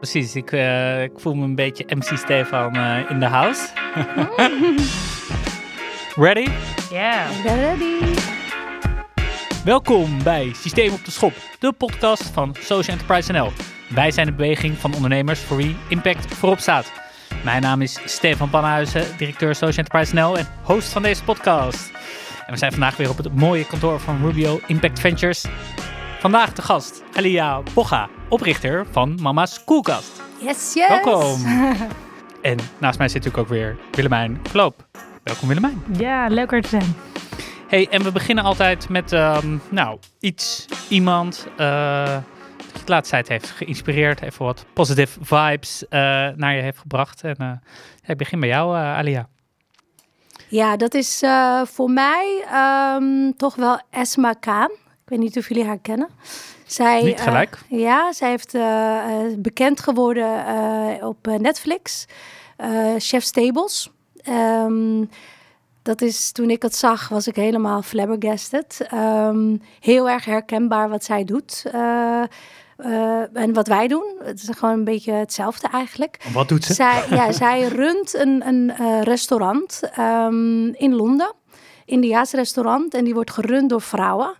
Precies, 0.00 0.34
ik, 0.34 0.52
eh, 0.52 1.02
ik 1.02 1.12
voel 1.16 1.34
me 1.34 1.44
een 1.44 1.54
beetje 1.54 1.86
MC 1.88 2.16
Stefan 2.16 2.76
eh, 2.76 3.10
in 3.10 3.20
de 3.20 3.26
house. 3.26 3.68
Ready? 6.24 6.48
Ja. 6.90 7.26
Ready? 7.44 8.14
Welkom 9.64 10.22
bij 10.22 10.52
Systeem 10.54 10.92
op 10.92 11.04
de 11.04 11.10
Schop, 11.10 11.32
de 11.58 11.72
podcast 11.72 12.22
van 12.22 12.56
Social 12.60 12.96
Enterprise 12.96 13.32
NL. 13.32 13.52
Wij 13.88 14.10
zijn 14.10 14.26
de 14.26 14.32
beweging 14.32 14.76
van 14.76 14.94
ondernemers 14.94 15.40
voor 15.40 15.56
wie 15.56 15.76
impact 15.88 16.34
voorop 16.34 16.58
staat. 16.58 16.92
Mijn 17.44 17.62
naam 17.62 17.82
is 17.82 18.00
Stefan 18.04 18.50
Pannenhuizen, 18.50 19.16
directeur 19.16 19.54
Social 19.54 19.84
Enterprise 19.84 20.14
NL 20.14 20.38
en 20.38 20.46
host 20.62 20.92
van 20.92 21.02
deze 21.02 21.24
podcast. 21.24 21.90
En 22.46 22.52
we 22.52 22.58
zijn 22.58 22.72
vandaag 22.72 22.96
weer 22.96 23.10
op 23.10 23.16
het 23.16 23.34
mooie 23.34 23.66
kantoor 23.66 24.00
van 24.00 24.20
Rubio 24.22 24.60
Impact 24.66 25.00
Ventures. 25.00 25.44
Vandaag 26.26 26.52
de 26.52 26.62
gast 26.62 27.02
Elia 27.12 27.62
Bogga, 27.74 28.08
oprichter 28.28 28.86
van 28.90 29.18
Mama's 29.22 29.64
Koelkast. 29.64 30.22
Yes, 30.40 30.74
yes. 30.74 30.88
Welkom. 30.88 31.40
En 32.42 32.58
naast 32.78 32.98
mij 32.98 33.08
zit 33.08 33.24
natuurlijk 33.24 33.36
ook 33.36 33.48
weer 33.48 33.76
Willemijn 33.92 34.42
Kloop. 34.42 34.86
Welkom 35.22 35.48
Willemijn. 35.48 35.82
Ja, 35.98 36.26
leuk 36.28 36.52
er 36.52 36.62
te 36.62 36.68
zijn. 36.68 36.94
Hey, 37.68 37.88
en 37.90 38.02
we 38.02 38.12
beginnen 38.12 38.44
altijd 38.44 38.88
met 38.88 39.12
ehm, 39.12 39.56
nou, 39.68 39.98
iets, 40.20 40.66
iemand 40.88 41.46
eh, 41.56 42.14
dat 42.56 42.78
je 42.78 42.84
de 42.84 42.92
laatste 42.92 43.14
tijd 43.14 43.28
heeft 43.28 43.50
geïnspireerd, 43.50 44.22
even 44.22 44.44
wat 44.44 44.64
positive 44.72 45.18
vibes 45.22 45.88
eh, 45.88 46.00
naar 46.36 46.54
je 46.54 46.62
heeft 46.62 46.78
gebracht. 46.78 47.22
En 47.22 47.36
eh, 47.36 48.10
ik 48.10 48.16
begin 48.16 48.40
bij 48.40 48.48
jou, 48.48 48.76
eh, 48.76 48.96
Alia. 48.96 49.28
Ja, 50.48 50.76
dat 50.76 50.94
is 50.94 51.22
eh, 51.22 51.60
voor 51.64 51.90
mij 51.90 52.44
ehm, 52.50 53.32
toch 53.36 53.54
wel 53.54 53.80
Esma 53.90 54.32
Kaan. 54.32 54.70
Ik 55.06 55.12
weet 55.12 55.20
niet 55.20 55.36
of 55.36 55.48
jullie 55.48 55.64
haar 55.64 55.78
kennen. 55.78 56.08
Zij, 56.66 57.02
Niet 57.02 57.18
eh, 57.18 57.24
gelijk. 57.24 57.58
ja, 57.68 58.12
zij 58.12 58.28
heeft 58.30 58.54
eh, 58.54 58.96
eh, 58.98 59.38
bekend 59.38 59.80
geworden 59.80 60.28
op 61.02 61.26
Netflix. 61.38 62.06
Chef 62.98 63.22
Stables. 63.22 63.90
Ehm, 64.22 65.04
dat 65.82 66.00
is, 66.00 66.32
toen 66.32 66.50
ik 66.50 66.62
het 66.62 66.76
zag, 66.76 67.08
was 67.08 67.26
ik 67.26 67.36
helemaal 67.36 67.82
flabbergasted. 67.82 68.86
Ehm, 68.90 69.56
heel 69.80 70.08
erg 70.08 70.24
herkenbaar 70.24 70.88
wat 70.88 71.04
zij 71.04 71.24
doet. 71.24 71.62
en 73.32 73.52
wat 73.52 73.66
wij 73.66 73.88
doen. 73.88 74.16
Het 74.24 74.42
is 74.42 74.48
gewoon 74.56 74.74
een 74.74 74.84
beetje 74.84 75.12
hetzelfde 75.12 75.68
eigenlijk. 75.68 76.24
Wat 76.32 76.48
doet 76.48 76.64
ze? 76.64 76.74
Zij, 76.74 77.04
ja, 77.10 77.32
zij 77.42 77.68
runt 77.68 78.14
een, 78.14 78.46
een 78.46 79.02
restaurant 79.02 79.80
ehm, 79.92 80.68
in 80.68 80.94
Londen. 80.94 81.32
Indiaas 81.84 82.32
restaurant. 82.32 82.94
En 82.94 83.04
die 83.04 83.14
wordt 83.14 83.30
gerund 83.30 83.70
door 83.70 83.82
vrouwen. 83.82 84.34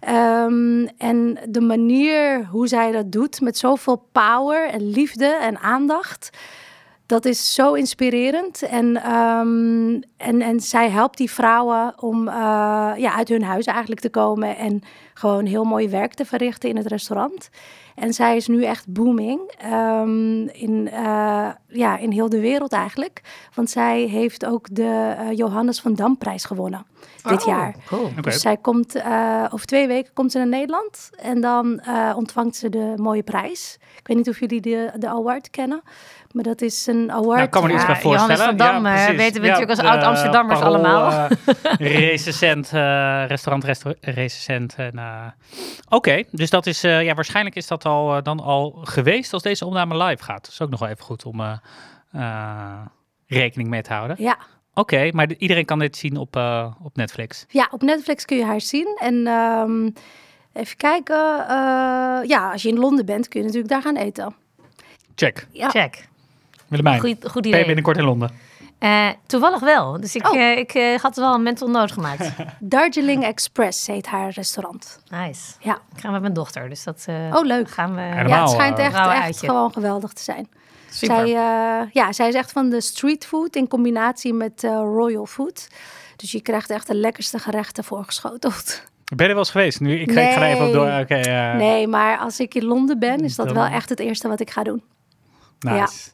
Ehm, 0.00 0.86
en 0.96 1.38
de 1.48 1.60
manier 1.60 2.46
hoe 2.46 2.68
zij 2.68 2.92
dat 2.92 3.12
doet, 3.12 3.40
met 3.40 3.58
zoveel 3.58 4.08
power 4.12 4.68
en 4.68 4.90
liefde 4.90 5.26
en 5.26 5.58
aandacht, 5.58 6.30
dat 7.06 7.24
is 7.24 7.54
zo 7.54 7.72
inspirerend. 7.72 8.62
En, 8.62 8.96
ehm, 9.02 10.00
en, 10.16 10.40
en 10.42 10.60
zij 10.60 10.90
helpt 10.90 11.16
die 11.16 11.30
vrouwen 11.30 12.02
om 12.02 12.28
eh, 12.28 12.34
ja, 12.96 13.14
uit 13.16 13.28
hun 13.28 13.42
huis 13.42 13.66
eigenlijk 13.66 14.00
te 14.00 14.10
komen 14.10 14.56
en 14.56 14.82
gewoon 15.14 15.46
heel 15.46 15.64
mooi 15.64 15.88
werk 15.88 16.14
te 16.14 16.24
verrichten 16.24 16.68
in 16.68 16.76
het 16.76 16.86
restaurant. 16.86 17.50
En 18.00 18.12
zij 18.12 18.36
is 18.36 18.46
nu 18.46 18.64
echt 18.64 18.88
booming 18.92 19.40
ehm, 19.58 20.46
in, 20.46 20.88
eh, 20.92 21.48
ja, 21.68 21.98
in 21.98 22.10
heel 22.10 22.28
de 22.28 22.40
wereld 22.40 22.72
eigenlijk. 22.72 23.20
Want 23.54 23.70
zij 23.70 24.00
heeft 24.00 24.46
ook 24.46 24.66
de 24.74 25.14
eh, 25.18 25.36
Johannes 25.36 25.80
van 25.80 25.94
Damprijs 25.94 26.44
gewonnen 26.44 26.86
dit 27.28 27.44
jaar. 27.44 27.74
Cool. 27.86 28.04
Oké. 28.04 28.20
Dus 28.20 28.40
zij 28.40 28.56
komt 28.56 28.94
eh, 28.94 29.44
over 29.50 29.66
twee 29.66 29.86
weken 29.86 30.12
komt 30.14 30.32
ze 30.32 30.38
naar 30.38 30.46
Nederland 30.48 31.10
en 31.22 31.40
dan 31.40 31.80
eh, 31.80 32.12
ontvangt 32.16 32.56
ze 32.56 32.68
de 32.68 32.92
mooie 32.96 33.22
prijs. 33.22 33.78
Ik 33.98 34.06
weet 34.06 34.16
niet 34.16 34.28
of 34.28 34.40
jullie 34.40 34.60
de, 34.60 34.90
de 34.98 35.08
award 35.08 35.50
kennen, 35.50 35.82
maar 36.32 36.44
dat 36.44 36.60
is 36.60 36.86
een 36.86 37.12
award. 37.12 37.26
Nou, 37.28 37.42
ik 37.42 37.50
kan 37.50 37.62
me 37.62 37.68
er 37.68 37.74
iets 37.74 37.82
Ja, 37.86 37.92
bij 37.92 38.00
voorstellen. 38.00 38.36
Johannes 38.56 38.66
van 38.66 38.82
Dam, 38.82 38.86
eh, 38.86 39.16
weten 39.16 39.40
we 39.42 39.46
natuurlijk 39.48 39.80
als 39.80 39.88
oud-Amsterdammers 39.88 40.60
allemaal. 40.60 41.10
eh, 41.10 41.28
recensent, 42.10 42.70
eh, 42.72 43.24
restaurant 43.26 43.64
resto- 43.64 43.94
recensent. 44.00 44.74
En, 44.76 44.98
eh, 44.98 45.26
Oké, 45.88 46.22
dus 46.30 46.50
dat 46.50 46.66
is, 46.66 46.84
eh, 46.84 47.02
ja, 47.04 47.14
waarschijnlijk 47.14 47.56
is 47.56 47.66
dat 47.66 47.82
al, 47.88 48.16
eh, 48.16 48.22
dan 48.22 48.40
al 48.40 48.78
geweest 48.82 49.32
als 49.32 49.42
deze 49.42 49.64
opname 49.66 50.04
live 50.04 50.22
gaat. 50.22 50.42
Dat 50.42 50.52
is 50.52 50.60
ook 50.60 50.70
nog 50.70 50.80
wel 50.80 50.88
even 50.88 51.04
goed 51.04 51.24
om 51.24 51.40
eh, 51.40 51.52
eh, 52.12 52.80
rekening 53.26 53.68
mee 53.68 53.82
te 53.82 53.92
houden. 53.92 54.16
Ja. 54.18 54.38
Oké, 54.74 55.10
maar 55.12 55.28
de- 55.28 55.36
iedereen 55.38 55.64
kan 55.64 55.78
dit 55.78 55.96
zien 55.96 56.16
op, 56.16 56.36
eh, 56.36 56.72
op 56.82 56.96
Netflix. 56.96 57.46
ja, 57.48 57.68
op 57.70 57.82
Netflix 57.82 58.24
kun 58.24 58.36
je 58.36 58.44
haar 58.44 58.60
zien. 58.60 58.96
En 59.00 59.26
ehm, 59.26 59.90
even 60.52 60.76
kijken. 60.76 61.40
eh, 61.48 62.28
ja, 62.28 62.50
als 62.52 62.62
je 62.62 62.68
in 62.68 62.78
Londen 62.78 63.06
bent, 63.06 63.28
kun 63.28 63.40
je 63.40 63.46
natuurlijk 63.46 63.72
daar 63.72 63.82
gaan 63.82 63.96
eten. 63.96 64.34
Check. 65.14 65.46
Ja. 65.52 65.68
Check. 65.70 66.08
Willemijn, 66.68 67.00
Goed, 67.00 67.16
goed 67.30 67.32
ben 67.42 67.42
je 67.42 67.48
idee. 67.48 67.64
binnenkort 67.64 67.96
in 67.96 68.04
Londen? 68.04 68.30
Eh, 68.78 69.08
toevallig 69.26 69.60
wel. 69.60 70.00
Dus 70.00 70.14
ik, 70.16 70.28
Oh. 70.28 70.36
eh, 70.40 70.58
ik 70.58 70.74
eh, 70.74 70.98
had 70.98 71.16
wel 71.16 71.34
een 71.34 71.42
mental 71.42 71.68
note 71.68 71.92
gemaakt. 71.92 72.30
Darjeeling 72.60 73.24
Express 73.24 73.86
heet 73.86 74.06
haar 74.06 74.30
restaurant. 74.30 75.00
Nice. 75.10 75.52
Ja. 75.60 75.78
Ik 75.94 76.00
ga 76.00 76.10
met 76.10 76.20
mijn 76.20 76.32
dochter, 76.32 76.68
dus 76.68 76.84
dat 76.84 77.04
eh, 77.06 77.14
Oh, 77.34 77.44
leuk. 77.44 77.70
gaan 77.70 77.94
we... 77.94 78.00
Helemaal, 78.00 78.28
ja, 78.28 78.40
het 78.40 78.50
schijnt 78.50 78.78
echt, 78.78 78.96
echt 79.06 79.38
gewoon 79.38 79.72
geweldig 79.72 80.12
te 80.12 80.22
zijn. 80.22 80.48
Super. 80.90 81.16
Zij, 81.16 81.26
eh, 81.26 81.90
ja, 81.92 82.12
zij 82.12 82.28
is 82.28 82.34
echt 82.34 82.52
van 82.52 82.68
de 82.70 82.80
street 82.80 83.26
food 83.26 83.56
in 83.56 83.68
combinatie 83.68 84.34
met 84.34 84.64
eh, 84.64 84.70
royal 84.70 85.26
food. 85.26 85.68
Dus 86.16 86.32
je 86.32 86.40
krijgt 86.42 86.70
echt 86.70 86.86
de 86.86 86.94
lekkerste 86.94 87.38
gerechten 87.38 87.84
voorgeschoteld. 87.84 88.82
Ben 89.04 89.16
je 89.16 89.22
er 89.22 89.28
wel 89.28 89.38
eens 89.38 89.50
geweest? 89.50 89.80
Nu, 89.80 90.00
ik, 90.00 90.10
ga, 90.12 90.20
ik 90.20 90.32
ga 90.32 90.40
er 90.42 90.52
even 90.54 90.66
op 90.66 90.72
door. 90.72 90.86
Nee. 90.86 91.00
Oké, 91.02 91.14
eh, 91.14 91.54
Nee, 91.54 91.86
maar 91.86 92.18
als 92.18 92.40
ik 92.40 92.54
in 92.54 92.64
Londen 92.64 92.98
ben, 92.98 93.20
is 93.24 93.36
dat 93.36 93.52
wel 93.52 93.64
echt 93.64 93.88
het 93.88 94.00
eerste 94.00 94.28
wat 94.28 94.40
ik 94.40 94.50
ga 94.50 94.62
doen. 94.62 94.82
nice. 95.58 96.10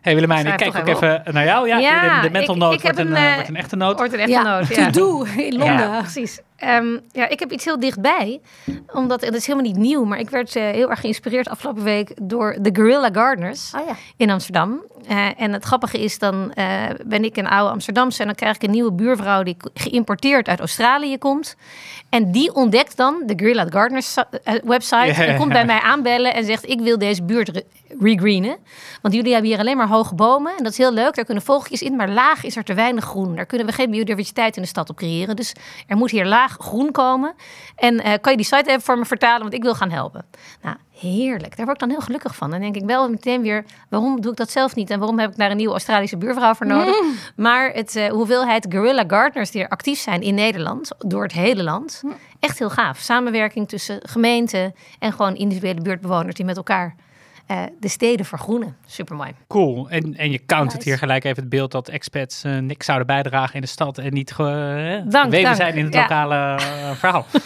Hey 0.00 0.14
Willemijn, 0.14 0.46
ik 0.46 0.52
Schrijf 0.52 0.60
kijk 0.72 0.84
toch 0.86 0.94
ook 0.94 1.02
even 1.02 1.20
even 1.20 1.34
naar 1.34 1.44
jou. 1.44 1.68
Ja, 1.68 1.78
Ja, 1.78 2.20
de, 2.20 2.26
de 2.26 2.32
mental 2.32 2.54
ik- 2.54 2.60
note 2.60 2.76
ik 2.76 2.82
heb 2.82 2.94
wordt, 2.94 3.10
een, 3.10 3.16
een, 3.16 3.22
eh, 3.28 3.34
wordt 3.34 3.48
een 3.48 3.56
echte 3.56 3.76
note. 3.76 3.96
Wordt 3.96 4.12
een 4.12 4.18
echte 4.18 4.32
ja, 4.32 4.42
note, 4.42 4.72
to 4.74 4.80
ja. 4.80 4.90
do 4.90 5.22
in 5.36 5.56
Londen. 5.56 5.90
Ja, 5.90 5.98
precies. 6.00 6.40
Ehm, 6.58 6.98
ja, 7.12 7.28
ik 7.28 7.38
heb 7.40 7.52
iets 7.52 7.64
heel 7.64 7.80
dichtbij. 7.80 8.40
Omdat, 8.92 9.20
het 9.20 9.34
is 9.34 9.46
helemaal 9.46 9.70
niet 9.70 9.80
nieuw, 9.80 10.04
maar 10.04 10.18
ik 10.18 10.30
werd 10.30 10.56
eh, 10.56 10.62
heel 10.62 10.90
erg 10.90 11.00
geïnspireerd 11.00 11.48
afgelopen 11.48 11.82
week 11.82 12.12
door 12.22 12.56
de 12.60 12.70
Guerrilla 12.72 13.08
Gardeners 13.12 13.72
Oh 13.76 13.86
ja. 13.86 13.94
in 14.16 14.30
Amsterdam. 14.30 14.82
Eh, 15.08 15.26
en 15.40 15.52
het 15.52 15.64
grappige 15.64 15.98
is, 15.98 16.18
dan 16.18 16.52
eh, 16.52 16.82
ben 17.06 17.24
ik 17.24 17.36
een 17.36 17.46
oude 17.48 17.70
Amsterdamse 17.72 18.20
en 18.20 18.26
dan 18.26 18.34
krijg 18.34 18.54
ik 18.54 18.62
een 18.62 18.70
nieuwe 18.70 18.92
buurvrouw 18.92 19.42
die 19.42 19.56
geïmporteerd 19.74 20.48
uit 20.48 20.58
Australië 20.60 21.18
komt. 21.18 21.56
En 22.08 22.32
die 22.32 22.54
ontdekt 22.54 22.96
dan 22.96 23.22
de 23.26 23.32
Guerrilla 23.36 23.66
Gardeners 23.70 24.14
website 24.64 25.24
en 25.24 25.36
komt 25.36 25.52
bij 25.52 25.64
mij 25.64 25.80
aanbellen 25.80 26.34
en 26.34 26.44
zegt 26.44 26.68
ik 26.68 26.80
wil 26.80 26.98
deze 26.98 27.22
buurt 27.22 27.48
re- 27.48 27.62
regreenen. 28.00 28.56
Want 29.02 29.14
jullie 29.14 29.32
hebben 29.32 29.50
hier 29.50 29.58
alleen 29.58 29.76
maar 29.76 29.88
hoge 29.88 30.14
bomen 30.14 30.52
en 30.56 30.62
dat 30.62 30.72
is 30.72 30.78
heel 30.78 30.92
leuk. 30.92 31.14
Daar 31.14 31.24
kunnen 31.24 31.44
vogeltjes 31.44 31.82
in, 31.82 31.96
maar 31.96 32.08
laag 32.08 32.44
is 32.44 32.56
er 32.56 32.64
te 32.64 32.74
weinig 32.74 33.04
groen. 33.04 33.36
Daar 33.36 33.46
kunnen 33.46 33.66
we 33.66 33.72
geen 33.72 33.90
biodiversiteit 33.90 34.56
in 34.56 34.62
de 34.62 34.68
stad 34.68 34.90
op 34.90 34.96
creëren. 34.96 35.36
Dus 35.36 35.52
er 35.86 35.96
moet 35.96 36.10
hier 36.10 36.26
laag 36.26 36.47
groen 36.48 36.90
komen. 36.90 37.34
En 37.76 38.00
eh, 38.00 38.12
kan 38.20 38.32
je 38.32 38.38
die 38.38 38.46
site 38.46 38.70
even 38.70 38.82
voor 38.82 38.98
me 38.98 39.04
vertalen, 39.04 39.40
want 39.40 39.54
ik 39.54 39.62
wil 39.62 39.74
gaan 39.74 39.90
helpen. 39.90 40.24
Nou, 40.62 40.76
heerlijk. 40.98 41.56
Daar 41.56 41.66
word 41.66 41.82
ik 41.82 41.88
dan 41.88 41.96
heel 41.96 42.06
gelukkig 42.06 42.34
van. 42.36 42.50
Dan 42.50 42.60
denk 42.60 42.76
ik 42.76 42.84
wel 42.84 43.08
meteen 43.08 43.42
weer, 43.42 43.64
waarom 43.88 44.20
doe 44.20 44.30
ik 44.30 44.36
dat 44.36 44.50
zelf 44.50 44.74
niet? 44.74 44.90
En 44.90 44.98
waarom 44.98 45.18
heb 45.18 45.30
ik 45.30 45.36
daar 45.36 45.50
een 45.50 45.56
nieuwe 45.56 45.72
Australische 45.72 46.16
buurvrouw 46.16 46.54
voor 46.54 46.66
nodig? 46.66 47.00
Maar 47.36 47.70
het 47.72 47.96
eh, 47.96 48.10
hoeveelheid 48.10 48.66
guerrilla 48.68 49.04
gardeners 49.06 49.50
die 49.50 49.62
er 49.62 49.68
actief 49.68 49.98
zijn 49.98 50.22
in 50.22 50.34
Nederland, 50.34 50.90
door 50.98 51.22
het 51.22 51.32
hele 51.32 51.62
land, 51.62 52.02
echt 52.40 52.58
heel 52.58 52.70
gaaf. 52.70 52.98
Samenwerking 52.98 53.68
tussen 53.68 54.00
gemeenten 54.02 54.74
en 54.98 55.12
gewoon 55.12 55.34
individuele 55.34 55.80
buurtbewoners 55.80 56.34
die 56.34 56.44
met 56.44 56.56
elkaar 56.56 56.94
eh, 57.48 57.62
de 57.80 57.88
steden 57.88 58.26
vergroenen. 58.26 58.76
Supermooi. 58.86 59.30
Cool. 59.46 59.88
En, 59.90 60.14
en 60.16 60.30
je 60.30 60.44
countert 60.46 60.76
Nice. 60.76 60.88
hier 60.88 60.98
gelijk 60.98 61.24
even 61.24 61.40
het 61.40 61.48
beeld 61.48 61.70
dat 61.70 61.88
expats 61.88 62.44
eh, 62.44 62.58
niks 62.58 62.86
zouden 62.86 63.06
bijdragen 63.06 63.54
in 63.54 63.60
de 63.60 63.66
stad 63.66 63.98
en 63.98 64.12
niet 64.12 64.32
ge- 64.32 65.02
eh, 65.04 65.10
zijn 65.54 65.74
in 65.76 65.84
het 65.84 65.94
Ja. 65.94 66.00
lokale 66.00 66.58
verhaal. 66.94 67.26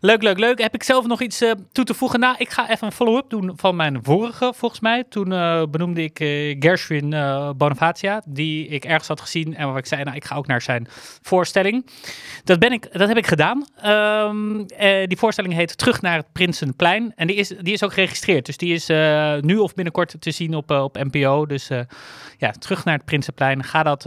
Leuk, 0.00 0.22
leuk, 0.22 0.38
leuk. 0.38 0.60
Heb 0.60 0.74
ik 0.74 0.82
zelf 0.82 1.06
nog 1.06 1.20
iets 1.22 1.40
eh, 1.40 1.50
toe 1.72 1.84
te 1.84 1.94
voegen? 1.94 2.20
Nou, 2.20 2.34
ik 2.38 2.50
ga 2.50 2.70
even 2.70 2.86
een 2.86 2.92
follow-up 2.92 3.30
doen 3.30 3.52
van 3.56 3.76
mijn 3.76 3.98
vorige, 4.02 4.52
volgens 4.56 4.80
mij. 4.80 5.04
Toen 5.08 5.32
eh, 5.32 5.62
benoemde 5.70 6.02
ik 6.02 6.20
eh, 6.20 6.56
Gershwin 6.58 7.10
Bonifacia, 7.56 8.22
die 8.28 8.66
ik 8.68 8.84
ergens 8.84 9.08
had 9.08 9.20
gezien 9.20 9.56
en 9.56 9.68
waar 9.68 9.78
ik 9.78 9.86
zei, 9.86 10.02
nou, 10.04 10.16
ik 10.16 10.24
ga 10.24 10.36
ook 10.36 10.46
naar 10.46 10.62
zijn 10.62 10.86
voorstelling. 11.22 11.86
Dat, 12.44 12.58
ben 12.58 12.72
ik, 12.72 12.92
dat 12.92 13.08
heb 13.08 13.16
ik 13.16 13.26
gedaan. 13.26 13.64
Ehm, 13.80 14.60
eh, 14.60 15.06
die 15.06 15.16
voorstelling 15.18 15.54
heet 15.54 15.78
Terug 15.78 16.02
naar 16.02 16.16
het 16.16 16.32
Prinsenplein. 16.32 17.12
En 17.16 17.26
die 17.26 17.36
is, 17.36 17.48
die 17.48 17.72
is 17.72 17.82
ook 17.82 17.92
geregistreerd. 17.92 18.46
Dus 18.46 18.56
die 18.56 18.74
is 18.74 18.86
nu 19.40 19.56
of 19.56 19.74
binnenkort 19.74 20.14
te 20.20 20.30
zien 20.30 20.54
op, 20.54 20.70
op 20.70 20.96
NPO. 21.12 21.46
Dus 21.46 21.68
ja, 22.38 22.50
Terug 22.50 22.84
naar 22.84 22.94
het 22.94 23.04
Prinsenplein. 23.04 23.64
Ga 23.64 23.82
dat, 23.82 24.02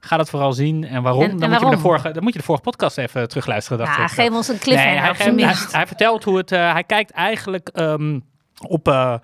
ga 0.00 0.16
dat 0.16 0.30
vooral 0.30 0.52
zien. 0.52 0.84
En 0.84 1.02
waarom? 1.02 1.22
En- 1.22 1.30
en 1.30 1.38
dan, 1.38 1.50
Moet 1.50 1.60
je 1.60 1.70
de 1.70 1.78
vorige, 1.78 2.10
dan 2.10 2.22
moet 2.22 2.32
je 2.32 2.38
de 2.38 2.44
vorige 2.44 2.64
podcast 2.64 2.98
even 2.98 3.28
terugluisteren. 3.28 3.78
Dacht 3.78 3.96
Ja, 3.96 4.04
ik. 4.04 4.10
geef 4.10 4.30
ons 4.30 4.48
een 4.48 4.54
Nee, 4.54 4.62
cliffhanger 4.62 5.10
op 5.10 5.16
hij, 5.44 5.86
vertelt 5.86 6.24
hoe 6.24 6.36
het. 6.36 6.52
eh, 6.52 6.72
hij 6.72 6.84
kijkt 6.84 7.10
eigenlijk 7.10 7.68
ehm, 7.68 8.20
op, 8.66 8.88
eh, 8.88 9.14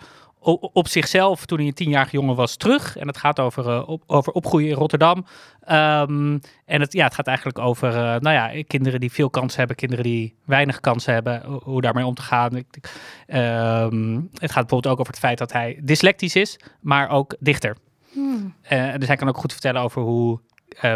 op 0.72 0.88
zichzelf, 0.88 1.46
toen 1.46 1.58
hij 1.58 1.66
een 1.66 1.74
tienjarige 1.74 2.16
jongen 2.16 2.36
was, 2.36 2.56
terug. 2.56 2.96
En 2.96 3.06
het 3.06 3.16
gaat 3.16 3.40
over, 3.40 3.66
uh, 3.66 3.88
op, 3.88 4.02
over 4.06 4.32
opgroeien 4.32 4.68
in 4.68 4.74
Rotterdam. 4.74 5.26
Um, 5.70 6.40
en 6.64 6.80
het, 6.80 6.92
ja, 6.92 7.04
het 7.04 7.14
gaat 7.14 7.26
eigenlijk 7.26 7.58
over 7.58 7.88
uh, 7.88 7.96
nou 7.96 8.30
ja, 8.30 8.62
kinderen 8.66 9.00
die 9.00 9.12
veel 9.12 9.30
kansen 9.30 9.58
hebben, 9.58 9.76
kinderen 9.76 10.04
die 10.04 10.34
weinig 10.44 10.80
kansen 10.80 11.14
hebben, 11.14 11.44
hoe 11.62 11.80
daarmee 11.80 12.06
om 12.06 12.14
te 12.14 12.22
gaan. 12.22 12.54
Um, 12.54 14.28
het 14.32 14.52
gaat 14.52 14.66
bijvoorbeeld 14.66 14.86
ook 14.86 15.00
over 15.00 15.12
het 15.12 15.22
feit 15.22 15.38
dat 15.38 15.52
hij 15.52 15.80
dyslectisch 15.82 16.36
is, 16.36 16.58
maar 16.80 17.10
ook 17.10 17.36
dichter. 17.38 17.76
Hmm. 18.12 18.54
Uh, 18.72 18.94
dus 18.96 19.06
hij 19.08 19.16
kan 19.16 19.28
ook 19.28 19.38
goed 19.38 19.52
vertellen 19.52 19.82
over 19.82 20.02
hoe 20.02 20.40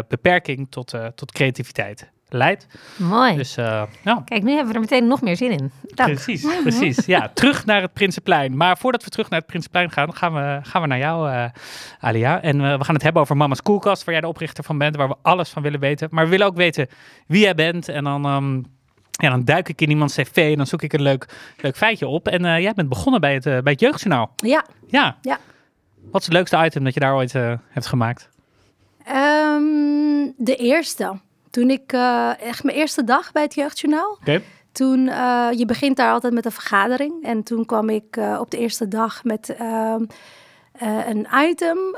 beperking 0.07 0.67
tot, 0.69 0.93
tot 1.15 1.31
creativiteit 1.31 2.11
leidt. 2.29 2.67
Mooi. 2.95 3.35
Dus, 3.35 3.57
uh, 3.57 3.83
nou. 4.03 4.23
Kijk, 4.23 4.43
nu 4.43 4.49
hebben 4.49 4.67
we 4.67 4.73
er 4.73 4.79
meteen 4.79 5.07
nog 5.07 5.21
meer 5.21 5.35
zin 5.35 5.51
in. 5.51 5.71
Dank. 5.81 6.13
Precies, 6.13 6.47
precies. 6.61 7.05
Ja, 7.05 7.31
terug 7.33 7.65
naar 7.65 7.81
het 7.81 7.93
Prinsenplein. 7.93 8.57
Maar 8.57 8.77
voordat 8.77 9.03
we 9.03 9.09
terug 9.09 9.29
naar 9.29 9.39
het 9.39 9.47
Prinsenplein 9.47 9.91
gaan, 9.91 10.15
gaan 10.15 10.33
we, 10.33 10.59
gaan 10.63 10.81
we 10.81 10.87
naar 10.87 10.97
jou, 10.97 11.29
uh, 11.29 11.45
Alia. 11.99 12.41
En 12.41 12.55
uh, 12.55 12.77
we 12.77 12.83
gaan 12.83 12.93
het 12.93 13.03
hebben 13.03 13.21
over 13.21 13.37
Mama's 13.37 13.61
Koelkast, 13.61 14.03
waar 14.03 14.13
jij 14.13 14.21
de 14.21 14.27
oprichter 14.27 14.63
van 14.63 14.77
bent, 14.77 14.95
waar 14.95 15.07
we 15.07 15.15
alles 15.21 15.49
van 15.49 15.61
willen 15.61 15.79
weten. 15.79 16.07
Maar 16.11 16.23
we 16.23 16.29
willen 16.29 16.45
ook 16.45 16.55
weten 16.55 16.87
wie 17.27 17.41
jij 17.41 17.55
bent. 17.55 17.89
En 17.89 18.03
dan, 18.03 18.25
um, 18.25 18.65
ja, 19.11 19.29
dan 19.29 19.43
duik 19.43 19.69
ik 19.69 19.81
in 19.81 19.89
iemands 19.89 20.15
cv 20.15 20.35
en 20.51 20.57
dan 20.57 20.67
zoek 20.67 20.81
ik 20.81 20.93
een 20.93 21.01
leuk, 21.01 21.25
leuk 21.57 21.77
feitje 21.77 22.07
op. 22.07 22.27
En 22.27 22.61
jij 22.61 22.73
bent 22.73 22.89
begonnen 22.89 23.21
bij 23.21 23.33
het, 23.33 23.43
bij 23.43 23.71
het 23.71 23.79
Jeugdjournaal. 23.79 24.33
Ja. 24.35 24.65
Ja. 24.87 25.17
ja. 25.21 25.39
Wat 26.11 26.21
is 26.21 26.27
het 26.27 26.35
leukste 26.35 26.65
item 26.65 26.83
dat 26.83 26.93
je 26.93 26.99
daar 26.99 27.15
ooit 27.15 27.33
hebt 27.69 27.85
gemaakt? 27.85 28.29
Um, 29.09 30.33
de 30.37 30.55
eerste. 30.55 31.19
Toen 31.49 31.69
ik 31.69 31.93
uh, 31.93 32.41
echt 32.41 32.63
mijn 32.63 32.77
eerste 32.77 33.03
dag 33.03 33.31
bij 33.31 33.43
het 33.43 33.53
Jeugdjournaal. 33.53 34.17
Okay. 34.21 34.43
Toen, 34.71 35.07
uh, 35.07 35.47
je 35.51 35.65
begint 35.65 35.97
daar 35.97 36.11
altijd 36.11 36.33
met 36.33 36.45
een 36.45 36.51
vergadering. 36.51 37.23
En 37.23 37.43
toen 37.43 37.65
kwam 37.65 37.89
ik 37.89 38.17
uh, 38.17 38.37
op 38.39 38.51
de 38.51 38.57
eerste 38.57 38.87
dag 38.87 39.23
met 39.23 39.55
ehm, 39.55 40.05
een 41.07 41.27
item. 41.49 41.95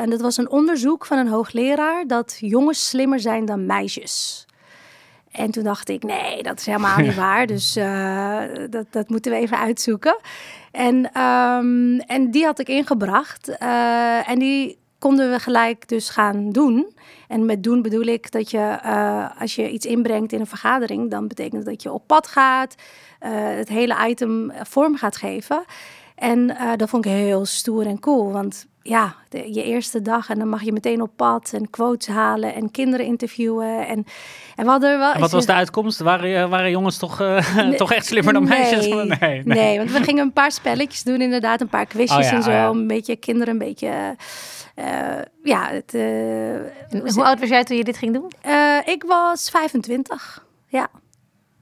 en 0.00 0.10
dat 0.10 0.20
was 0.20 0.36
een 0.36 0.50
onderzoek 0.50 1.06
van 1.06 1.18
een 1.18 1.28
hoogleraar 1.28 2.06
dat 2.06 2.36
jongens 2.40 2.88
slimmer 2.88 3.20
zijn 3.20 3.44
dan 3.44 3.66
meisjes. 3.66 4.46
En 5.30 5.50
toen 5.50 5.64
dacht 5.64 5.88
ik, 5.88 6.02
nee, 6.02 6.42
dat 6.42 6.58
is 6.58 6.66
helemaal 6.66 6.98
niet 6.98 7.14
waar. 7.24 7.46
Dus 7.46 7.72
dat, 8.70 8.86
dat 8.90 9.08
moeten 9.08 9.32
we 9.32 9.38
even 9.38 9.58
uitzoeken. 9.58 10.16
En, 10.70 11.20
um, 11.22 11.98
en 12.00 12.30
die 12.30 12.44
had 12.44 12.58
ik 12.58 12.68
ingebracht. 12.68 13.56
en 14.26 14.38
die 14.38 14.78
konden 15.04 15.30
we 15.30 15.38
gelijk 15.38 15.88
dus 15.88 16.08
gaan 16.08 16.50
doen. 16.50 16.96
En 17.28 17.44
met 17.46 17.62
doen 17.62 17.82
bedoel 17.82 18.02
ik 18.02 18.30
dat 18.30 18.50
je, 18.50 18.78
uh, 18.84 19.40
als 19.40 19.54
je 19.54 19.70
iets 19.70 19.86
inbrengt 19.86 20.32
in 20.32 20.40
een 20.40 20.46
vergadering, 20.46 21.10
dan 21.10 21.28
betekent 21.28 21.64
dat 21.64 21.82
je 21.82 21.92
op 21.92 22.06
pad 22.06 22.26
gaat, 22.26 22.74
uh, 22.74 23.30
het 23.32 23.68
hele 23.68 24.08
item 24.08 24.52
vorm 24.62 24.96
gaat 24.96 25.16
geven. 25.16 25.64
En 26.14 26.38
uh, 26.38 26.72
dat 26.76 26.88
vond 26.88 27.04
ik 27.04 27.10
heel 27.10 27.44
stoer 27.44 27.86
en 27.86 28.00
cool, 28.00 28.32
want 28.32 28.66
ja, 28.82 29.14
de, 29.28 29.54
je 29.54 29.62
eerste 29.62 30.02
dag 30.02 30.28
en 30.28 30.38
dan 30.38 30.48
mag 30.48 30.62
je 30.62 30.72
meteen 30.72 31.02
op 31.02 31.10
pad 31.16 31.50
en 31.54 31.70
quotes 31.70 32.06
halen 32.14 32.54
en 32.54 32.70
kinderen 32.70 33.06
interviewen. 33.06 33.86
En, 33.86 34.06
en 34.56 34.64
we 34.64 34.70
hadden 34.70 34.98
wel. 34.98 35.12
En 35.12 35.20
wat 35.20 35.30
was 35.30 35.46
de 35.46 35.52
uitkomst? 35.52 36.00
Waren, 36.00 36.50
waren 36.50 36.70
jongens 36.70 36.96
toch, 36.96 37.18
nee, 37.56 37.74
toch 37.74 37.92
echt 37.92 38.06
slimmer 38.06 38.32
dan 38.32 38.44
nee, 38.44 38.58
meisjes? 38.58 38.86
Nee, 38.94 39.04
nee, 39.18 39.42
nee. 39.44 39.78
want 39.78 39.90
we 39.90 40.02
gingen 40.02 40.24
een 40.24 40.32
paar 40.32 40.52
spelletjes 40.52 41.02
doen, 41.02 41.20
inderdaad, 41.20 41.60
een 41.60 41.68
paar 41.68 41.86
quizjes 41.86 42.26
oh 42.26 42.30
ja, 42.30 42.36
en 42.36 42.42
zo. 42.42 42.50
Oh 42.50 42.56
ja. 42.56 42.68
Een 42.68 42.86
beetje 42.86 43.16
kinderen, 43.16 43.52
een 43.52 43.58
beetje 43.58 44.16
ja, 45.42 45.68
het, 45.68 45.94
uh, 45.94 47.12
hoe 47.14 47.24
oud 47.24 47.40
was 47.40 47.48
jij 47.48 47.64
toen 47.64 47.76
je 47.76 47.84
dit 47.84 47.96
ging 47.96 48.14
doen? 48.14 48.32
Uh, 48.46 48.78
ik 48.84 49.02
was 49.02 49.50
25. 49.50 50.46
Ja. 50.66 50.88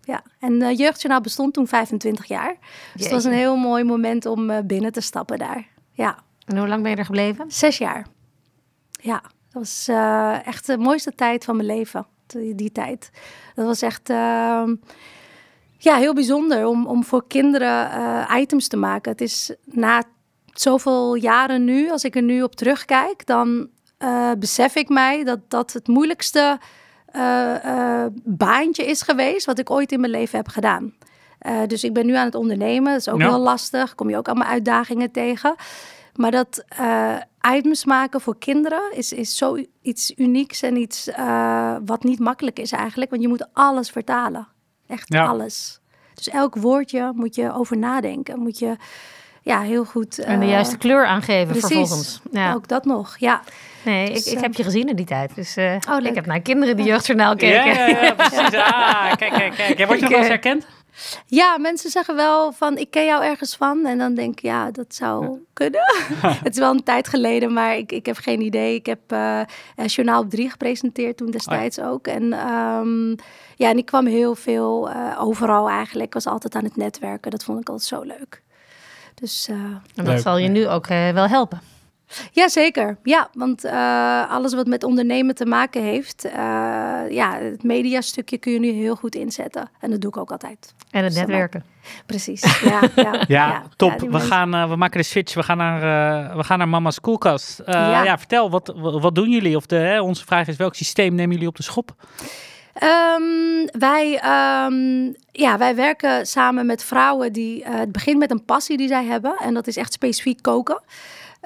Ja, 0.04 0.22
en 0.38 0.52
uh, 0.52 0.76
Jeugdjournaal 0.76 1.20
bestond 1.20 1.54
toen 1.54 1.66
25 1.66 2.24
jaar. 2.24 2.56
Dus 2.94 3.02
het 3.02 3.12
was 3.12 3.24
een 3.24 3.32
heel 3.32 3.56
mooi 3.56 3.84
moment 3.84 4.26
om 4.26 4.66
binnen 4.66 4.92
te 4.92 5.00
stappen 5.00 5.38
daar. 5.38 5.68
Ja. 5.92 6.18
En 6.46 6.58
hoe 6.58 6.68
lang 6.68 6.82
ben 6.82 6.90
je 6.90 6.96
er 6.96 7.04
gebleven? 7.04 7.44
Zes 7.48 7.78
jaar. 7.78 8.06
Ja, 8.90 9.20
dat 9.22 9.52
was 9.52 9.88
echt 10.44 10.66
de 10.66 10.78
mooiste 10.78 11.14
tijd 11.14 11.44
van 11.44 11.56
mijn 11.56 11.68
leven, 11.68 12.06
die, 12.26 12.54
die 12.54 12.72
tijd. 12.72 13.10
Dat 13.54 13.66
was 13.66 13.82
echt 13.82 14.10
ehm, 14.10 14.74
ja, 15.78 15.96
heel 15.96 16.14
bijzonder 16.14 16.66
om, 16.66 16.86
om 16.86 17.04
voor 17.04 17.26
kinderen 17.26 18.26
items 18.40 18.68
te 18.68 18.76
maken. 18.76 19.12
Het 19.12 19.20
is 19.20 19.54
na 19.64 20.02
zoveel 20.52 21.14
jaren 21.14 21.64
nu, 21.64 21.90
als 21.90 22.04
ik 22.04 22.16
er 22.16 22.22
nu 22.22 22.42
op 22.42 22.54
terugkijk, 22.54 23.26
dan 23.26 23.68
uh, 23.98 24.30
besef 24.38 24.74
ik 24.74 24.88
mij 24.88 25.24
dat 25.24 25.38
dat 25.48 25.72
het 25.72 25.88
moeilijkste 25.88 26.58
uh, 27.16 27.54
uh, 27.64 28.06
baantje 28.24 28.86
is 28.86 29.02
geweest 29.02 29.46
wat 29.46 29.58
ik 29.58 29.70
ooit 29.70 29.92
in 29.92 30.00
mijn 30.00 30.12
leven 30.12 30.36
heb 30.36 30.48
gedaan. 30.48 30.94
dus 31.66 31.84
ik 31.84 31.92
ben 31.92 32.06
nu 32.06 32.14
aan 32.14 32.24
het 32.24 32.34
ondernemen. 32.34 32.92
Dat 32.92 33.00
is 33.00 33.08
ook 33.08 33.20
ja. 33.20 33.28
wel 33.28 33.38
lastig. 33.38 33.94
Kom 33.94 34.10
je 34.10 34.16
ook 34.16 34.28
allemaal 34.28 34.48
uitdagingen 34.48 35.10
tegen. 35.10 35.54
Maar 36.14 36.30
dat 36.30 36.64
items 37.54 37.84
maken 37.84 38.20
voor 38.20 38.38
kinderen 38.38 38.96
is, 38.96 39.12
is 39.12 39.36
zoiets 39.36 40.12
unieks 40.16 40.62
en 40.62 40.76
iets 40.76 41.10
wat 41.84 42.02
niet 42.02 42.18
makkelijk 42.18 42.58
is 42.58 42.72
eigenlijk. 42.72 43.10
Want 43.10 43.22
je 43.22 43.28
moet 43.28 43.48
alles 43.52 43.90
vertalen. 43.90 44.48
Echt 44.86 45.12
ja. 45.12 45.26
alles. 45.26 45.80
Dus 46.14 46.28
elk 46.28 46.56
woordje 46.56 47.12
moet 47.14 47.34
je 47.34 47.52
over 47.52 47.78
nadenken. 47.78 48.38
Moet 48.38 48.58
je 48.58 48.76
ja, 49.42 49.60
heel 49.60 49.84
goed. 49.84 50.18
en 50.18 50.40
de 50.40 50.46
juiste 50.46 50.78
kleur 50.78 51.06
aangeven 51.06 51.46
precies, 51.46 51.68
vervolgens. 51.68 52.20
Ja. 52.30 52.54
Ook 52.54 52.68
dat 52.68 52.84
nog, 52.84 53.16
ja. 53.18 53.42
Nee, 53.84 54.12
dus, 54.12 54.26
ik, 54.26 54.32
ik 54.32 54.40
heb 54.40 54.54
je 54.54 54.62
gezien 54.62 54.88
in 54.88 54.96
die 54.96 55.06
tijd. 55.06 55.34
Dus 55.34 55.56
uh, 55.56 55.76
oh, 55.90 56.04
ik 56.04 56.14
heb 56.14 56.26
naar 56.26 56.40
kinderen 56.40 56.76
die 56.76 56.86
jeugdjournaal 56.86 57.36
keken. 57.36 57.66
Ja, 57.66 57.86
ja, 57.86 58.04
ja 58.04 58.14
precies. 58.14 58.54
Ah, 58.54 59.12
kijk, 59.16 59.32
kijk, 59.32 59.54
kijk. 59.54 59.86
Word 59.86 59.98
je 59.98 60.00
nog 60.00 60.10
wel 60.10 60.18
eens 60.18 60.28
herkend? 60.28 60.66
Ja, 61.26 61.58
mensen 61.58 61.90
zeggen 61.90 62.16
wel 62.16 62.52
van 62.52 62.78
ik 62.78 62.90
ken 62.90 63.04
jou 63.04 63.24
ergens 63.24 63.56
van. 63.56 63.86
En 63.86 63.98
dan 63.98 64.14
denk 64.14 64.32
ik, 64.32 64.42
ja, 64.42 64.70
dat 64.70 64.94
zou 64.94 65.38
kunnen. 65.52 65.80
het 66.44 66.52
is 66.52 66.58
wel 66.58 66.70
een 66.70 66.82
tijd 66.82 67.08
geleden, 67.08 67.52
maar 67.52 67.76
ik, 67.76 67.92
ik 67.92 68.06
heb 68.06 68.16
geen 68.16 68.40
idee. 68.40 68.74
Ik 68.74 68.86
heb 68.86 69.12
uh, 69.12 69.40
Journaal 69.86 70.22
op 70.22 70.30
3 70.30 70.50
gepresenteerd 70.50 71.16
toen 71.16 71.30
destijds 71.30 71.78
oh 71.78 71.84
ja. 71.84 71.90
ook. 71.90 72.06
En 72.06 72.22
um, 72.52 73.16
ja, 73.56 73.70
en 73.70 73.78
ik 73.78 73.86
kwam 73.86 74.06
heel 74.06 74.34
veel 74.34 74.90
uh, 74.90 75.16
overal 75.18 75.68
eigenlijk. 75.68 76.06
Ik 76.06 76.14
was 76.14 76.26
altijd 76.26 76.54
aan 76.54 76.64
het 76.64 76.76
netwerken. 76.76 77.30
Dat 77.30 77.44
vond 77.44 77.60
ik 77.60 77.68
altijd 77.68 77.88
zo 77.88 78.02
leuk. 78.02 78.42
Dus, 79.22 79.48
uh, 79.48 79.56
en 79.94 80.04
dat 80.04 80.20
zal 80.20 80.38
je 80.38 80.48
nu 80.48 80.68
ook 80.68 80.88
uh, 80.88 81.10
wel 81.10 81.28
helpen. 81.28 81.60
Jazeker, 82.32 82.98
ja, 83.02 83.28
want 83.32 83.64
uh, 83.64 84.30
alles 84.30 84.54
wat 84.54 84.66
met 84.66 84.84
ondernemen 84.84 85.34
te 85.34 85.46
maken 85.46 85.82
heeft, 85.82 86.28
ja, 87.10 87.38
het 87.40 87.62
mediastukje 87.62 88.38
kun 88.38 88.52
je 88.52 88.58
nu 88.58 88.70
heel 88.70 88.96
goed 88.96 89.14
inzetten. 89.14 89.70
En 89.80 89.90
dat 89.90 90.00
doe 90.00 90.10
ik 90.10 90.16
ook 90.16 90.30
altijd. 90.30 90.74
En 90.90 91.04
het 91.04 91.14
netwerken. 91.14 91.64
Precies, 92.06 92.60
ja. 92.60 92.80
ja, 92.96 93.12
ja, 93.12 93.24
ja 93.28 93.62
top. 93.76 94.00
we, 94.00 94.20
gaan, 94.20 94.68
we 94.68 94.76
maken 94.76 94.98
de 95.00 95.06
switch, 95.06 95.34
we 95.34 95.42
gaan 95.42 95.56
naar, 95.56 96.36
we 96.36 96.44
gaan 96.44 96.58
naar 96.58 96.68
Mama's 96.68 97.00
Koelkast. 97.00 97.62
Ja. 97.66 98.02
ja. 98.04 98.18
vertel, 98.18 98.50
wat, 98.50 98.74
wat 98.76 99.14
doen 99.14 99.30
jullie? 99.30 99.56
Of 99.56 99.66
de, 99.66 99.76
hè, 99.76 100.00
onze 100.00 100.24
vraag 100.24 100.46
is, 100.46 100.56
welk 100.56 100.74
systeem 100.74 101.14
nemen 101.14 101.32
jullie 101.32 101.48
op 101.48 101.56
de 101.56 101.62
schop? 101.62 101.94
Um, 102.80 103.66
wij, 103.78 104.12
um, 104.66 105.14
ja, 105.32 105.58
wij 105.58 105.74
werken 105.74 106.26
samen 106.26 106.66
met 106.66 106.84
vrouwen 106.84 107.32
die. 107.32 107.60
Uh, 107.60 107.74
het 107.74 107.92
begint 107.92 108.18
met 108.18 108.30
een 108.30 108.44
passie 108.44 108.76
die 108.76 108.88
zij 108.88 109.04
hebben. 109.04 109.36
En 109.36 109.54
dat 109.54 109.66
is 109.66 109.76
echt 109.76 109.92
specifiek 109.92 110.42
koken. 110.42 110.80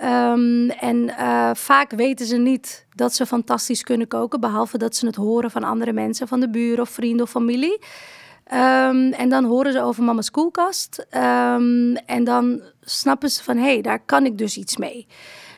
Um, 0.04 0.70
en 0.70 0.96
uh, 0.96 1.50
vaak 1.54 1.90
weten 1.90 2.26
ze 2.26 2.36
niet 2.36 2.86
dat 2.94 3.14
ze 3.14 3.26
fantastisch 3.26 3.82
kunnen 3.82 4.08
koken. 4.08 4.40
Behalve 4.40 4.78
dat 4.78 4.96
ze 4.96 5.06
het 5.06 5.16
horen 5.16 5.50
van 5.50 5.64
andere 5.64 5.92
mensen, 5.92 6.28
van 6.28 6.40
de 6.40 6.50
buren 6.50 6.80
of 6.80 6.88
vrienden 6.88 7.24
of 7.24 7.30
familie. 7.30 7.78
en 8.44 9.28
dan 9.28 9.44
horen 9.44 9.72
ze 9.72 9.82
over 9.82 10.02
mama's 10.02 10.30
koelkast. 10.30 11.06
en 12.06 12.24
dan 12.24 12.62
snappen 12.80 13.30
ze 13.30 13.42
van 13.42 13.56
hé, 13.56 13.72
hey, 13.72 13.80
daar 13.80 14.00
kan 14.04 14.26
ik 14.26 14.38
dus 14.38 14.56
iets 14.56 14.76
mee. 14.76 15.06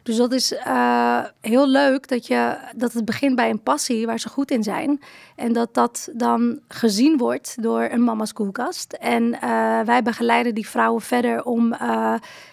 Dus 0.09 0.17
dat 0.17 0.33
is 0.33 0.53
uh, 0.53 1.21
heel 1.41 1.69
leuk 1.69 2.09
dat, 2.09 2.27
je, 2.27 2.57
dat 2.77 2.93
het 2.93 3.05
begint 3.05 3.37
bij 3.37 3.51
een 3.51 3.63
passie 3.63 4.07
waar 4.07 4.19
ze 4.19 4.29
goed 4.29 4.51
in 4.51 4.63
zijn. 4.63 5.01
En 5.37 5.53
dat 5.53 5.75
dat 5.75 6.09
dan 6.13 6.59
gezien 6.69 7.17
wordt 7.17 7.63
door 7.63 7.83
een 7.83 8.05
mama's 8.05 8.33
koelkast. 8.33 8.93
En 8.93 9.23
uh, 9.23 9.81
wij 9.81 10.03
begeleiden 10.03 10.55
die 10.55 10.69
vrouwen 10.69 11.03
verder 11.03 11.45
om 11.45 11.73
uh, 11.73 11.79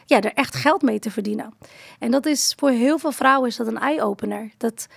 ja, 0.05 0.21
er 0.21 0.33
echt 0.33 0.55
geld 0.55 0.81
mee 0.81 0.99
te 0.99 1.11
verdienen. 1.11 1.53
En 1.99 2.11
dat 2.11 2.25
is 2.25 2.53
voor 2.57 2.69
heel 2.69 2.99
veel 2.99 3.11
vrouwen 3.11 3.49
is 3.49 3.55
dat 3.55 3.67
een 3.67 3.79
eye-opener. 3.79 4.51
Dat, 4.57 4.87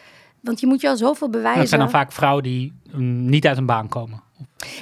want 0.41 0.61
je 0.61 0.67
moet 0.67 0.81
je 0.81 0.89
al 0.89 0.97
zoveel 0.97 1.31
bewijzen. 1.31 1.61
Dat 1.61 1.69
zijn 1.69 1.81
dan 1.81 1.91
vaak 1.91 2.13
vrouwen 2.13 2.43
die 2.43 2.73
um, 2.95 3.25
niet 3.25 3.47
uit 3.47 3.57
een 3.57 3.67
baan 3.67 3.89
komen. 3.89 4.23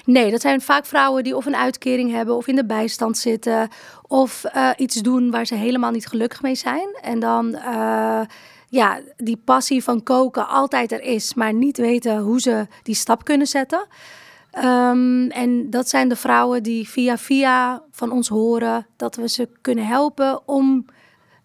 Nee, 0.04 0.30
dat 0.30 0.40
zijn 0.40 0.60
vaak 0.60 0.86
vrouwen 0.86 1.24
die 1.24 1.36
of 1.36 1.46
een 1.46 1.56
uitkering 1.56 2.10
hebben 2.10 2.36
of 2.36 2.46
in 2.46 2.56
de 2.56 2.64
bijstand 2.64 3.18
zitten 3.18 3.68
of 4.08 4.44
uh, 4.54 4.70
iets 4.76 4.94
doen 4.94 5.30
waar 5.30 5.46
ze 5.46 5.54
helemaal 5.54 5.90
niet 5.90 6.06
gelukkig 6.06 6.42
mee 6.42 6.54
zijn. 6.54 6.88
En 7.02 7.18
dan 7.20 7.46
uh, 7.54 8.20
ja, 8.68 9.00
die 9.16 9.40
passie 9.44 9.82
van 9.84 10.02
koken 10.02 10.48
altijd 10.48 10.92
er 10.92 11.02
is, 11.02 11.34
maar 11.34 11.54
niet 11.54 11.76
weten 11.76 12.18
hoe 12.18 12.40
ze 12.40 12.66
die 12.82 12.94
stap 12.94 13.24
kunnen 13.24 13.46
zetten. 13.46 13.86
Um, 14.64 15.30
en 15.30 15.70
dat 15.70 15.88
zijn 15.88 16.08
de 16.08 16.16
vrouwen 16.16 16.62
die 16.62 16.88
via 16.88 17.18
via 17.18 17.82
van 17.90 18.10
ons 18.10 18.28
horen 18.28 18.86
dat 18.96 19.16
we 19.16 19.28
ze 19.28 19.48
kunnen 19.60 19.86
helpen 19.86 20.48
om 20.48 20.84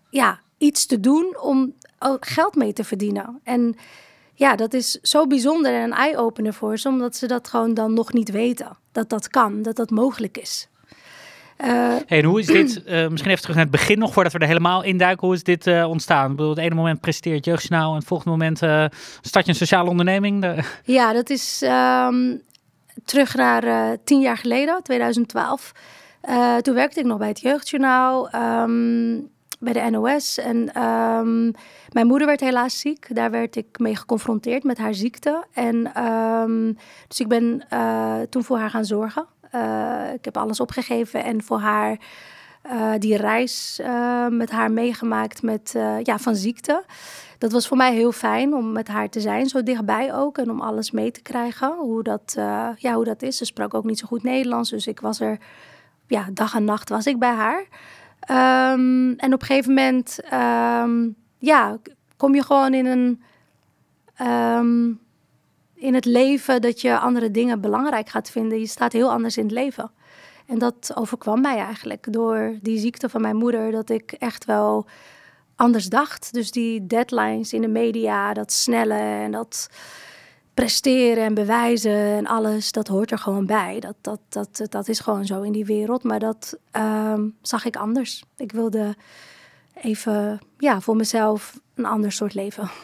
ja, 0.09 0.39
iets 0.57 0.85
te 0.85 0.99
doen 0.99 1.37
om 1.41 1.73
geld 2.19 2.55
mee 2.55 2.73
te 2.73 2.83
verdienen. 2.83 3.39
En 3.43 3.75
ja, 4.41 4.55
dat 4.55 4.73
is 4.73 4.91
zo 5.01 5.27
bijzonder 5.27 5.73
en 5.73 5.81
een 5.83 5.93
eye-opener 5.93 6.53
voor 6.53 6.77
ze, 6.77 6.87
omdat 6.87 7.15
ze 7.15 7.27
dat 7.27 7.47
gewoon 7.47 7.73
dan 7.73 7.93
nog 7.93 8.13
niet 8.13 8.31
weten. 8.31 8.77
Dat 8.91 9.09
dat 9.09 9.27
kan, 9.27 9.61
dat 9.61 9.75
dat 9.75 9.89
mogelijk 9.89 10.37
is. 10.37 10.67
Eh, 11.57 11.67
Hey, 12.07 12.19
en 12.19 12.23
hoe 12.23 12.39
is 12.39 12.45
dit, 12.45 12.83
eh, 12.83 13.07
misschien 13.07 13.31
even 13.31 13.41
terug 13.41 13.55
naar 13.55 13.65
het 13.65 13.71
begin 13.71 13.99
nog, 13.99 14.13
voordat 14.13 14.33
we 14.33 14.39
er 14.39 14.47
helemaal 14.47 14.83
induiken, 14.83 15.27
hoe 15.27 15.35
is 15.35 15.43
dit 15.43 15.67
eh, 15.67 15.85
ontstaan? 15.89 16.29
Ik 16.31 16.35
bedoel, 16.35 16.49
het 16.51 16.59
ene 16.59 16.75
moment 16.75 17.01
presenteert 17.01 17.45
Jeugdjournaal 17.45 17.89
en 17.91 17.97
het 17.97 18.07
volgende 18.07 18.31
moment 18.31 18.57
start 19.21 19.45
je 19.45 19.51
een 19.51 19.55
sociale 19.57 19.89
onderneming. 19.89 20.41
De- 20.41 20.63
Ja, 20.97 21.13
dat 21.13 21.29
is 21.29 21.61
ehm, 21.61 22.35
terug 23.05 23.35
naar 23.35 23.97
tien 24.03 24.19
jaar 24.19 24.37
geleden, 24.37 24.79
2012. 24.83 25.71
Eh, 26.21 26.55
toen 26.57 26.73
werkte 26.75 26.99
ik 26.99 27.05
nog 27.05 27.17
bij 27.17 27.27
het 27.27 27.39
Jeugdjournaal, 27.41 28.29
ehm, 28.29 29.15
bij 29.61 29.73
de 29.73 29.89
NOS. 29.89 30.37
En 30.37 30.73
ehm, 30.73 31.51
mijn 31.91 32.07
moeder 32.07 32.27
werd 32.27 32.39
helaas 32.39 32.79
ziek. 32.79 33.15
Daar 33.15 33.31
werd 33.31 33.55
ik 33.55 33.79
mee 33.79 33.95
geconfronteerd 33.95 34.63
met 34.63 34.77
haar 34.77 34.93
ziekte. 34.93 35.45
En 35.53 35.93
ehm, 35.93 36.73
dus 37.07 37.19
ik 37.19 37.27
ben 37.27 37.65
eh, 37.69 38.19
toen 38.29 38.43
voor 38.43 38.57
haar 38.57 38.69
gaan 38.69 38.85
zorgen. 38.85 39.25
Eh, 39.51 40.13
ik 40.13 40.25
heb 40.25 40.37
alles 40.37 40.59
opgegeven 40.59 41.23
en 41.23 41.43
voor 41.43 41.59
haar 41.59 41.97
eh, 42.61 42.91
die 42.97 43.17
reis 43.17 43.81
met 44.29 44.51
haar 44.51 44.71
meegemaakt 44.71 45.41
met, 45.41 45.75
ja, 46.03 46.19
van 46.19 46.35
ziekte. 46.35 46.83
Dat 47.37 47.51
was 47.51 47.67
voor 47.67 47.77
mij 47.77 47.93
heel 47.93 48.11
fijn 48.11 48.53
om 48.53 48.71
met 48.71 48.87
haar 48.87 49.09
te 49.09 49.19
zijn, 49.19 49.47
zo 49.47 49.63
dichtbij 49.63 50.13
ook. 50.13 50.37
En 50.37 50.51
om 50.51 50.61
alles 50.61 50.91
mee 50.91 51.11
te 51.11 51.21
krijgen, 51.21 51.75
hoe 51.77 52.03
dat, 52.03 52.33
ja, 52.77 52.93
hoe 52.93 53.05
dat 53.05 53.21
is. 53.21 53.37
Ze 53.37 53.45
sprak 53.45 53.73
ook 53.73 53.83
niet 53.83 53.99
zo 53.99 54.07
goed 54.07 54.23
Nederlands, 54.23 54.69
dus 54.69 54.87
ik 54.87 54.99
was 54.99 55.19
er... 55.19 55.37
Ja, 56.07 56.27
dag 56.33 56.55
en 56.55 56.63
nacht 56.63 56.89
was 56.89 57.05
ik 57.05 57.19
bij 57.19 57.33
haar. 57.33 57.67
Ehm, 58.21 59.11
en 59.17 59.33
op 59.33 59.41
een 59.41 59.47
gegeven 59.47 59.73
moment, 59.73 60.19
ehm, 60.29 61.09
ja, 61.37 61.77
kom 62.17 62.35
je 62.35 62.43
gewoon 62.43 62.73
in 62.73 62.85
een... 62.85 63.21
ehm, 64.15 64.91
in 65.73 65.93
het 65.93 66.05
leven 66.05 66.61
dat 66.61 66.81
je 66.81 66.97
andere 66.97 67.31
dingen 67.31 67.61
belangrijk 67.61 68.09
gaat 68.09 68.31
vinden. 68.31 68.59
Je 68.59 68.67
staat 68.67 68.93
heel 68.93 69.11
anders 69.11 69.37
in 69.37 69.43
het 69.43 69.51
leven. 69.51 69.91
En 70.45 70.59
dat 70.59 70.91
overkwam 70.95 71.41
mij 71.41 71.57
eigenlijk 71.57 72.13
door 72.13 72.57
die 72.61 72.79
ziekte 72.79 73.09
van 73.09 73.21
mijn 73.21 73.35
moeder. 73.35 73.71
Dat 73.71 73.89
ik 73.89 74.11
echt 74.11 74.45
wel 74.45 74.85
anders 75.55 75.85
dacht. 75.85 76.33
Dus 76.33 76.51
die 76.51 76.87
deadlines 76.87 77.53
in 77.53 77.61
de 77.61 77.67
media, 77.67 78.33
dat 78.33 78.51
snelle 78.51 78.93
en 78.93 79.31
dat 79.31 79.69
presteren 80.53 81.23
en 81.23 81.33
bewijzen 81.33 81.91
en 82.17 82.27
alles, 82.27 82.71
dat 82.71 82.87
hoort 82.87 83.11
er 83.11 83.17
gewoon 83.17 83.45
bij. 83.45 83.79
Dat, 83.79 83.95
dat, 84.01 84.19
dat, 84.29 84.61
dat 84.71 84.87
is 84.87 84.99
gewoon 84.99 85.25
zo 85.25 85.41
in 85.41 85.51
die 85.51 85.65
wereld. 85.65 86.03
Maar 86.03 86.19
dat 86.19 86.57
ehm, 86.71 87.21
zag 87.41 87.65
ik 87.65 87.75
anders. 87.75 88.23
Ik 88.37 88.51
wilde 88.51 88.95
even 89.81 90.39
ja, 90.57 90.79
voor 90.81 90.95
mezelf 90.95 91.59
een 91.75 91.85
ander 91.85 92.11
soort 92.11 92.33
leven. 92.33 92.69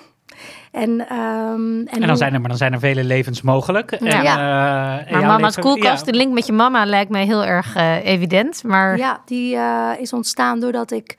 En, 0.72 1.08
ehm, 1.10 1.80
en, 1.80 1.88
En 1.88 2.08
dan 2.08 2.18
zijn 2.18 2.34
er, 2.34 2.40
maar 2.40 2.50
dan 2.50 2.58
zijn 2.58 2.74
er 2.74 2.80
vele 2.80 3.04
levens 3.04 3.42
mogelijk. 3.42 3.92
En, 3.92 4.06
Ja. 4.06 4.24
eh, 4.24 5.06
en 5.08 5.12
Maar 5.12 5.22
jouw 5.22 5.30
mama's 5.32 5.56
leven- 5.56 5.72
koelkast, 5.72 6.06
ja. 6.06 6.12
de 6.12 6.18
link 6.18 6.34
met 6.34 6.46
je 6.46 6.52
mama 6.54 6.86
lijkt 6.86 7.12
mij 7.12 7.26
heel 7.26 7.44
erg 7.46 7.76
eh, 7.76 8.06
evident. 8.06 8.64
Maar 8.64 8.98
Ja, 8.98 9.22
die 9.26 9.56
eh, 9.56 9.92
is 10.00 10.14
ontstaan 10.14 10.60
doordat 10.60 10.92
ik... 10.92 11.18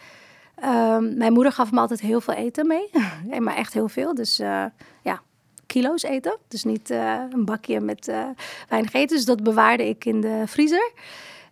ehm, 0.55 1.17
mijn 1.17 1.33
moeder 1.33 1.53
gaf 1.53 1.73
me 1.73 1.81
altijd 1.81 2.01
heel 2.01 2.21
veel 2.21 2.35
eten 2.35 2.67
mee. 2.67 2.89
Ja, 3.31 3.41
maar 3.41 3.57
echt 3.57 3.73
heel 3.73 3.89
veel. 3.89 4.15
Dus 4.15 4.39
eh, 4.39 4.65
ja, 5.03 5.21
kilo's 5.69 6.03
eten. 6.03 6.37
Dus 6.49 6.65
niet 6.65 6.91
eh, 6.91 7.21
een 7.31 7.45
bakje 7.45 7.81
met 7.81 8.09
eh, 8.09 8.25
weinig 8.69 8.93
eten. 8.93 9.17
Dus 9.17 9.25
dat 9.25 9.43
bewaarde 9.43 9.89
ik 9.89 10.05
in 10.05 10.21
de 10.21 10.43
vriezer. 10.47 10.93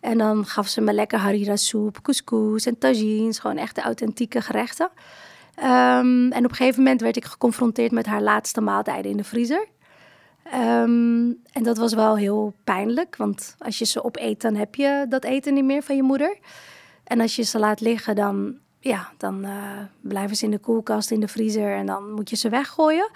En 0.01 0.19
dan 0.19 0.45
gaf 0.45 0.69
ze 0.69 0.81
me 0.81 0.93
lekker 0.93 1.19
harira 1.19 1.57
soep, 1.57 2.03
couscous 2.03 2.67
en 2.67 2.79
tagines. 2.79 3.39
Gewoon 3.39 3.57
echte 3.57 3.81
authentieke 3.81 4.41
gerechten. 4.41 4.91
Ehm, 5.55 6.33
en 6.33 6.45
op 6.45 6.51
een 6.51 6.57
gegeven 6.57 6.83
moment 6.83 7.01
werd 7.01 7.17
ik 7.17 7.25
geconfronteerd 7.25 7.93
met 7.93 8.07
haar 8.07 8.23
laatste 8.23 8.61
maaltijden 8.61 9.11
in 9.11 9.17
de 9.17 9.25
vriezer. 9.25 9.67
Ehm, 10.43 11.33
en 11.53 11.63
dat 11.63 11.77
was 11.77 11.95
wel 11.95 12.17
heel 12.17 12.55
pijnlijk, 12.65 13.17
want 13.17 13.57
als 13.59 13.79
je 13.79 13.85
ze 13.85 14.05
opeet, 14.05 14.41
dan 14.41 14.55
heb 14.55 14.75
je 14.75 15.07
dat 15.09 15.25
eten 15.25 15.55
niet 15.55 15.65
meer 15.65 15.83
van 15.83 15.97
je 15.97 16.03
moeder. 16.03 16.39
En 17.05 17.21
als 17.21 17.37
je 17.37 17.43
ze 17.43 17.59
laat 17.59 17.81
liggen, 17.81 18.15
dan, 18.15 18.57
ja, 18.81 19.13
dan 19.17 19.45
eh, 19.45 19.53
blijven 20.01 20.37
ze 20.37 20.45
in 20.45 20.51
de 20.51 20.59
koelkast, 20.59 21.11
in 21.11 21.21
de 21.21 21.29
vriezer 21.29 21.75
en 21.75 21.87
dan 21.87 22.13
moet 22.13 22.31
je 22.31 22.37
ze 22.37 22.49
weggooien. 22.49 23.11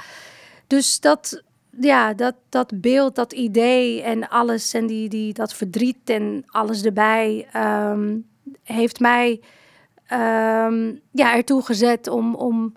Dus 0.71 1.01
dat, 1.01 1.43
ja, 1.81 2.15
dat, 2.15 2.35
dat 2.49 2.81
beeld, 2.81 3.15
dat 3.15 3.33
idee 3.33 4.03
en 4.03 4.29
alles 4.29 4.75
en 4.75 4.87
die, 4.87 5.09
die, 5.09 5.33
dat 5.33 5.55
verdriet 5.55 6.11
en 6.11 6.45
alles 6.47 6.83
erbij 6.83 7.49
ehm, 7.53 8.19
heeft 8.63 9.01
mij 9.01 9.41
ehm, 10.07 10.95
ja, 11.11 11.35
ertoe 11.35 11.65
gezet 11.65 12.09
om, 12.09 12.35
om 12.35 12.75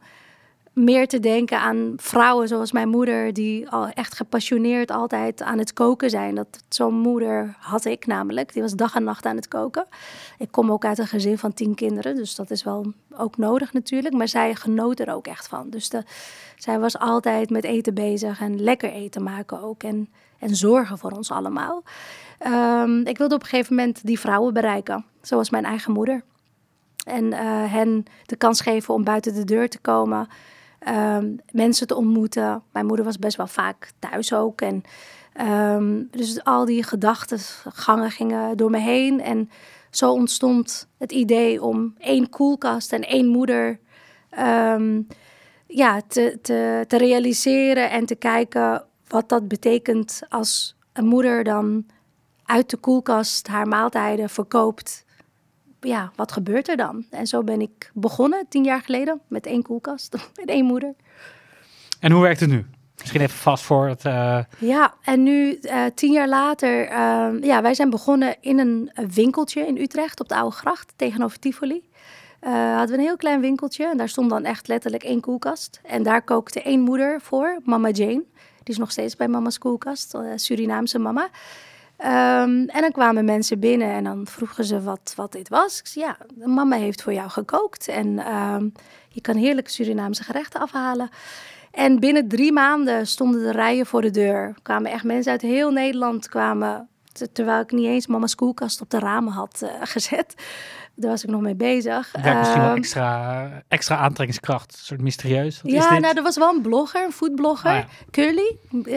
meer 0.74 1.08
te 1.08 1.20
denken 1.20 1.60
aan 1.60 1.94
vrouwen 1.96 2.48
zoals 2.48 2.72
mijn 2.72 2.90
moeder, 2.90 3.34
die 3.34 3.70
al 3.70 3.88
echt 3.88 4.16
gepassioneerd 4.16 4.92
altijd 4.92 5.42
aan 5.42 5.58
het 5.58 5.74
koken 5.74 6.10
zijn. 6.10 6.36
Dat 6.36 6.64
zo'n 6.70 6.94
moeder 6.94 7.56
had 7.60 7.86
ik 7.86 8.06
namelijk. 8.06 8.54
Die 8.54 8.62
was 8.62 8.74
dag 8.74 8.96
en 8.96 9.04
nacht 9.04 9.26
aan 9.26 9.36
het 9.36 9.48
koken. 9.48 9.86
Ik 10.38 10.52
kom 10.52 10.72
ook 10.72 10.86
uit 10.86 10.98
een 10.98 11.08
gezin 11.08 11.38
van 11.38 11.54
tien 11.54 11.76
kinderen, 11.76 12.16
dus 12.16 12.36
dat 12.36 12.52
is 12.52 12.64
wel 12.64 12.94
ook 13.18 13.38
nodig 13.38 13.74
natuurlijk. 13.74 14.16
Maar 14.16 14.28
zij 14.28 14.56
genoot 14.56 15.00
er 15.00 15.14
ook 15.14 15.28
echt 15.28 15.48
van. 15.48 15.70
Dus 15.70 15.90
de, 15.90 16.04
zij 16.58 16.80
was 16.80 17.00
altijd 17.00 17.50
met 17.50 17.64
eten 17.64 17.94
bezig 17.94 18.42
en 18.42 18.62
lekker 18.62 18.92
eten 18.92 19.24
maken 19.24 19.62
ook. 19.62 19.84
En, 19.84 20.10
en 20.40 20.56
zorgen 20.56 20.98
voor 20.98 21.12
ons 21.12 21.32
allemaal. 21.32 21.84
Ehm, 22.40 23.00
ik 23.00 23.18
wilde 23.18 23.36
op 23.36 23.42
een 23.42 23.48
gegeven 23.50 23.76
moment 23.76 24.06
die 24.06 24.20
vrouwen 24.20 24.54
bereiken, 24.54 25.06
zoals 25.22 25.50
mijn 25.50 25.66
eigen 25.66 25.92
moeder. 25.92 26.24
En 27.06 27.34
eh, 27.34 27.74
hen 27.74 28.06
de 28.26 28.36
kans 28.36 28.62
geven 28.62 28.94
om 28.94 29.04
buiten 29.04 29.34
de 29.34 29.46
deur 29.46 29.70
te 29.70 29.80
komen. 29.80 30.28
Ehm, 30.84 31.36
mensen 31.52 31.88
te 31.88 31.96
ontmoeten. 31.96 32.64
Mijn 32.72 32.86
moeder 32.86 33.06
was 33.06 33.20
best 33.20 33.38
wel 33.38 33.48
vaak 33.48 33.92
thuis 34.00 34.34
ook. 34.34 34.62
En, 34.62 34.84
ehm, 35.34 36.04
dus 36.12 36.44
al 36.44 36.66
die 36.66 36.84
gedachtengangen 36.84 38.12
gingen 38.12 38.58
door 38.58 38.70
me 38.70 38.80
heen. 38.80 39.22
En 39.22 39.50
zo 39.90 40.12
ontstond 40.12 40.88
het 40.98 41.12
idee 41.12 41.64
om 41.64 41.94
één 41.98 42.30
koelkast 42.30 42.94
en 42.94 43.02
één 43.02 43.28
moeder 43.28 43.80
ehm, 44.30 45.02
ja, 45.68 46.02
te, 46.08 46.40
te, 46.42 46.86
te 46.88 46.98
realiseren. 46.98 47.90
En 47.90 48.06
te 48.06 48.16
kijken 48.16 48.86
wat 49.08 49.30
dat 49.30 49.48
betekent 49.48 50.22
als 50.30 50.76
een 50.94 51.06
moeder 51.06 51.44
dan 51.44 51.86
uit 52.46 52.70
de 52.70 52.78
koelkast 52.78 53.48
haar 53.48 53.68
maaltijden 53.68 54.30
verkoopt 54.30 55.06
ja, 55.84 56.12
wat 56.16 56.32
gebeurt 56.32 56.68
er 56.70 56.78
dan? 56.78 57.06
En 57.10 57.28
zo 57.28 57.44
ben 57.44 57.62
ik 57.62 57.92
begonnen 57.94 58.46
tien 58.50 58.64
jaar 58.64 58.82
geleden 58.82 59.22
met 59.28 59.46
één 59.46 59.62
koelkast 59.64 60.16
en 60.42 60.46
één 60.48 60.66
moeder. 60.66 60.94
En 62.00 62.12
hoe 62.12 62.22
werkt 62.22 62.40
het 62.40 62.50
nu? 62.50 62.66
Misschien 63.00 63.22
even 63.22 63.38
vast 63.38 63.64
voor 63.64 63.88
het... 63.88 64.06
eh, 64.06 64.40
Ja, 64.58 64.94
en 65.04 65.24
nu 65.24 65.56
eh, 65.56 65.86
tien 65.96 66.12
jaar 66.12 66.28
later, 66.28 66.88
ehm, 66.88 67.44
ja, 67.44 67.62
wij 67.62 67.74
zijn 67.74 67.90
begonnen 67.90 68.36
in 68.42 68.60
een 68.60 68.92
winkeltje 69.14 69.68
in 69.68 69.78
Utrecht 69.78 70.20
op 70.20 70.30
de 70.30 70.36
Oude 70.36 70.56
Gracht 70.56 70.94
tegenover 70.96 71.40
Tivoli. 71.40 71.90
Eh 72.40 72.52
hadden 72.52 72.88
we 72.88 72.94
een 72.94 73.08
heel 73.08 73.18
klein 73.18 73.40
winkeltje 73.42 73.86
en 73.90 73.98
daar 73.98 74.10
stond 74.10 74.30
dan 74.30 74.44
echt 74.46 74.68
letterlijk 74.68 75.04
één 75.04 75.22
koelkast. 75.22 75.80
En 75.84 76.04
daar 76.04 76.22
kookte 76.22 76.62
één 76.62 76.82
moeder 76.82 77.22
voor, 77.22 77.60
mama 77.64 77.90
Jane. 77.90 78.24
Die 78.64 78.74
is 78.74 78.78
nog 78.78 78.92
steeds 78.92 79.16
bij 79.16 79.28
mama's 79.28 79.58
koelkast, 79.58 80.18
Surinaamse 80.36 81.00
mama. 81.00 81.30
Ehm, 82.04 82.66
en 82.68 82.82
dan 82.82 82.92
kwamen 82.92 83.26
mensen 83.26 83.60
binnen 83.60 83.92
en 83.92 84.04
dan 84.04 84.28
vroegen 84.28 84.64
ze 84.66 84.82
wat, 84.82 85.14
wat 85.16 85.32
dit 85.32 85.50
was. 85.50 85.80
Ik 85.80 85.88
zei, 85.88 86.06
ja, 86.06 86.18
mama 86.46 86.76
heeft 86.76 87.02
voor 87.02 87.14
jou 87.14 87.30
gekookt. 87.30 87.88
En 87.88 88.20
ehm, 88.20 88.70
je 89.10 89.22
kan 89.22 89.36
heerlijke 89.36 89.72
Surinaamse 89.72 90.24
gerechten 90.24 90.60
afhalen. 90.60 91.10
En 91.72 92.00
binnen 92.00 92.28
drie 92.28 92.52
maanden 92.52 93.08
stonden 93.08 93.42
de 93.42 93.52
rijen 93.52 93.86
voor 93.86 94.02
de 94.02 94.12
deur. 94.12 94.56
Kwamen 94.62 94.92
echt 94.92 95.04
mensen 95.04 95.32
uit 95.32 95.42
heel 95.42 95.72
Nederland 95.72 96.30
kwamen... 96.30 96.88
te- 97.12 97.32
terwijl 97.32 97.62
ik 97.62 97.72
niet 97.72 97.86
eens 97.86 98.08
mama's 98.08 98.36
koelkast 98.36 98.82
op 98.82 98.90
de 98.90 99.00
ramen 99.00 99.34
had 99.34 99.62
eh, 99.62 99.70
gezet. 99.84 100.36
Daar 100.96 101.10
was 101.10 101.24
ik 101.24 101.30
nog 101.30 101.42
mee 101.42 101.56
bezig. 101.56 102.12
werkt 102.22 102.38
misschien 102.40 102.60
wel 102.62 102.70
Ehm, 102.70 102.78
extra, 102.78 103.50
extra 103.68 103.98
aantrekkingskracht. 103.98 104.72
Een 104.74 104.80
soort 104.86 105.02
mysterieus. 105.02 105.62
Wat 105.62 105.72
is 105.72 105.78
ja, 105.84 105.90
dit? 105.90 106.00
nou, 106.00 106.18
er 106.18 106.24
was 106.24 106.38
wel 106.38 106.50
een 106.54 106.62
blogger, 106.62 107.04
een 107.06 107.12
foodblogger, 107.12 107.70
Ah, 107.72 107.78
ja. 107.78 107.86
Curly. 108.12 108.58
Eh, 108.84 108.94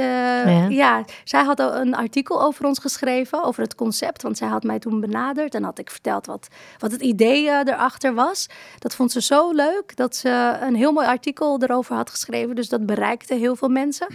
Ja. 0.47 0.69
ja. 0.69 1.05
zij 1.25 1.43
had 1.45 1.61
al 1.61 1.75
een 1.77 1.95
artikel 1.95 2.43
over 2.43 2.65
ons 2.65 2.79
geschreven, 2.79 3.45
over 3.45 3.63
het 3.63 3.75
concept. 3.75 4.23
Want 4.23 4.37
zij 4.39 4.49
had 4.49 4.63
mij 4.63 4.79
toen 4.79 5.01
benaderd 5.01 5.55
en 5.55 5.63
had 5.65 5.79
ik 5.79 5.91
verteld 5.91 6.27
wat, 6.27 6.49
wat 6.79 6.91
het 6.93 7.01
idee 7.01 7.49
eh, 7.51 7.59
erachter 7.73 8.15
was. 8.15 8.47
Dat 8.79 8.95
vond 8.95 9.13
ze 9.13 9.23
zo 9.23 9.53
leuk 9.53 9.97
dat 9.97 10.17
ze 10.17 10.59
een 10.61 10.75
heel 10.75 10.93
mooi 10.93 11.07
artikel 11.07 11.63
erover 11.63 11.95
had 11.97 12.11
geschreven. 12.11 12.55
Dus 12.55 12.69
dat 12.69 12.87
bereikte 12.87 13.35
heel 13.35 13.57
veel 13.57 13.69
mensen. 13.69 14.07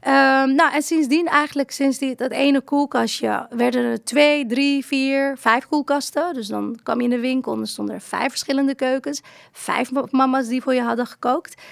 Ehm, 0.00 0.54
nou, 0.54 0.72
en 0.74 0.82
sindsdien 0.82 1.26
eigenlijk, 1.26 1.70
sinds 1.70 1.98
die, 1.98 2.14
dat 2.14 2.30
ene 2.30 2.60
koelkastje, 2.60 3.46
werden 3.50 3.84
er 3.84 4.04
twee, 4.04 4.46
drie, 4.46 4.86
vier, 4.86 5.36
vijf 5.38 5.66
koelkasten. 5.68 6.34
Dus 6.34 6.46
dan 6.46 6.78
kwam 6.82 6.98
je 6.98 7.04
in 7.04 7.10
de 7.10 7.20
winkel 7.22 7.60
er 7.60 7.66
stonden 7.66 7.94
er 7.94 8.00
vijf 8.00 8.30
verschillende 8.30 8.74
keukens. 8.74 9.20
Vijf 9.52 9.92
ma- 9.92 10.06
mama's 10.10 10.48
die 10.48 10.62
voor 10.62 10.74
je 10.74 10.82
hadden 10.82 11.06
gekookt. 11.06 11.62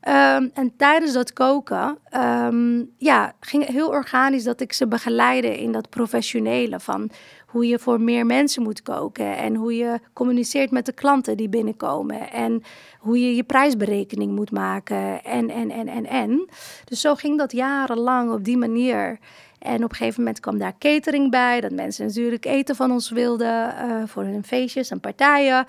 Ehm, 0.00 0.48
en 0.54 0.76
tijdens 0.76 1.12
dat 1.12 1.32
koken, 1.32 1.98
ehm, 2.04 2.84
ja, 2.96 3.32
ging 3.40 3.66
het 3.66 3.74
heel 3.74 3.88
organisch 3.88 4.44
dat 4.44 4.60
ik 4.60 4.72
ze 4.72 4.88
begeleide 4.88 5.58
in 5.60 5.72
dat 5.72 5.88
professionele 5.88 6.80
van 6.80 7.10
hoe 7.46 7.66
je 7.66 7.78
voor 7.78 8.00
meer 8.00 8.26
mensen 8.26 8.62
moet 8.62 8.82
koken 8.82 9.36
en 9.36 9.54
hoe 9.54 9.76
je 9.76 10.00
communiceert 10.12 10.70
met 10.70 10.86
de 10.86 10.92
klanten 10.92 11.36
die 11.36 11.48
binnenkomen 11.48 12.30
en 12.32 12.62
hoe 12.98 13.20
je 13.20 13.36
je 13.36 13.44
prijsberekening 13.44 14.34
moet 14.34 14.50
maken 14.50 15.24
en, 15.24 15.50
en, 15.50 15.70
en, 15.70 15.88
en, 15.88 16.06
en. 16.06 16.48
Dus 16.84 17.00
zo 17.00 17.14
ging 17.14 17.38
dat 17.38 17.52
jarenlang 17.52 18.32
op 18.32 18.44
die 18.44 18.56
manier. 18.56 19.18
En 19.60 19.84
op 19.84 19.90
een 19.90 19.96
gegeven 19.96 20.22
moment 20.22 20.40
kwam 20.40 20.58
daar 20.58 20.74
catering 20.78 21.30
bij. 21.30 21.60
Dat 21.60 21.72
mensen 21.72 22.06
natuurlijk 22.06 22.44
eten 22.44 22.76
van 22.76 22.90
ons 22.90 23.10
wilden 23.10 23.74
uh, 23.74 24.02
voor 24.06 24.22
hun 24.22 24.44
feestjes 24.44 24.90
en 24.90 25.00
partijen. 25.00 25.66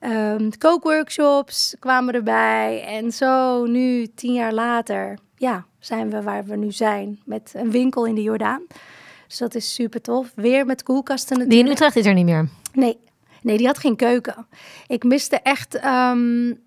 Um, 0.00 0.58
kookworkshops 0.58 1.76
kwamen 1.78 2.14
erbij. 2.14 2.84
En 2.86 3.12
zo 3.12 3.64
nu, 3.64 4.06
tien 4.06 4.32
jaar 4.32 4.52
later, 4.52 5.18
ja, 5.36 5.64
zijn 5.78 6.10
we 6.10 6.22
waar 6.22 6.44
we 6.44 6.56
nu 6.56 6.72
zijn. 6.72 7.20
Met 7.24 7.52
een 7.56 7.70
winkel 7.70 8.06
in 8.06 8.14
de 8.14 8.22
Jordaan. 8.22 8.62
Dus 9.26 9.38
dat 9.38 9.54
is 9.54 9.74
super 9.74 10.00
tof. 10.00 10.32
Weer 10.34 10.66
met 10.66 10.82
koelkasten 10.82 11.38
natuurlijk. 11.38 11.50
Die 11.50 11.64
in 11.64 11.76
Utrecht 11.76 11.96
is 11.96 12.06
er 12.06 12.14
niet 12.14 12.24
meer? 12.24 12.48
Nee, 12.72 12.98
nee 13.42 13.56
die 13.56 13.66
had 13.66 13.78
geen 13.78 13.96
keuken. 13.96 14.46
Ik 14.86 15.04
miste 15.04 15.36
echt... 15.36 15.84
Um, 15.84 16.60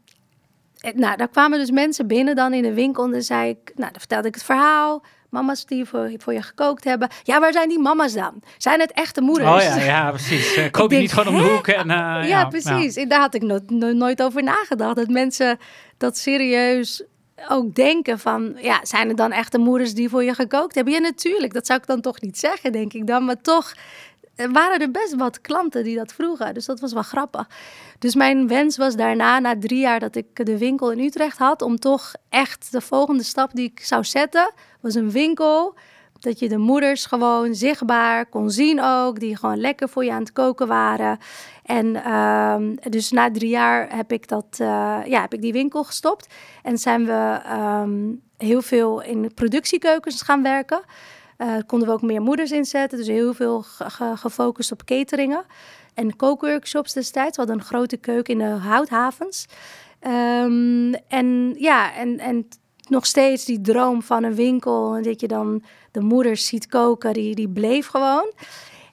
nou, 0.96 1.18
daar 1.18 1.30
kwamen 1.30 1.60
dus 1.60 1.72
mensen 1.72 2.08
binnen 2.08 2.36
dan 2.36 2.54
in 2.54 2.64
de 2.64 2.74
winkel. 2.74 3.04
En 3.04 3.12
dan 3.12 3.22
zei 3.22 3.50
ik, 3.50 3.72
nou, 3.76 3.92
dan 3.92 4.00
vertelde 4.00 4.28
ik 4.28 4.34
het 4.34 4.44
verhaal 4.44 5.04
mama's 5.36 5.66
die 5.66 5.86
voor, 5.86 6.12
voor 6.18 6.34
je 6.34 6.42
gekookt 6.42 6.84
hebben. 6.84 7.10
Ja, 7.24 7.40
waar 7.40 7.54
zijn 7.54 7.70
die 7.70 7.80
mama's 7.80 8.14
dan? 8.14 8.42
Zijn 8.58 8.80
het 8.80 8.92
echte 8.92 9.22
moeders? 9.22 9.50
Oh 9.50 9.62
ja, 9.62 9.84
ja 9.84 10.10
precies. 10.10 10.44
Uh, 10.58 10.72
koop 10.72 10.92
je 10.92 10.98
niet 10.98 11.14
gewoon 11.14 11.36
om 11.36 11.42
de 11.42 11.50
hoek? 11.50 11.68
En, 11.68 11.88
uh, 11.88 11.96
ja, 11.96 12.24
ja, 12.24 12.46
precies. 12.46 12.96
Ja. 12.96 13.06
Daar 13.06 13.20
had 13.20 13.34
ik 13.34 13.42
nooit 13.78 14.24
over 14.24 14.44
nagedacht. 14.44 14.96
Dat 14.96 15.08
mensen 15.08 15.58
dat 15.98 16.18
serieus 16.18 17.04
ook 17.50 17.76
denken 17.76 18.20
van, 18.20 18.58
ja, 18.62 18.80
zijn 18.84 19.08
het 19.08 19.18
dan 19.18 19.32
echte 19.32 19.58
moeders 19.58 19.94
die 19.94 20.10
voor 20.10 20.24
je 20.24 20.34
gekookt 20.34 20.76
hebben? 20.76 20.94
Ja, 20.94 21.00
natuurlijk. 21.00 21.54
Dat 21.54 21.66
zou 21.66 21.80
ik 21.80 21.88
dan 21.88 22.02
toch 22.02 22.22
niet 22.22 22.38
zeggen, 22.38 22.72
denk 22.72 22.94
ik 22.94 23.08
dan. 23.08 23.26
Maar 23.26 23.42
toch 23.42 23.74
er 24.36 24.52
waren 24.52 24.80
er 24.80 24.92
best 24.92 25.16
wat 25.16 25.42
klanten 25.42 25.84
die 25.84 25.96
dat 25.96 26.14
vroegen. 26.14 26.54
Dus 26.54 26.66
dat 26.66 26.80
was 26.80 26.94
wel 26.94 27.04
grappig. 27.04 27.48
Dus 28.00 28.16
mijn 28.16 28.48
wens 28.48 28.78
was 28.78 28.96
daarna, 28.96 29.40
na 29.40 29.58
drie 29.60 29.80
jaar 29.80 30.00
dat 30.00 30.16
ik 30.16 30.46
de 30.46 30.58
winkel 30.58 30.92
in 30.92 31.00
Utrecht 31.00 31.38
had, 31.38 31.62
om 31.62 31.80
toch 31.80 32.14
echt 32.30 32.72
de 32.72 32.82
volgende 32.82 33.24
stap 33.24 33.54
die 33.54 33.72
ik 33.72 33.80
zou 33.80 34.04
zetten, 34.04 34.54
was 34.82 34.96
een 34.96 35.12
winkel. 35.12 35.76
Dat 36.20 36.40
je 36.40 36.50
de 36.50 36.58
moeders 36.58 37.06
gewoon 37.06 37.56
zichtbaar 37.56 38.26
kon 38.26 38.50
zien 38.50 38.82
ook, 38.82 39.20
die 39.20 39.38
gewoon 39.38 39.60
lekker 39.60 39.90
voor 39.90 40.06
je 40.06 40.12
aan 40.12 40.20
het 40.20 40.32
koken 40.32 40.68
waren. 40.68 41.18
En 41.64 41.86
uh, 41.86 42.56
dus 42.90 43.12
na 43.12 43.32
drie 43.32 43.50
jaar 43.50 43.96
heb 43.96 44.12
ik, 44.12 44.28
dat, 44.28 44.58
uh, 44.62 44.68
ja, 45.06 45.22
heb 45.22 45.34
ik 45.34 45.42
die 45.42 45.54
winkel 45.54 45.84
gestopt. 45.84 46.34
En 46.64 46.78
zijn 46.78 47.06
we 47.06 47.42
um, 47.84 48.22
heel 48.38 48.62
veel 48.62 49.02
in 49.02 49.34
productiekeukens 49.34 50.22
gaan 50.22 50.44
werken. 50.44 50.82
Uh, 51.38 51.56
konden 51.66 51.88
we 51.88 51.94
ook 51.94 52.02
meer 52.02 52.22
moeders 52.22 52.52
inzetten. 52.52 52.98
Dus 52.98 53.08
heel 53.08 53.34
veel 53.34 53.66
gefocust 54.16 54.72
op 54.72 54.86
cateringen. 54.86 55.46
En 55.94 56.16
kookworkshops 56.16 56.94
destijds. 56.94 57.38
We 57.38 57.44
hadden 57.44 57.60
een 57.60 57.68
grote 57.68 57.98
keuken 57.98 58.34
in 58.34 58.40
de 58.40 58.60
houthavens. 58.60 59.46
Um, 60.02 60.94
en 60.94 61.56
ja, 61.58 61.96
en, 61.96 62.20
en 62.20 62.48
nog 62.90 63.06
steeds 63.06 63.46
die 63.46 63.62
droom 63.62 64.04
van 64.04 64.24
een 64.24 64.36
winkel. 64.36 64.96
En 64.96 65.04
dat 65.04 65.22
je 65.22 65.28
dan 65.28 65.64
de 65.92 66.02
moeders 66.02 66.46
ziet 66.46 66.68
koken, 66.68 67.14
die, 67.14 67.36
die 67.36 67.50
bleef 67.50 67.88
gewoon. 67.88 68.34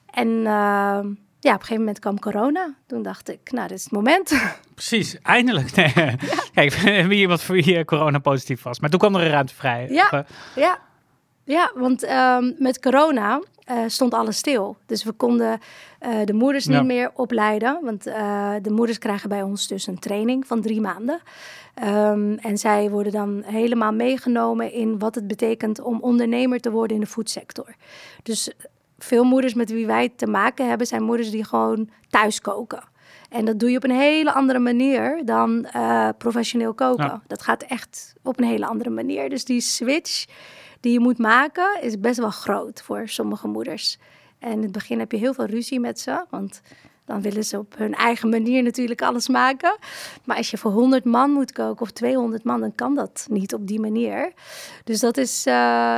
En 0.09 0.27
uh, 0.27 0.99
ja, 1.39 1.53
op 1.53 1.59
een 1.59 1.67
gegeven 1.67 1.77
moment 1.77 1.99
kwam 1.99 2.19
corona. 2.19 2.73
Toen 2.87 3.01
dacht 3.01 3.29
ik, 3.29 3.51
nou, 3.51 3.67
dit 3.67 3.77
is 3.77 3.83
het 3.83 3.93
moment. 3.93 4.33
Precies, 4.75 5.17
eindelijk. 5.21 5.71
Nee. 5.75 5.91
Ja. 5.95 6.15
Kijk, 6.53 6.73
wie 7.09 7.19
iemand 7.19 7.41
voor 7.41 7.55
wie 7.55 7.85
corona 7.85 8.19
positief 8.19 8.63
was. 8.63 8.79
Maar 8.79 8.89
toen 8.89 8.99
kwam 8.99 9.15
er 9.15 9.21
een 9.21 9.29
ruimte 9.29 9.55
vrij. 9.55 9.87
Ja, 9.89 10.05
of, 10.05 10.11
uh... 10.11 10.19
ja. 10.55 10.79
Ja, 11.43 11.71
want 11.75 12.09
um, 12.09 12.55
met 12.57 12.79
corona 12.79 13.41
uh, 13.71 13.77
stond 13.87 14.13
alles 14.13 14.37
stil. 14.37 14.77
Dus 14.85 15.03
we 15.03 15.11
konden 15.11 15.59
uh, 16.01 16.09
de 16.25 16.33
moeders 16.33 16.65
niet 16.65 16.85
meer 16.85 17.11
opleiden. 17.13 17.79
Want 17.81 18.07
uh, 18.07 18.53
de 18.61 18.71
moeders 18.71 18.97
krijgen 18.97 19.29
bij 19.29 19.41
ons 19.41 19.67
dus 19.67 19.87
een 19.87 19.99
training 19.99 20.47
van 20.47 20.61
drie 20.61 20.81
maanden. 20.81 21.21
Um, 21.83 22.37
en 22.37 22.57
zij 22.57 22.89
worden 22.89 23.11
dan 23.11 23.43
helemaal 23.45 23.91
meegenomen 23.91 24.71
in 24.71 24.99
wat 24.99 25.15
het 25.15 25.27
betekent 25.27 25.81
om 25.81 26.01
ondernemer 26.01 26.59
te 26.59 26.71
worden 26.71 26.95
in 26.95 27.01
de 27.03 27.09
voedsector. 27.09 27.75
Dus 28.23 28.51
veel 28.97 29.23
moeders 29.23 29.53
met 29.53 29.71
wie 29.71 29.85
wij 29.85 30.09
te 30.15 30.27
maken 30.27 30.67
hebben, 30.67 30.87
zijn 30.87 31.03
moeders 31.03 31.31
die 31.31 31.45
gewoon 31.45 31.89
thuis 32.09 32.41
koken. 32.41 32.83
En 33.29 33.45
dat 33.45 33.59
doe 33.59 33.71
je 33.71 33.77
op 33.77 33.83
een 33.83 33.91
hele 33.91 34.33
andere 34.33 34.59
manier 34.59 35.21
dan 35.25 35.67
professioneel 36.17 36.73
koken. 36.73 37.05
Ja. 37.05 37.21
Dat 37.27 37.41
gaat 37.41 37.63
echt 37.63 38.13
op 38.23 38.39
een 38.39 38.45
hele 38.45 38.65
andere 38.65 38.89
manier. 38.89 39.29
Dus 39.29 39.45
die 39.45 39.61
switch 39.61 40.25
die 40.83 40.93
je 40.93 40.99
moet 40.99 41.17
maken, 41.17 41.81
is 41.81 41.99
best 41.99 42.19
wel 42.19 42.29
groot 42.29 42.81
voor 42.81 43.07
sommige 43.07 43.47
moeders. 43.47 43.97
En 44.39 44.51
in 44.51 44.61
het 44.61 44.71
begin 44.71 44.99
heb 44.99 45.11
je 45.11 45.17
heel 45.17 45.33
veel 45.33 45.45
ruzie 45.45 45.79
met 45.79 45.99
ze, 45.99 46.25
want 46.29 46.61
dan 47.05 47.21
willen 47.21 47.43
ze 47.43 47.57
op 47.57 47.77
hun 47.77 47.93
eigen 47.93 48.29
manier 48.29 48.63
natuurlijk 48.63 49.01
alles 49.01 49.27
maken. 49.27 49.77
Maar 50.23 50.37
als 50.37 50.51
je 50.51 50.57
voor 50.57 50.71
100 50.71 51.05
man 51.05 51.31
moet 51.31 51.51
koken 51.51 51.81
of 51.81 51.91
200 51.91 52.43
man, 52.43 52.59
dan 52.59 52.75
kan 52.75 52.95
dat 52.95 53.27
niet 53.29 53.53
op 53.53 53.67
die 53.67 53.79
manier. 53.79 54.31
Dus 54.83 54.99
dat 54.99 55.17
is, 55.17 55.47
uh, 55.47 55.53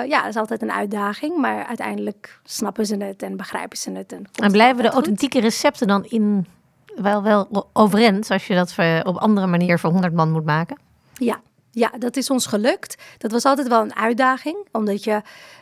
ja, 0.07 0.19
dat 0.19 0.29
is 0.29 0.35
altijd 0.35 0.61
een 0.61 0.71
uitdaging. 0.71 1.37
Maar 1.37 1.65
uiteindelijk 1.65 2.39
snappen 2.43 2.85
ze 2.85 2.95
het 2.95 3.23
en 3.23 3.37
begrijpen 3.37 3.77
ze 3.77 3.91
het. 3.91 4.11
En, 4.11 4.25
en 4.35 4.51
blijven 4.51 4.83
de 4.83 4.89
authentieke 4.89 5.39
recepten 5.39 5.87
dan 5.87 6.05
in 6.05 6.45
wel, 6.95 7.23
wel 7.23 7.69
overeind, 7.73 8.31
als 8.31 8.47
je 8.47 8.55
dat 8.55 8.75
op 9.05 9.17
andere 9.17 9.47
manier 9.47 9.79
voor 9.79 9.91
100 9.91 10.13
man 10.13 10.31
moet 10.31 10.45
maken? 10.45 10.77
Ja, 11.13 11.41
ja, 11.75 11.91
dat 11.97 12.17
is 12.17 12.29
ons 12.29 12.45
gelukt. 12.45 12.95
Dat 13.17 13.31
was 13.31 13.45
altijd 13.45 13.67
wel 13.67 13.81
een 13.81 13.95
uitdaging, 13.95 14.67
omdat 14.71 15.03
je, 15.03 15.13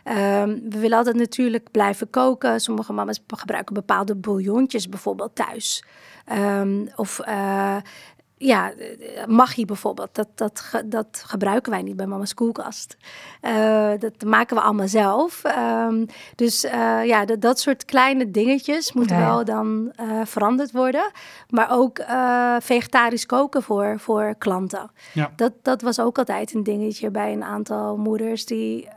um, 0.03 0.69
we 0.69 0.79
willen 0.79 0.97
altijd 0.97 1.15
natuurlijk 1.15 1.71
blijven 1.71 2.09
koken. 2.09 2.61
Sommige 2.61 2.93
mama's 2.93 3.19
gebruiken 3.27 3.73
bepaalde 3.73 4.15
bouillonjes 4.15 4.89
bijvoorbeeld 4.89 5.35
thuis. 5.35 5.83
Um, 6.31 6.89
of 6.95 7.19
uh, 7.27 7.75
ja, 8.43 8.71
magie 9.27 9.65
bijvoorbeeld, 9.65 10.15
dat, 10.15 10.27
dat, 10.35 10.83
dat 10.85 11.23
gebruiken 11.27 11.71
wij 11.71 11.81
niet 11.81 11.95
bij 11.95 12.05
mama's 12.05 12.33
koelkast. 12.33 12.97
Uh, 13.41 13.91
dat 13.99 14.23
maken 14.25 14.55
we 14.55 14.61
allemaal 14.61 14.87
zelf. 14.87 15.41
Um, 15.87 16.05
dus 16.35 16.65
uh, 16.65 17.05
ja, 17.05 17.25
dat, 17.25 17.41
dat 17.41 17.59
soort 17.59 17.85
kleine 17.85 18.31
dingetjes 18.31 18.93
moeten 18.93 19.17
ja. 19.17 19.25
wel 19.25 19.45
dan 19.45 19.93
uh, 20.01 20.21
veranderd 20.23 20.71
worden. 20.71 21.11
Maar 21.49 21.67
ook 21.71 21.99
vegetarisch 22.59 23.25
koken 23.25 23.63
voor, 23.63 23.99
voor 23.99 24.35
klanten. 24.37 24.91
Ja. 25.13 25.31
Dat, 25.35 25.53
dat 25.61 25.81
was 25.81 25.99
ook 25.99 26.17
altijd 26.17 26.53
een 26.53 26.63
dingetje 26.63 27.11
bij 27.11 27.33
een 27.33 27.43
aantal 27.43 27.97
moeders 27.97 28.45
die 28.45 28.87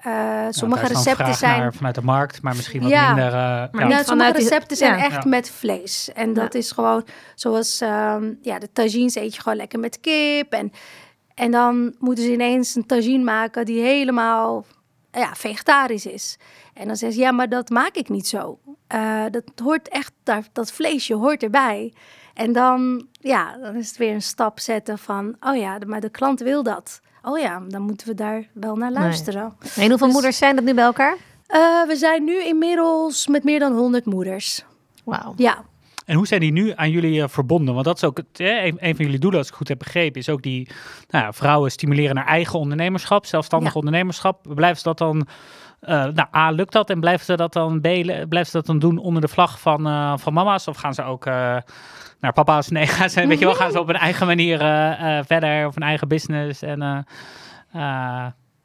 sommige 0.51 0.83
ja, 0.83 0.89
recepten 0.89 1.35
zijn... 1.35 1.61
Naar, 1.61 1.75
vanuit 1.75 1.95
de 1.95 2.03
markt, 2.03 2.43
maar 2.43 2.57
misschien 2.57 2.81
wat 2.81 2.91
minder... 2.91 3.33
maar 3.73 3.89
ja. 3.89 4.03
sommige 4.03 4.33
recepten 4.33 4.77
zijn 4.77 4.99
echt 4.99 5.25
met 5.25 5.51
vlees. 5.51 6.13
En 6.13 6.33
dat 6.33 6.55
is 6.55 6.71
gewoon 6.71 7.05
zoals 7.35 7.81
um, 7.81 8.39
ja, 8.43 8.59
de 8.59 8.69
tagines 8.73 9.15
eet 9.15 9.35
je 9.37 9.43
gewoon 9.43 9.59
lekker 9.59 9.79
met 9.79 10.01
kip. 10.01 10.53
En, 10.53 10.73
en 11.35 11.51
dan 11.51 11.95
moeten 11.99 12.25
ze 12.25 12.33
ineens 12.33 12.75
een 12.75 12.87
tagine 12.87 13.25
maken 13.25 13.65
die 13.65 13.81
helemaal 13.81 14.65
ja, 15.13 15.35
vegetarisch 15.35 16.07
is. 16.07 16.39
En 16.75 16.87
dan 16.87 16.97
zeggen 16.97 17.19
ze, 17.19 17.25
ja, 17.25 17.33
maar 17.33 17.49
dat 17.49 17.71
maak 17.71 17.95
ik 17.95 18.09
niet 18.09 18.27
zo. 18.27 18.59
Uh, 18.95 19.25
dat 19.31 19.45
hoort 19.63 19.89
echt, 19.89 20.13
dat, 20.23 20.49
dat 20.53 20.73
vleesje 20.73 21.15
hoort 21.15 21.43
erbij. 21.43 21.93
En 22.35 22.53
dan, 22.53 23.07
ja, 23.13 23.57
dan 23.57 23.75
is 23.77 23.89
het 23.89 23.97
weer 23.97 24.15
een 24.15 24.23
stap 24.23 24.61
zetten 24.61 24.99
van, 24.99 25.37
oh 25.41 25.57
ja, 25.57 25.79
maar 25.87 26.01
de 26.01 26.11
klant 26.11 26.41
wil 26.41 26.63
dat. 26.63 27.01
Oh 27.23 27.39
ja, 27.39 27.63
dan 27.69 27.83
moeten 27.83 28.07
we 28.07 28.15
daar 28.15 28.49
wel 28.53 28.77
naar 28.77 28.93
luisteren. 28.93 29.57
Nee. 29.61 29.85
En 29.85 29.89
hoeveel 29.89 30.07
dus, 30.07 30.15
moeders 30.15 30.39
zijn 30.39 30.57
dat 30.57 30.65
nu 30.65 30.75
bij 30.75 30.85
elkaar? 30.85 31.17
Uh, 31.49 31.87
we 31.87 31.97
zijn 31.97 32.25
nu 32.25 32.45
inmiddels 32.45 33.27
met 33.27 33.45
meer 33.45 33.59
dan 33.59 33.73
100 33.73 34.05
moeders. 34.05 34.65
Wauw. 35.05 35.33
Ja, 35.37 35.65
en 36.07 36.17
hoe 36.17 36.27
zijn 36.27 36.41
die 36.41 36.53
nu 36.53 36.73
aan 36.75 36.91
jullie 36.91 37.21
uh, 37.21 37.29
verbonden? 37.29 37.75
Want 37.75 37.87
dat 37.87 37.97
is 37.97 38.05
ook 38.05 38.17
het, 38.17 38.41
eh, 38.41 38.65
een, 38.65 38.77
een, 38.79 38.97
van 38.97 39.05
jullie 39.05 39.21
doelen, 39.21 39.39
als 39.39 39.49
ik 39.49 39.55
goed 39.55 39.69
heb 39.69 39.79
begrepen, 39.79 40.21
is 40.21 40.29
ook 40.29 40.43
die 40.43 40.69
nou 41.09 41.25
ja, 41.25 41.33
vrouwen 41.33 41.71
stimuleren 41.71 42.15
naar 42.15 42.27
eigen 42.27 42.59
ondernemerschap, 42.59 43.27
zelfstandig 43.27 43.73
ja. 43.73 43.79
ondernemerschap. 43.79 44.55
Blijven 44.55 44.77
ze 44.77 44.83
dat 44.83 44.99
dan, 44.99 45.27
uh, 45.83 45.89
nou 45.89 46.29
A, 46.35 46.51
lukt 46.51 46.73
dat 46.73 46.91
en 46.91 47.01
blijven 47.01 47.25
ze 47.25 47.37
dat 47.37 47.53
dan, 47.53 47.81
B, 47.81 47.83
blijven 48.29 48.47
ze 48.47 48.53
dat 48.53 48.67
dan 48.67 48.79
doen 48.79 48.99
onder 48.99 49.21
de 49.21 49.29
vlag 49.29 49.61
van, 49.61 49.87
uh, 49.87 50.17
van 50.17 50.33
mama's? 50.33 50.69
Of 50.69 50.77
gaan 50.77 50.95
ze 50.95 51.03
ook 51.03 51.25
naar 52.21 52.33
papa's? 52.33 52.69
Nee, 52.69 52.87
gaan 52.97 53.11
ze, 53.11 53.27
weet 53.27 53.39
je 53.39 53.45
wel, 53.45 53.55
gaan 53.55 53.71
ze 53.71 53.81
op 53.81 53.89
een 53.89 53.95
eigen 53.95 54.27
manier 54.27 54.59
verder 55.27 55.67
of 55.67 55.77
een 55.77 55.83
eigen 55.83 56.09
business 56.09 56.63
en... 56.63 57.07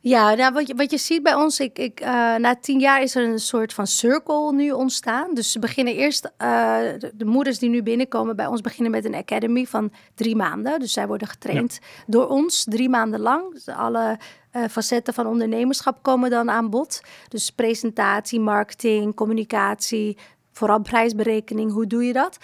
Ja, 0.04 0.34
nou, 0.34 0.54
wat, 0.54 0.68
je, 0.68 0.76
wat 0.76 0.92
je 0.92 0.98
ziet 0.98 1.24
bij 1.24 1.34
ons, 1.34 1.60
ik, 1.60 1.80
ik, 1.80 2.02
uh, 2.02 2.08
na 2.36 2.56
tien 2.56 2.80
jaar 2.80 3.02
is 3.02 3.16
er 3.16 3.24
een 3.24 3.40
soort 3.40 3.74
van 3.74 3.88
circle 3.88 4.54
nu 4.54 4.72
ontstaan. 4.72 5.34
Dus 5.34 5.52
ze 5.52 5.60
beginnen 5.60 5.96
eerst, 5.96 6.26
uh, 6.26 6.78
de, 6.98 7.12
de, 7.14 7.26
moeders 7.26 7.60
die 7.60 7.70
nu 7.70 7.84
binnenkomen 7.84 8.36
bij 8.36 8.48
ons 8.48 8.62
beginnen 8.62 8.92
met 8.92 9.06
een 9.06 9.16
academy 9.16 9.66
van 9.66 9.92
drie 10.16 10.36
maanden. 10.36 10.80
Dus 10.80 10.94
zij 10.94 11.08
worden 11.08 11.28
getraind 11.28 11.80
ja. 11.82 12.04
door 12.08 12.28
ons 12.28 12.64
drie 12.64 12.90
maanden 12.90 13.20
lang. 13.20 13.54
Dus 13.54 13.68
alle 13.68 14.18
uh, 14.54 14.64
facetten 14.70 15.14
van 15.14 15.28
ondernemerschap 15.28 16.04
komen 16.04 16.30
dan 16.30 16.50
aan 16.50 16.70
bod. 16.70 17.02
Dus 17.28 17.50
presentatie, 17.50 18.40
marketing, 18.40 19.16
communicatie, 19.16 20.18
vooral 20.52 20.82
prijsberekening, 20.82 21.72
hoe 21.72 21.88
doe 21.88 22.04
je 22.04 22.14
dat? 22.14 22.38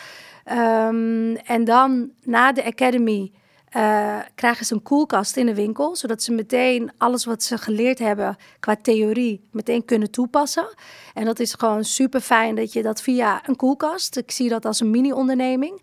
Um, 0.51 1.35
en 1.35 1.63
dan 1.63 2.11
na 2.23 2.51
de 2.51 2.65
academy 2.65 3.31
uh, 3.75 4.19
krijgen 4.35 4.65
ze 4.65 4.73
een 4.73 4.83
koelkast 4.83 5.37
in 5.37 5.45
de 5.45 5.55
winkel, 5.55 5.95
zodat 5.95 6.23
ze 6.23 6.31
meteen 6.31 6.91
alles 6.97 7.25
wat 7.25 7.43
ze 7.43 7.57
geleerd 7.57 7.99
hebben 7.99 8.37
qua 8.59 8.75
theorie 8.81 9.47
meteen 9.51 9.85
kunnen 9.85 10.11
toepassen. 10.11 10.67
En 11.13 11.25
dat 11.25 11.39
is 11.39 11.53
gewoon 11.53 11.83
super 11.83 12.21
fijn 12.21 12.55
dat 12.55 12.73
je 12.73 12.81
dat 12.81 13.01
via 13.01 13.47
een 13.47 13.55
koelkast, 13.55 14.17
ik 14.17 14.31
zie 14.31 14.49
dat 14.49 14.65
als 14.65 14.79
een 14.79 14.91
mini-onderneming, 14.91 15.81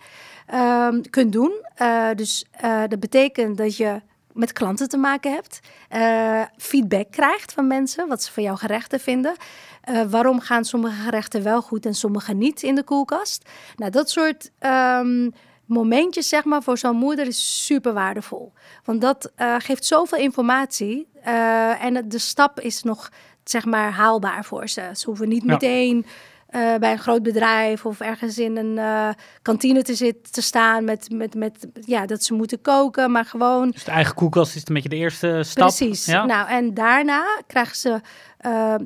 uh, 0.55 0.88
kunt 1.11 1.33
doen. 1.33 1.53
Uh, 1.83 2.09
dus 2.14 2.44
uh, 2.64 2.83
dat 2.88 3.01
betekent 3.01 3.57
dat 3.57 3.77
je 3.77 4.01
met 4.35 4.53
klanten 4.53 4.88
te 4.88 4.97
maken 4.97 5.33
hebt. 5.33 5.61
eh, 5.88 6.42
feedback 6.57 7.11
krijgt 7.11 7.53
van 7.53 7.66
mensen, 7.66 8.09
wat 8.09 8.23
ze 8.23 8.33
van 8.33 8.42
jouw 8.42 8.57
gerechten 8.57 9.01
vinden. 9.01 9.35
Eh, 9.81 10.03
waarom 10.03 10.40
gaan 10.40 10.64
sommige 10.64 11.03
gerechten 11.03 11.42
wel 11.42 11.62
goed 11.62 11.87
en 11.87 11.94
sommige 11.94 12.33
niet 12.33 12.62
in 12.62 12.75
de 12.75 12.83
koelkast? 12.83 13.49
Nou, 13.77 13.90
dat 13.90 14.11
soort 14.11 14.51
ehm, 14.59 15.31
momentjes, 15.66 16.29
zeg 16.29 16.44
maar, 16.44 16.62
voor 16.62 16.79
zo'n 16.79 16.96
moeder 16.96 17.27
is 17.27 17.64
super 17.66 17.92
waardevol. 17.92 18.53
Want 18.85 19.00
dat 19.00 19.33
eh, 19.37 19.55
geeft 19.59 19.85
zoveel 19.85 20.18
informatie. 20.18 21.07
eh, 21.22 21.85
en 21.85 22.09
de 22.09 22.18
stap 22.18 22.61
is 22.61 22.83
nog, 22.83 23.09
zeg 23.44 23.64
maar, 23.64 23.90
haalbaar 23.92 24.44
voor 24.44 24.68
ze. 24.68 24.90
Ze 24.92 25.07
hoeven 25.07 25.29
niet 25.29 25.42
Ja. 25.42 25.53
meteen 25.53 26.07
eh, 26.48 26.74
bij 26.74 26.92
een 26.92 26.98
groot 26.98 27.22
bedrijf 27.22 27.87
of 27.87 28.00
ergens 28.00 28.38
in 28.38 28.57
een 28.57 29.14
kantine 29.42 29.83
te 29.83 29.94
zitten 29.94 30.33
te 30.33 30.42
staan 30.42 30.85
met, 30.85 31.11
met, 31.11 31.35
met 31.35 31.66
ja, 31.81 32.07
dat 32.07 32.22
ze 32.24 32.35
moeten 32.35 32.61
koken, 32.61 33.11
maar 33.11 33.24
gewoon 33.24 33.70
Dus 33.70 33.85
de 33.85 33.90
eigen 33.90 34.14
koelkast 34.14 34.55
is 34.57 34.62
een 34.68 34.74
beetje 34.74 34.88
de 34.88 34.96
eerste 34.96 35.40
stap. 35.44 35.66
Precies. 35.68 36.05
Ja? 36.05 36.24
Nou, 36.24 36.48
en 36.48 36.74
daarna 36.74 37.24
krijgen 37.46 37.77
ze, 37.77 38.00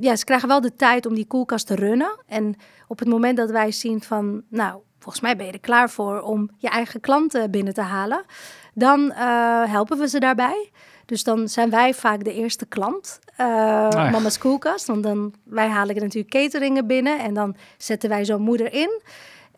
ja, 0.01 0.17
ze 0.17 0.25
krijgen 0.25 0.49
wel 0.49 0.61
de 0.61 0.75
tijd 0.77 1.07
om 1.07 1.15
die 1.15 1.27
koelkast 1.27 1.67
te 1.67 1.75
runnen. 1.75 2.17
En 2.27 2.55
op 2.89 2.99
het 2.99 3.09
moment 3.09 3.37
dat 3.37 3.51
wij 3.51 3.73
zien 3.73 4.03
van, 4.03 4.43
nou, 4.49 4.81
volgens 4.99 5.21
mij 5.21 5.37
ben 5.37 5.47
je 5.47 5.53
er 5.53 5.61
klaar 5.61 5.91
voor 5.91 6.21
om 6.21 6.51
je 6.57 6.69
eigen 6.69 7.01
klanten 7.01 7.51
binnen 7.51 7.75
te 7.75 7.81
halen, 7.81 8.25
dan 8.75 9.13
eh, 9.13 9.65
helpen 9.65 9.99
we 9.99 10.09
ze 10.09 10.21
daarbij. 10.21 10.71
Dus 11.07 11.25
dan 11.25 11.49
zijn 11.49 11.71
wij 11.71 11.95
vaak 11.95 12.25
de 12.25 12.33
eerste 12.35 12.67
klant, 12.67 13.19
ja. 13.37 14.11
mama's 14.11 14.39
koelkast. 14.39 14.87
Want 14.87 15.03
dan, 15.03 15.35
wij 15.45 15.69
halen 15.69 15.95
natuurlijk 15.95 16.31
cateringen 16.31 16.87
binnen 16.87 17.19
en 17.19 17.35
dan 17.35 17.57
zetten 17.77 18.09
wij 18.09 18.25
zo'n 18.25 18.43
moeder 18.43 18.73
in. 18.73 19.03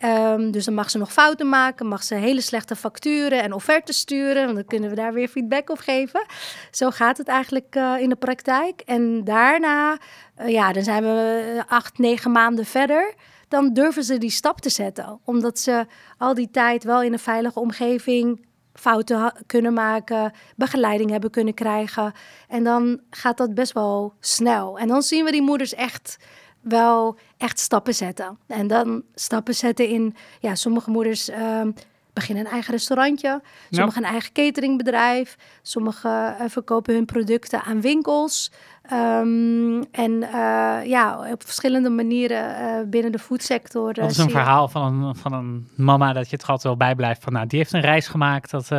Ehm, 0.01 0.51
dus 0.51 0.65
dan 0.65 0.73
mag 0.73 0.89
ze 0.89 0.97
nog 0.97 1.11
fouten 1.11 1.49
maken, 1.49 1.87
mag 1.87 2.03
ze 2.03 2.15
hele 2.15 2.41
slechte 2.41 2.75
facturen 2.75 3.43
en 3.43 3.53
offertes 3.53 3.97
sturen. 3.97 4.43
Want 4.43 4.55
dan 4.55 4.65
kunnen 4.65 4.89
we 4.89 4.95
daar 4.95 5.13
weer 5.13 5.27
feedback 5.27 5.69
op 5.69 5.77
geven. 5.77 6.25
Zo 6.71 6.89
gaat 6.89 7.17
het 7.17 7.27
eigenlijk 7.27 7.75
eh, 7.75 7.93
in 7.99 8.09
de 8.09 8.15
praktijk. 8.15 8.81
En 8.85 9.23
daarna, 9.23 9.97
ja, 10.45 10.73
dan 10.73 10.83
zijn 10.83 11.03
we 11.03 11.63
acht, 11.67 11.97
negen 11.97 12.31
maanden 12.31 12.65
verder. 12.65 13.13
Dan 13.51 13.73
durven 13.73 14.03
ze 14.03 14.17
die 14.17 14.29
stap 14.29 14.61
te 14.61 14.69
zetten. 14.69 15.19
Omdat 15.23 15.59
ze 15.59 15.85
al 16.17 16.33
die 16.33 16.49
tijd 16.51 16.83
wel 16.83 17.01
in 17.01 17.13
een 17.13 17.19
veilige 17.19 17.59
omgeving 17.59 18.45
fouten 18.73 19.33
kunnen 19.45 19.73
maken, 19.73 20.31
begeleiding 20.55 21.09
hebben 21.09 21.29
kunnen 21.29 21.53
krijgen. 21.53 22.13
En 22.47 22.63
dan 22.63 22.99
gaat 23.09 23.37
dat 23.37 23.53
best 23.53 23.73
wel 23.73 24.13
snel. 24.19 24.79
En 24.79 24.87
dan 24.87 25.01
zien 25.01 25.25
we 25.25 25.31
die 25.31 25.41
moeders 25.41 25.73
echt 25.73 26.17
wel 26.61 27.17
echt 27.37 27.59
stappen 27.59 27.95
zetten. 27.95 28.37
En 28.47 28.67
dan 28.67 29.03
stappen 29.13 29.55
zetten 29.55 29.87
in, 29.87 30.15
ja, 30.39 30.55
sommige 30.55 30.89
moeders 30.89 31.29
ehm, 31.29 31.71
beginnen 32.13 32.45
een 32.45 32.51
eigen 32.51 32.73
restaurantje, 32.73 33.41
sommigen 33.69 34.03
een 34.03 34.09
eigen 34.09 34.31
cateringbedrijf, 34.31 35.37
sommigen 35.61 36.37
eh, 36.37 36.45
verkopen 36.47 36.93
hun 36.93 37.05
producten 37.05 37.63
aan 37.63 37.81
winkels. 37.81 38.51
Ehm, 38.81 39.81
en 39.91 40.23
eh, 40.23 40.85
ja, 40.85 41.31
op 41.31 41.43
verschillende 41.43 41.89
manieren 41.89 42.55
eh, 42.55 42.89
binnen 42.89 43.11
de 43.11 43.19
foodsector. 43.19 43.93
Dat 43.93 44.11
is 44.11 44.17
een 44.17 44.29
verhaal 44.29 44.67
van 44.67 45.03
een, 45.03 45.15
van 45.15 45.33
een 45.33 45.67
mama 45.75 46.13
dat 46.13 46.29
je 46.29 46.35
het 46.35 46.41
altijd 46.41 46.63
wel 46.63 46.77
bij 46.77 46.95
blijft. 46.95 47.23
Van, 47.23 47.33
nou, 47.33 47.47
die 47.47 47.59
heeft 47.59 47.73
een 47.73 47.81
reis 47.81 48.07
gemaakt. 48.07 48.51
Dat, 48.51 48.69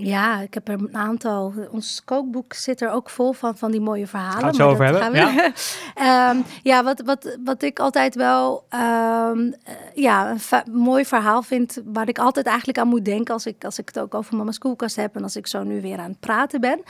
Ja, 0.00 0.40
ik 0.40 0.54
heb 0.54 0.68
er 0.68 0.74
een 0.74 0.96
aantal. 0.96 1.52
Ons 1.70 2.02
kookboek 2.04 2.52
zit 2.52 2.80
er 2.80 2.90
ook 2.90 3.10
vol 3.10 3.32
van, 3.32 3.56
van 3.56 3.70
die 3.70 3.80
mooie 3.80 4.06
verhalen. 4.06 4.32
Gaan 4.32 4.50
we 4.50 4.56
het 4.56 4.60
over 4.60 4.84
hebben, 4.84 5.12
Ehm, 5.94 6.36
ja, 6.62 6.84
wat, 6.84 7.02
wat, 7.04 7.38
wat 7.44 7.62
ik 7.62 7.78
altijd 7.78 8.14
wel 8.14 8.64
ehm, 8.68 9.52
eh, 9.64 9.74
ja, 9.94 10.30
een 10.30 10.72
mooi 10.72 11.04
verhaal 11.04 11.42
vind, 11.42 11.82
waar 11.84 12.08
ik 12.08 12.18
altijd 12.18 12.46
eigenlijk 12.46 12.78
aan 12.78 12.88
moet 12.88 13.04
denken 13.04 13.34
als 13.34 13.46
ik, 13.46 13.64
als 13.64 13.78
ik 13.78 13.86
het 13.86 13.98
ook 13.98 14.14
over 14.14 14.36
mama's 14.36 14.58
koelkast 14.58 14.96
heb 14.96 15.16
en 15.16 15.22
als 15.22 15.36
ik 15.36 15.46
zo 15.46 15.62
nu 15.62 15.80
weer 15.80 15.98
aan 15.98 16.10
het 16.10 16.20
praten 16.20 16.60
ben, 16.60 16.82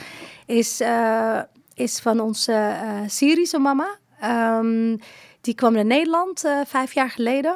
is, 0.45 0.79
eh, 0.79 1.39
is 1.73 1.99
van 1.99 2.19
onze 2.19 2.53
eh, 2.53 2.89
Syrische 3.07 3.59
mama. 3.59 3.97
Ehm, 4.19 4.97
die 5.41 5.55
kwam 5.55 5.73
naar 5.73 5.85
Nederland 5.85 6.43
vijf 6.65 6.93
jaar 6.93 7.09
geleden. 7.09 7.55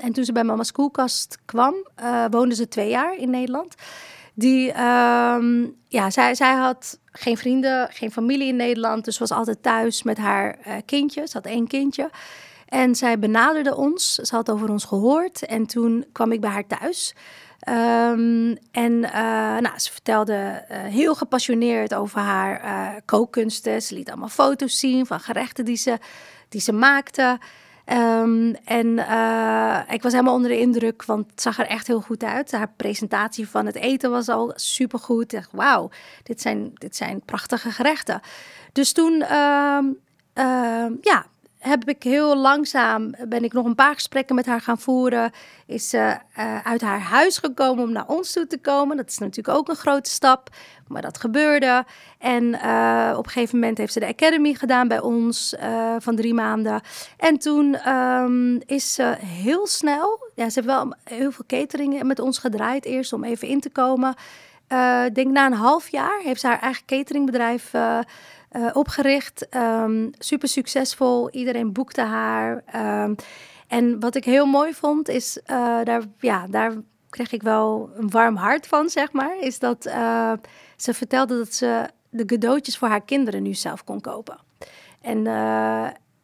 En 0.00 0.10
toen 0.12 0.24
ze 0.24 0.32
bij 0.32 0.44
mama's 0.44 0.72
koelkast 0.72 1.38
kwam, 1.44 1.74
woonde 2.30 2.54
ze 2.54 2.68
twee 2.68 2.88
jaar 2.88 3.16
in 3.16 3.30
Nederland. 3.30 3.74
Die, 4.40 4.72
ehm, 4.72 5.66
ja, 5.88 6.10
zij, 6.10 6.34
zij 6.34 6.54
had 6.54 6.98
geen 7.04 7.36
vrienden, 7.36 7.88
geen 7.92 8.12
familie 8.12 8.48
in 8.48 8.56
Nederland. 8.56 9.04
Dus 9.04 9.18
was 9.18 9.30
altijd 9.30 9.62
thuis 9.62 10.02
met 10.02 10.18
haar 10.18 10.58
eh, 10.62 10.74
kindje. 10.84 11.26
Ze 11.26 11.32
had 11.32 11.46
één 11.46 11.66
kindje. 11.66 12.10
En 12.66 12.94
zij 12.94 13.18
benaderde 13.18 13.76
ons. 13.76 14.14
Ze 14.14 14.34
had 14.34 14.50
over 14.50 14.70
ons 14.70 14.84
gehoord. 14.84 15.46
En 15.46 15.66
toen 15.66 16.04
kwam 16.12 16.32
ik 16.32 16.40
bij 16.40 16.50
haar 16.50 16.66
thuis. 16.66 17.14
Ehm, 17.60 18.54
en 18.70 19.04
eh, 19.04 19.58
nou, 19.58 19.78
ze 19.78 19.92
vertelde 19.92 20.34
eh, 20.34 20.82
heel 20.82 21.14
gepassioneerd 21.14 21.94
over 21.94 22.20
haar 22.20 23.02
kookkunsten. 23.04 23.82
Ze 23.82 23.94
liet 23.94 24.08
allemaal 24.08 24.28
foto's 24.28 24.78
zien 24.78 25.06
van 25.06 25.20
gerechten 25.20 25.64
die 25.64 25.76
ze, 25.76 25.98
die 26.48 26.60
ze 26.60 26.72
maakte. 26.72 27.38
Ehm, 27.90 28.54
en 28.64 28.98
eh, 28.98 29.80
ik 29.88 30.02
was 30.02 30.12
helemaal 30.12 30.34
onder 30.34 30.50
de 30.50 30.58
indruk, 30.58 31.04
want 31.04 31.30
het 31.30 31.42
zag 31.42 31.58
er 31.58 31.66
echt 31.66 31.86
heel 31.86 32.00
goed 32.00 32.24
uit. 32.24 32.52
Haar 32.52 32.72
presentatie 32.76 33.48
van 33.48 33.66
het 33.66 33.74
eten 33.74 34.10
was 34.10 34.28
al 34.28 34.52
supergoed. 34.54 35.22
Ik 35.22 35.30
dacht, 35.30 35.52
wauw, 35.52 35.90
dit 36.22 36.40
zijn, 36.40 36.70
dit 36.74 36.96
zijn 36.96 37.20
prachtige 37.24 37.70
gerechten. 37.70 38.20
Dus 38.72 38.92
toen, 38.92 39.22
ehm, 39.22 39.84
ehm, 40.32 40.92
ja, 41.00 41.26
heb 41.60 41.88
ik 41.88 42.02
heel 42.02 42.36
langzaam, 42.36 43.14
ben 43.28 43.44
ik 43.44 43.52
nog 43.52 43.64
een 43.66 43.74
paar 43.74 43.94
gesprekken 43.94 44.34
met 44.34 44.46
haar 44.46 44.60
gaan 44.60 44.78
voeren. 44.78 45.32
Is 45.66 45.88
ze 45.88 46.16
eh, 46.34 46.66
uit 46.66 46.80
haar 46.80 47.00
huis 47.00 47.38
gekomen 47.38 47.84
om 47.84 47.92
naar 47.92 48.06
ons 48.06 48.32
toe 48.32 48.46
te 48.46 48.58
komen. 48.58 48.96
Dat 48.96 49.08
is 49.08 49.18
natuurlijk 49.18 49.58
ook 49.58 49.68
een 49.68 49.76
grote 49.76 50.10
stap, 50.10 50.48
maar 50.86 51.02
dat 51.02 51.18
gebeurde. 51.18 51.84
En 52.18 52.60
eh, 52.60 53.14
op 53.16 53.24
een 53.24 53.30
gegeven 53.30 53.58
moment 53.58 53.78
heeft 53.78 53.92
ze 53.92 54.00
de 54.00 54.06
academy 54.06 54.54
gedaan 54.54 54.88
bij 54.88 55.00
ons 55.00 55.54
eh, 55.54 55.94
van 55.98 56.16
drie 56.16 56.34
maanden. 56.34 56.80
En 57.16 57.38
toen 57.38 57.74
ehm, 57.74 58.54
is 58.66 58.94
ze 58.94 59.14
heel 59.18 59.66
snel, 59.66 60.18
ja, 60.34 60.48
ze 60.48 60.60
heeft 60.60 60.66
wel 60.66 60.94
heel 61.04 61.32
veel 61.32 61.44
cateringen 61.46 62.06
met 62.06 62.18
ons 62.18 62.38
gedraaid 62.38 62.84
eerst 62.84 63.12
om 63.12 63.24
even 63.24 63.48
in 63.48 63.60
te 63.60 63.70
komen. 63.70 64.14
Denk 65.12 65.30
na 65.30 65.46
een 65.46 65.52
half 65.52 65.88
jaar 65.88 66.20
heeft 66.22 66.40
ze 66.40 66.46
haar 66.46 66.60
eigen 66.60 66.84
cateringbedrijf 66.86 67.72
eh, 68.50 68.70
opgericht. 68.72 69.48
Ehm, 69.48 70.08
super 70.18 70.48
succesvol. 70.48 71.30
Iedereen 71.30 71.72
boekte 71.72 72.00
haar. 72.00 72.62
Ehm, 72.66 73.14
en 73.66 74.00
wat 74.00 74.14
ik 74.14 74.24
heel 74.24 74.46
mooi 74.46 74.74
vond, 74.74 75.08
is 75.08 75.40
eh, 75.44 75.78
daar, 75.84 76.02
ja, 76.18 76.46
daar 76.46 76.72
kreeg 77.10 77.32
ik 77.32 77.42
wel 77.42 77.90
een 77.94 78.10
warm 78.10 78.36
hart 78.36 78.66
van, 78.66 78.88
zeg 78.88 79.12
maar. 79.12 79.38
Is 79.40 79.58
dat 79.58 79.86
eh, 79.86 80.32
ze 80.76 80.94
vertelde 80.94 81.36
dat 81.36 81.54
ze 81.54 81.88
de 82.08 82.24
cadeautjes 82.24 82.78
voor 82.78 82.88
haar 82.88 83.04
kinderen 83.04 83.42
nu 83.42 83.54
zelf 83.54 83.84
kon 83.84 84.00
kopen. 84.00 84.38
En 85.00 85.22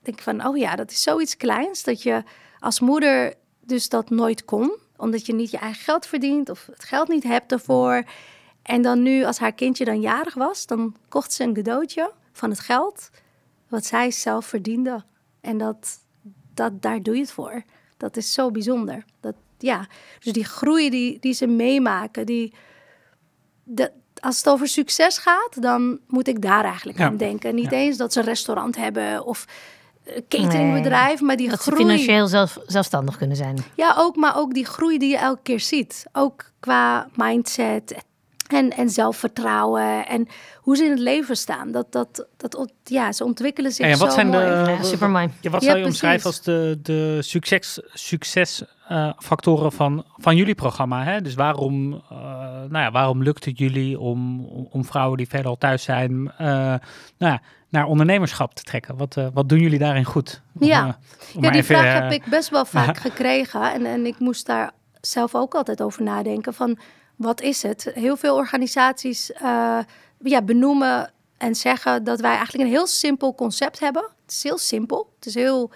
denk 0.03 0.21
van, 0.21 0.47
oh 0.47 0.57
ja, 0.57 0.77
dat 0.77 0.91
is 0.91 1.03
zoiets 1.03 1.37
kleins 1.37 1.83
dat 1.83 2.03
je 2.03 2.23
als 2.59 2.81
moeder 2.81 3.35
dus 3.61 3.89
dat 3.89 4.11
nooit 4.11 4.45
kon, 4.45 4.77
omdat 4.97 5.27
je 5.27 5.35
niet 5.35 5.51
je 5.51 5.59
eigen 5.59 5.85
geld 5.85 6.07
verdient 6.07 6.51
of 6.51 6.67
het 6.67 6.85
geld 6.85 7.09
niet 7.09 7.23
hebt 7.23 7.53
ervoor. 7.53 8.05
En 8.67 8.83
dan 8.83 9.03
nu, 9.03 9.25
als 9.25 9.39
haar 9.39 9.53
kindje 9.53 9.85
dan 9.85 10.01
jarig 10.01 10.35
was, 10.35 10.67
dan 10.67 10.97
kocht 11.09 11.33
ze 11.33 11.43
een 11.43 11.55
cadeautje 11.55 12.13
van 12.33 12.51
het 12.51 12.61
geld 12.61 13.11
wat 13.69 13.85
zij 13.85 14.11
zelf 14.11 14.47
verdiende. 14.47 15.05
En 15.41 15.59
dat, 15.59 15.99
dat, 16.55 16.83
daar 16.83 17.03
doe 17.03 17.15
je 17.15 17.21
het 17.21 17.31
voor. 17.33 17.63
Dat 17.97 18.17
is 18.17 18.33
zo 18.33 18.51
bijzonder. 18.51 19.05
Dat, 19.21 19.35
ja. 19.59 19.87
Dus 20.21 20.33
die 20.33 20.45
groei 20.45 20.91
die, 20.91 21.19
die 21.21 21.33
ze 21.33 21.47
meemaken, 21.47 22.27
die, 22.27 22.55
de, 23.65 23.93
als 24.21 24.37
het 24.37 24.49
over 24.49 24.69
succes 24.69 25.19
gaat, 25.19 25.63
dan 25.63 25.99
moet 26.09 26.29
ik 26.29 26.43
daar 26.43 26.65
eigenlijk 26.65 26.99
Ja. 26.99 27.07
aan 27.07 27.17
denken. 27.17 27.55
Niet 27.55 27.71
Ja. 27.71 27.77
eens 27.77 27.97
dat 27.97 28.13
ze 28.13 28.19
een 28.19 28.25
restaurant 28.25 28.77
hebben 28.77 29.25
of 29.25 29.45
een 30.05 30.25
cateringbedrijf, 30.29 31.21
maar 31.21 31.37
die 31.37 31.49
Dat 31.49 31.63
ze 31.63 31.71
groei. 31.71 31.83
financieel 31.85 32.27
zelf, 32.27 32.59
zelfstandig 32.67 33.17
kunnen 33.17 33.37
zijn. 33.37 33.57
Ja, 33.77 33.95
ook, 33.99 34.17
maar 34.17 34.37
ook 34.37 34.55
die 34.55 34.65
groei 34.67 34.99
die 34.99 35.11
je 35.11 35.17
elke 35.19 35.43
keer 35.43 35.61
ziet. 35.61 36.07
Ook 36.13 36.51
qua 36.61 37.09
mindset 37.15 37.95
en, 38.47 38.71
en 38.71 38.91
zelfvertrouwen 38.91 40.07
en 40.07 40.29
hoe 40.61 40.77
ze 40.77 40.85
in 40.85 40.91
het 40.91 40.99
leven 40.99 41.37
staan. 41.37 41.73
Dat, 41.73 41.93
dat, 41.93 42.27
dat, 42.37 42.73
ja, 42.85 43.13
ze 43.13 43.25
ontwikkelen 43.25 43.73
zich 43.73 43.87
en 43.87 43.99
wat 43.99 44.09
zo 44.09 44.15
zijn 44.15 44.29
mooi. 44.29 44.45
de, 44.45 44.51
Ja, 44.51 44.83
super 44.83 45.11
mooi. 45.11 45.29
Ja, 45.41 45.51
wat 45.51 45.63
Ja, 45.63 45.67
zou 45.67 45.79
je 45.79 45.85
precies. 45.85 45.87
omschrijven 45.87 46.27
als 46.27 46.43
de, 46.43 46.79
de 46.83 47.19
succes, 47.23 47.81
succesfactoren 47.93 49.73
van, 49.73 50.05
van 50.17 50.37
jullie 50.37 50.55
programma? 50.55 51.05
Hè? 51.05 51.21
Dus 51.21 51.35
waarom, 51.35 51.93
eh, 51.93 52.19
nou 52.69 52.79
ja, 52.79 52.91
waarom 52.91 53.23
lukt 53.23 53.45
het 53.45 53.59
jullie 53.59 53.99
om, 53.99 54.47
om, 54.47 54.85
vrouwen 54.85 55.17
die 55.17 55.29
verder 55.29 55.51
al 55.51 55.59
thuis 55.59 55.83
zijn, 55.83 56.33
eh, 56.39 56.47
nou 56.47 56.79
ja, 57.19 57.41
naar 57.69 57.87
ondernemerschap 57.87 58.55
te 58.55 58.63
trekken? 58.63 58.97
Wat, 58.97 59.17
eh, 59.17 59.27
wat 59.35 59.49
doen 59.49 59.61
jullie 59.61 59.79
daarin 59.79 60.05
goed? 60.05 60.43
Om, 60.61 60.67
Ja. 60.67 60.99
Ja, 61.41 61.51
die 61.51 61.51
even, 61.51 61.65
vraag 61.65 62.03
heb 62.03 62.13
ik 62.13 62.25
best 62.25 62.49
wel 62.49 62.65
vaak 62.79 62.97
gekregen. 62.97 63.73
En, 63.73 63.87
en 63.87 64.07
ik 64.07 64.19
moest 64.19 64.47
daar 64.47 64.71
zelf 65.01 65.35
ook 65.35 65.55
altijd 65.55 65.83
over 65.83 66.03
nadenken 66.03 66.55
van 66.55 66.79
wat 67.17 67.41
is 67.41 67.63
het? 67.63 67.91
Heel 67.95 68.17
veel 68.17 68.35
organisaties 68.35 69.33
eh, 69.33 69.79
ja, 70.19 70.43
benoemen 70.43 71.13
en 71.37 71.55
zeggen 71.55 72.05
dat 72.05 72.21
wij 72.21 72.35
eigenlijk 72.35 72.65
een 72.65 72.75
heel 72.75 72.87
simpel 72.87 73.35
concept 73.35 73.79
hebben. 73.79 74.03
Het 74.03 74.35
is 74.35 74.43
heel 74.43 74.59
simpel. 74.59 75.13
Het 75.17 75.27
is 75.27 75.35
heel 75.35 75.71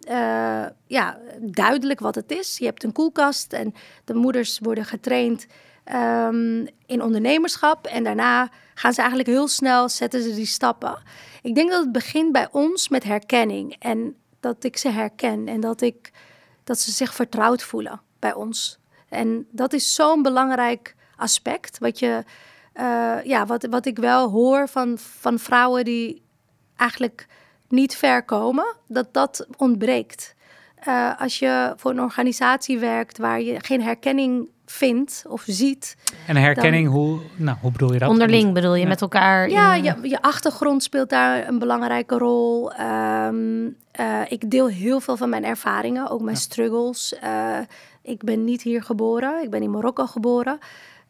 eh, 0.00 0.66
ja, 0.86 1.18
duidelijk 1.40 2.00
wat 2.00 2.14
het 2.14 2.30
is. 2.30 2.58
Je 2.58 2.64
hebt 2.64 2.84
een 2.84 2.92
koelkast 2.92 3.52
en 3.52 3.74
de 4.04 4.14
moeders 4.14 4.58
worden 4.58 4.84
getraind 4.84 5.46
ehm, 5.84 6.66
in 6.86 7.02
ondernemerschap. 7.02 7.86
En 7.86 8.04
daarna 8.04 8.50
gaan 8.74 8.92
ze 8.92 9.00
eigenlijk 9.00 9.28
heel 9.28 9.48
snel, 9.48 9.88
zetten 9.88 10.22
ze 10.22 10.34
die 10.34 10.46
stappen. 10.46 10.98
Ik 11.42 11.54
denk 11.54 11.70
dat 11.70 11.82
het 11.82 11.92
begint 11.92 12.32
bij 12.32 12.48
ons 12.52 12.88
met 12.88 13.04
herkenning. 13.04 13.76
En 13.78 14.16
dat 14.40 14.64
ik 14.64 14.76
ze 14.76 14.88
herken 14.88 15.48
en 15.48 15.60
dat, 15.60 15.80
ik, 15.80 16.10
dat 16.64 16.78
ze 16.78 16.90
zich 16.90 17.14
vertrouwd 17.14 17.62
voelen 17.62 18.00
bij 18.18 18.34
ons. 18.34 18.78
En 19.12 19.46
dat 19.50 19.72
is 19.72 19.94
zo'n 19.94 20.22
belangrijk 20.22 20.94
aspect. 21.16 21.78
Wat, 21.78 21.98
je, 21.98 22.24
eh, 22.72 23.16
ja, 23.24 23.46
wat, 23.46 23.66
wat 23.70 23.86
ik 23.86 23.98
wel 23.98 24.30
hoor 24.30 24.68
van, 24.68 24.98
van 24.98 25.38
vrouwen 25.38 25.84
die 25.84 26.22
eigenlijk 26.76 27.26
niet 27.68 27.96
ver 27.96 28.22
komen, 28.22 28.74
dat 28.86 29.14
dat 29.14 29.46
ontbreekt. 29.56 30.34
Uh, 30.88 31.20
als 31.20 31.38
je 31.38 31.72
voor 31.76 31.90
een 31.90 32.00
organisatie 32.00 32.78
werkt 32.78 33.18
waar 33.18 33.42
je 33.42 33.60
geen 33.60 33.82
herkenning 33.82 34.48
vindt 34.66 35.24
of 35.28 35.42
ziet. 35.46 35.96
En 36.26 36.36
herkenning, 36.36 36.88
hoe, 36.88 37.20
nou, 37.36 37.56
hoe 37.60 37.72
bedoel 37.72 37.92
je 37.92 37.98
dat? 37.98 38.08
Onderling 38.08 38.52
bedoel 38.52 38.74
je, 38.74 38.86
met 38.86 39.00
elkaar? 39.00 39.50
Ja, 39.50 39.74
in... 39.74 39.82
je, 39.82 39.96
je, 40.02 40.22
achtergrond 40.22 40.82
speelt 40.82 41.10
daar 41.10 41.48
een 41.48 41.58
belangrijke 41.58 42.18
rol. 42.18 42.72
Um, 42.80 43.76
uh, 44.00 44.20
ik 44.28 44.50
deel 44.50 44.68
heel 44.68 45.00
veel 45.00 45.16
van 45.16 45.28
mijn 45.28 45.44
ervaringen, 45.44 46.10
ook 46.10 46.20
mijn 46.20 46.36
ja. 46.36 46.42
struggles. 46.42 47.14
Uh, 47.24 47.58
ik 48.02 48.24
ben 48.24 48.44
niet 48.44 48.62
hier 48.62 48.82
geboren, 48.82 49.42
ik 49.42 49.50
ben 49.50 49.62
in 49.62 49.70
Marokko 49.70 50.06
geboren. 50.06 50.58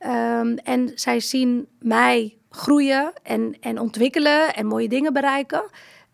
Um, 0.07 0.57
en 0.57 0.93
zij 0.95 1.21
zien 1.21 1.69
mij 1.79 2.37
groeien 2.51 3.13
en, 3.23 3.57
en 3.61 3.79
ontwikkelen 3.79 4.55
en 4.55 4.67
mooie 4.67 4.89
dingen 4.89 5.13
bereiken. 5.13 5.63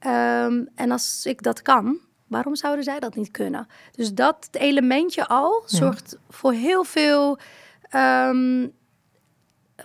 Um, 0.06 0.68
en 0.74 0.90
als 0.90 1.26
ik 1.26 1.42
dat 1.42 1.62
kan, 1.62 1.98
waarom 2.26 2.56
zouden 2.56 2.84
zij 2.84 3.00
dat 3.00 3.14
niet 3.14 3.30
kunnen? 3.30 3.66
Dus 3.92 4.14
dat 4.14 4.48
elementje 4.50 5.28
al 5.28 5.62
zorgt 5.66 6.10
ja. 6.10 6.18
voor 6.28 6.52
heel 6.52 6.84
veel 6.84 7.38
um, 7.94 8.72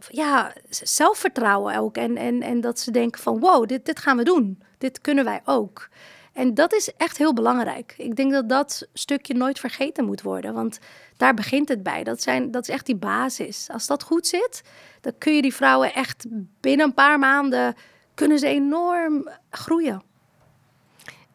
ja, 0.10 0.54
zelfvertrouwen 0.70 1.78
ook. 1.78 1.98
En, 1.98 2.18
en, 2.18 2.42
en 2.42 2.62
dat 2.62 2.80
ze 2.80 2.92
denken 2.92 3.22
van 3.22 3.40
wow, 3.40 3.68
dit, 3.68 3.86
dit 3.86 4.00
gaan 4.00 4.18
we 4.18 4.24
doen. 4.24 4.64
Dit 4.78 5.02
kunnen 5.02 5.24
wij 5.26 5.42
ook. 5.46 5.90
En 6.34 6.54
dat 6.54 6.74
is 6.74 6.94
echt 6.98 7.18
heel 7.18 7.34
belangrijk. 7.34 7.94
Ik 7.98 8.16
denk 8.16 8.32
dat 8.32 8.50
dat 8.50 8.88
stukje 8.94 9.34
nooit 9.34 9.60
vergeten 9.60 10.06
moet 10.06 10.22
worden. 10.22 10.54
Want 10.54 10.80
daar 11.18 11.34
begint 11.34 11.70
het 11.70 11.84
bij. 11.84 12.04
Dat, 12.04 12.22
zijn, 12.22 12.52
dat 12.52 12.62
is 12.62 12.74
echt 12.74 12.86
die 12.86 12.96
basis. 12.96 13.68
Als 13.72 13.88
dat 13.88 14.04
goed 14.04 14.28
zit, 14.28 14.64
dan 15.02 15.14
kun 15.18 15.36
je 15.36 15.42
die 15.42 15.54
vrouwen 15.54 15.94
echt 15.94 16.26
binnen 16.60 16.86
een 16.86 16.94
paar 16.94 17.20
maanden... 17.20 17.76
kunnen 18.14 18.40
ze 18.40 18.48
enorm 18.48 19.30
groeien. 19.50 20.04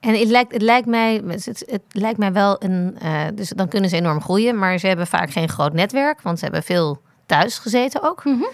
En 0.01 0.15
het 0.15 0.29
lijkt, 0.29 0.53
het 0.53 0.63
lijkt, 0.63 0.87
mij, 0.87 1.23
het, 1.27 1.63
het 1.67 1.83
lijkt 1.89 2.19
mij 2.19 2.33
wel 2.33 2.63
een. 2.63 2.97
Uh, 3.03 3.25
dus 3.35 3.49
dan 3.49 3.69
kunnen 3.69 3.91
ze 3.91 3.97
enorm 3.97 4.21
groeien, 4.21 4.59
maar 4.59 4.79
ze 4.79 4.87
hebben 4.87 5.07
vaak 5.07 5.31
geen 5.31 5.49
groot 5.49 5.73
netwerk, 5.73 6.23
want 6.23 6.39
ze 6.39 6.45
hebben 6.45 6.63
veel 6.63 7.01
thuis 7.27 7.59
gezeten 7.59 8.03
ook. 8.03 8.25
Mm 8.25 8.33
-hmm. 8.33 8.51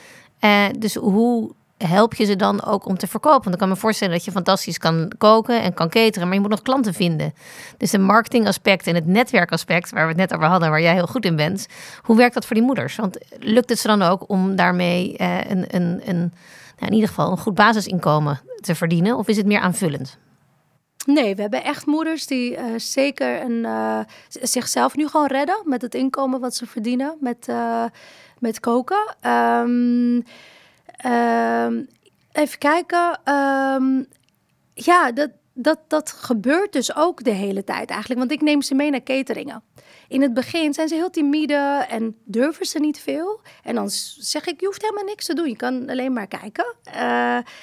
uh, 0.51 0.67
dus 0.79 0.95
hoe 0.95 1.55
help 1.79 2.15
je 2.15 2.25
ze 2.25 2.37
dan 2.37 2.65
ook 2.65 2.87
om 2.87 2.99
te 2.99 3.07
verkopen? 3.07 3.43
Want 3.43 3.55
ik 3.55 3.61
kan 3.61 3.69
me 3.69 3.77
voorstellen 3.77 4.15
dat 4.15 4.25
je 4.25 4.31
fantastisch 4.31 4.79
kan 4.79 5.13
koken 5.19 5.63
en 5.63 5.75
kan 5.75 5.89
cateren, 5.89 6.27
maar 6.27 6.37
je 6.37 6.41
moet 6.41 6.51
nog 6.51 6.63
klanten 6.63 6.95
vinden. 6.95 7.35
Dus 7.77 7.91
de 7.91 7.99
marketingaspect 7.99 8.87
en 8.87 8.95
het 8.95 9.07
netwerkaspect, 9.07 9.91
waar 9.91 10.03
we 10.03 10.09
het 10.09 10.17
net 10.17 10.35
over 10.35 10.49
hadden, 10.49 10.71
waar 10.71 10.81
jij 10.81 10.95
heel 10.95 11.07
goed 11.07 11.25
in 11.25 11.37
bent, 11.37 11.67
hoe 12.03 12.17
werkt 12.17 12.35
dat 12.35 12.47
voor 12.47 12.57
die 12.57 12.65
moeders? 12.65 12.97
Want 12.97 13.19
lukt 13.39 13.69
het 13.69 13.79
ze 13.79 13.87
dan 13.87 14.03
ook 14.03 14.29
om 14.29 14.57
daarmee 14.57 15.17
uh, 15.19 15.51
een, 15.51 15.65
een, 15.69 16.01
een 16.05 16.33
nou 16.77 16.87
in 16.87 16.93
ieder 16.93 17.09
geval 17.09 17.31
een 17.31 17.39
goed 17.39 17.55
basisinkomen 17.55 18.41
te 18.61 18.75
verdienen? 18.75 19.17
Of 19.17 19.29
is 19.29 19.37
het 19.37 19.47
meer 19.47 19.61
aanvullend? 19.61 20.19
Nee, 21.07 21.35
we 21.35 21.43
hebben 21.43 21.65
echt 21.65 21.87
moeders 21.87 22.27
die 22.27 22.57
uh, 22.57 22.65
zeker 22.77 23.43
een, 23.43 23.65
uh, 23.65 23.99
zichzelf 24.29 24.97
nu 24.97 25.09
gewoon 25.09 25.27
redden 25.27 25.63
met 25.65 25.83
het 25.83 25.95
inkomen 25.95 26.41
wat 26.41 26.55
ze 26.55 26.67
verdienen 26.67 27.17
met, 27.21 27.53
met 28.39 28.61
koken. 28.61 29.17
Um, 29.27 30.25
um, 31.05 31.87
even 32.33 32.59
kijken. 32.59 33.21
Um, 33.35 34.07
ja, 34.75 35.13
dat, 35.13 35.31
dat, 35.53 35.79
dat 35.89 36.11
gebeurt 36.11 36.73
dus 36.73 36.97
ook 36.97 37.25
de 37.25 37.31
hele 37.31 37.65
tijd 37.65 37.91
eigenlijk. 37.91 38.21
Want 38.21 38.33
ik 38.33 38.41
neem 38.41 38.63
ze 38.63 38.75
mee 38.75 38.91
naar 38.91 39.03
cateringen. 39.03 39.63
In 40.09 40.23
het 40.23 40.35
begin 40.35 40.75
zijn 40.75 40.89
ze 40.89 40.95
heel 40.95 41.11
timide 41.11 41.87
en 41.89 42.17
durven 42.25 42.67
ze 42.67 42.79
niet 42.79 43.01
veel. 43.01 43.41
En 43.63 43.75
dan 43.75 43.91
zeg 44.19 44.47
ik, 44.47 44.61
je 44.61 44.67
hoeft 44.67 44.83
helemaal 44.83 45.05
niks 45.05 45.27
te 45.27 45.35
doen. 45.35 45.49
Je 45.49 45.57
kan 45.57 45.89
alleen 45.91 46.13
maar 46.13 46.27
kijken. 46.27 46.75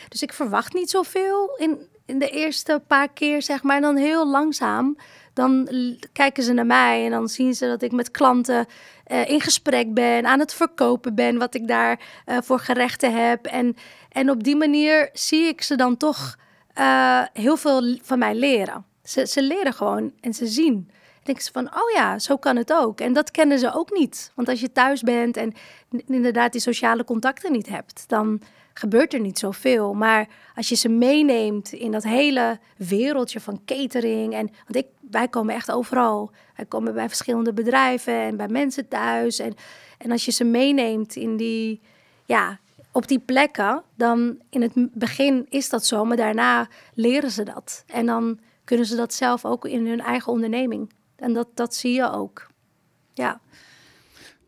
dus 0.08 0.22
ik 0.22 0.34
verwacht 0.34 0.74
niet 0.74 0.90
zoveel 0.90 1.56
in, 1.58 1.88
in 2.06 2.20
de 2.20 2.30
eerste 2.30 2.84
paar 2.88 3.10
keer, 3.10 3.42
zeg 3.42 3.64
maar. 3.64 3.76
En 3.76 3.82
dan 3.82 3.96
heel 3.96 4.28
langzaam, 4.28 4.98
dan 5.34 5.70
kijken 6.14 6.44
ze 6.44 6.54
naar 6.54 6.66
mij 6.66 7.06
en 7.06 7.12
dan 7.12 7.28
zien 7.28 7.54
ze 7.54 7.68
dat 7.68 7.82
ik 7.82 7.92
met 7.92 8.12
klanten 8.12 8.66
uh, 9.08 9.30
in 9.30 9.42
gesprek 9.42 9.94
ben, 9.94 10.26
aan 10.26 10.40
het 10.40 10.54
verkopen 10.54 11.16
ben, 11.16 11.38
wat 11.38 11.56
ik 11.56 11.68
daar 11.68 12.00
uh, 12.26 12.38
voor 12.42 12.60
gerechten 12.60 13.28
heb. 13.28 13.46
En, 13.46 13.76
en 14.10 14.30
op 14.30 14.44
die 14.44 14.56
manier 14.56 15.10
zie 15.14 15.48
ik 15.48 15.62
ze 15.62 15.76
dan 15.76 15.98
toch 15.98 16.38
uh, 16.78 17.22
heel 17.34 17.58
veel 17.58 17.98
van 18.02 18.20
mij 18.20 18.36
leren. 18.36 18.86
Ze, 19.04 19.28
ze 19.28 19.44
leren 19.44 19.74
gewoon 19.74 20.14
en 20.22 20.34
ze 20.34 20.48
zien. 20.48 20.74
Dan 20.74 21.24
denken 21.24 21.44
ze 21.44 21.52
van, 21.52 21.68
oh 21.68 21.92
ja, 21.94 22.20
zo 22.20 22.38
kan 22.38 22.56
het 22.56 22.74
ook. 22.74 23.00
En 23.00 23.14
dat 23.14 23.32
kennen 23.32 23.60
ze 23.60 23.74
ook 23.74 23.92
niet. 23.92 24.32
Want 24.36 24.50
als 24.50 24.60
je 24.60 24.72
thuis 24.72 25.02
bent 25.02 25.38
en 25.38 25.54
inderdaad 26.08 26.52
die 26.52 26.62
sociale 26.62 27.04
contacten 27.04 27.52
niet 27.52 27.70
hebt, 27.70 28.04
dan 28.08 28.42
gebeurt 28.74 29.14
er 29.14 29.20
niet 29.20 29.40
zoveel. 29.40 29.94
Maar 29.94 30.28
als 30.56 30.70
je 30.70 30.76
ze 30.76 30.90
meeneemt 30.90 31.72
in 31.72 31.92
dat 31.92 32.04
hele 32.04 32.60
wereldje 32.78 33.40
van 33.40 33.62
catering. 33.66 34.34
En, 34.34 34.50
want 34.68 34.76
ik, 34.76 34.86
wij 35.12 35.28
komen 35.28 35.56
echt 35.56 35.72
overal. 35.72 36.32
Wij 36.56 36.66
komen 36.66 36.94
bij 36.94 37.08
verschillende 37.08 37.54
bedrijven 37.54 38.14
en 38.14 38.38
bij 38.38 38.48
mensen 38.48 38.88
thuis. 38.88 39.40
En, 39.40 39.54
en 39.98 40.12
als 40.12 40.26
je 40.26 40.32
ze 40.32 40.44
meeneemt 40.44 41.16
in 41.16 41.38
die, 41.38 41.82
ja, 42.26 42.60
op 42.92 43.08
die 43.08 43.20
plekken, 43.20 43.84
dan 43.96 44.38
in 44.50 44.62
het 44.62 44.72
begin 44.76 45.46
is 45.50 45.70
dat 45.70 45.86
zo. 45.86 46.06
Maar 46.06 46.18
daarna 46.18 46.68
leren 46.94 47.32
ze 47.32 47.44
dat. 47.44 47.84
En 47.88 48.06
dan 48.06 48.40
kunnen 48.64 48.86
ze 48.86 48.96
dat 48.96 49.14
zelf 49.14 49.46
ook 49.46 49.66
in 49.66 49.88
hun 49.88 50.02
eigen 50.02 50.32
onderneming. 50.32 50.94
En 51.16 51.34
dat, 51.34 51.48
dat 51.54 51.76
zie 51.76 51.94
je 51.94 52.12
ook. 52.12 52.48
Ja. 53.14 53.40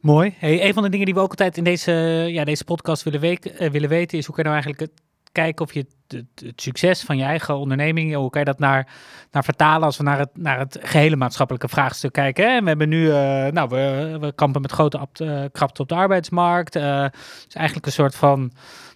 Mooi. 0.04 0.36
Hey, 0.38 0.68
een 0.68 0.74
van 0.74 0.84
de 0.84 0.90
dingen 0.90 1.06
die 1.06 1.16
we 1.16 1.20
ook 1.20 1.30
altijd 1.30 1.58
in 1.58 1.64
deze, 1.64 1.92
ja, 2.30 2.44
deze 2.44 2.64
podcast 2.64 3.04
willen, 3.04 3.38
uh, 3.62 3.70
willen 3.70 3.90
weten 3.90 4.18
is 4.18 4.26
hoe 4.26 4.36
kan 4.36 4.44
je 4.44 4.50
nou 4.50 4.64
eigenlijk 4.64 4.94
kijken 5.32 5.66
of 5.66 5.74
je 5.74 5.86
het, 6.08 6.62
succes 6.62 7.02
van 7.02 7.18
je 7.18 7.24
eigen 7.24 7.58
onderneming, 7.58 8.16
hoe 8.16 8.30
kan 8.30 8.40
je 8.42 8.48
dat 8.48 8.60
naar, 8.60 8.88
naar 9.32 9.44
vertalen 9.44 9.86
als 9.86 9.98
we 9.98 10.04
naar 10.04 10.20
het, 10.20 10.30
naar 10.34 10.60
het 10.60 10.78
gehele 10.82 11.16
maatschappelijke 11.16 11.68
vraagstuk 11.68 12.12
kijken. 12.12 12.54
Hè? 12.54 12.62
We 12.62 12.68
hebben 12.68 12.90
nu, 12.90 13.06
uh, 13.06 13.14
nou, 13.48 13.70
we, 13.70 14.18
we 14.20 14.34
kampen 14.36 14.62
met 14.62 14.72
grote 14.72 15.08
uh, 15.22 15.44
krapte 15.52 15.82
op 15.82 15.90
de 15.90 15.96
arbeidsmarkt. 15.96 16.74
Het 16.74 17.16
is 17.48 17.56
eigenlijk 17.56 17.86
een 17.86 17.92
soort 17.92 18.16
van 18.16 18.40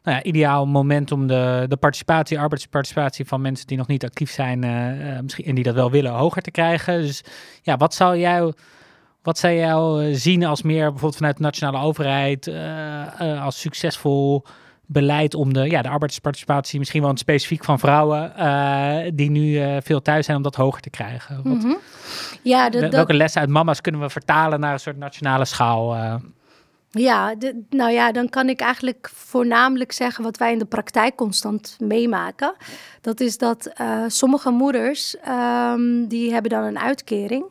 nou 0.04 0.17
ja, 0.17 0.24
ideaal 0.24 0.65
moment 0.65 1.12
om 1.12 1.28
de, 1.28 1.65
de 1.67 1.78
participatie, 1.78 2.39
arbeidsparticipatie 2.39 3.26
van 3.26 3.41
mensen 3.41 3.67
die 3.67 3.78
nog 3.78 3.88
niet 3.88 4.04
actief 4.04 4.32
zijn 4.32 4.60
misschien, 5.24 5.46
en 5.46 5.56
die 5.56 5.63
dat 5.63 5.76
wel 5.76 5.91
willen, 5.91 6.12
hoger 6.12 6.41
te 6.41 6.52
krijgen. 6.52 7.02
Dus 7.02 7.24
ja, 7.62 7.78
wat 7.78 7.93
zou 7.93 8.17
jij 8.17 8.52
wat 9.28 9.38
zou 9.38 9.54
jou 9.54 10.13
zien 10.16 10.46
als 10.46 10.62
meer 10.62 10.84
bijvoorbeeld 10.84 11.16
vanuit 11.16 11.38
de 11.38 11.44
nationale 11.44 11.86
overheid 11.86 12.48
uh, 12.48 12.56
uh, 13.22 13.44
als 13.44 13.60
succesvol 13.60 14.44
beleid 14.86 15.34
om 15.36 15.54
de, 15.54 15.70
ja, 15.70 15.82
de 15.82 15.90
arbeidsparticipatie, 15.90 16.80
misschien 16.80 17.02
wel 17.02 17.18
specifiek 17.18 17.63
van 17.63 17.80
vrouwen 17.80 18.34
uh, 18.38 19.12
die 19.13 19.30
nu 19.30 19.62
veel 19.82 20.02
thuis 20.02 20.26
zijn, 20.26 20.38
om 20.38 20.44
dat 20.44 20.56
hoger 20.56 20.82
te 20.82 20.90
krijgen? 20.90 21.36
Wat, 21.36 21.46
mm 21.54 21.60
-hmm. 21.60 21.78
ja, 22.42 22.70
de, 22.70 22.80
welke 22.80 22.96
dat... 22.96 23.16
lessen 23.16 23.42
uit 23.42 23.50
mama's 23.50 23.82
kunnen 23.82 24.02
we 24.02 24.10
vertalen 24.10 24.60
naar 24.60 24.74
een 24.74 24.80
soort 24.80 24.98
nationale 24.98 25.46
schaal? 25.46 25.96
Ja, 26.90 27.36
de, 27.36 27.63
nou 27.70 27.92
ja, 27.92 28.12
dan 28.12 28.30
kan 28.30 28.50
ik 28.50 28.60
eigenlijk 28.60 29.10
voornamelijk 29.13 29.92
zeggen 29.92 30.24
wat 30.24 30.38
wij 30.38 30.52
in 30.52 30.60
de 30.60 30.66
praktijk 30.66 31.16
constant 31.16 31.78
meemaken. 31.80 32.56
Dat 33.02 33.20
is 33.20 33.38
dat 33.38 33.72
sommige 34.08 34.50
moeders, 34.50 35.16
um, 35.28 36.08
die 36.08 36.32
hebben 36.34 36.52
dan 36.52 36.63
een 36.63 36.80
uitkering 36.80 37.46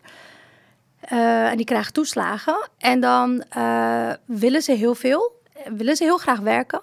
Uh, 1.12 1.50
en 1.50 1.56
die 1.56 1.66
krijgen 1.66 1.92
toeslagen. 1.92 2.68
En 2.78 3.00
dan 3.00 3.44
uh, 3.56 4.12
willen 4.24 4.62
ze 4.62 4.72
heel 4.72 4.94
veel. 4.94 5.32
Willen 5.64 5.96
ze 5.96 6.04
heel 6.04 6.18
graag 6.18 6.40
werken. 6.40 6.80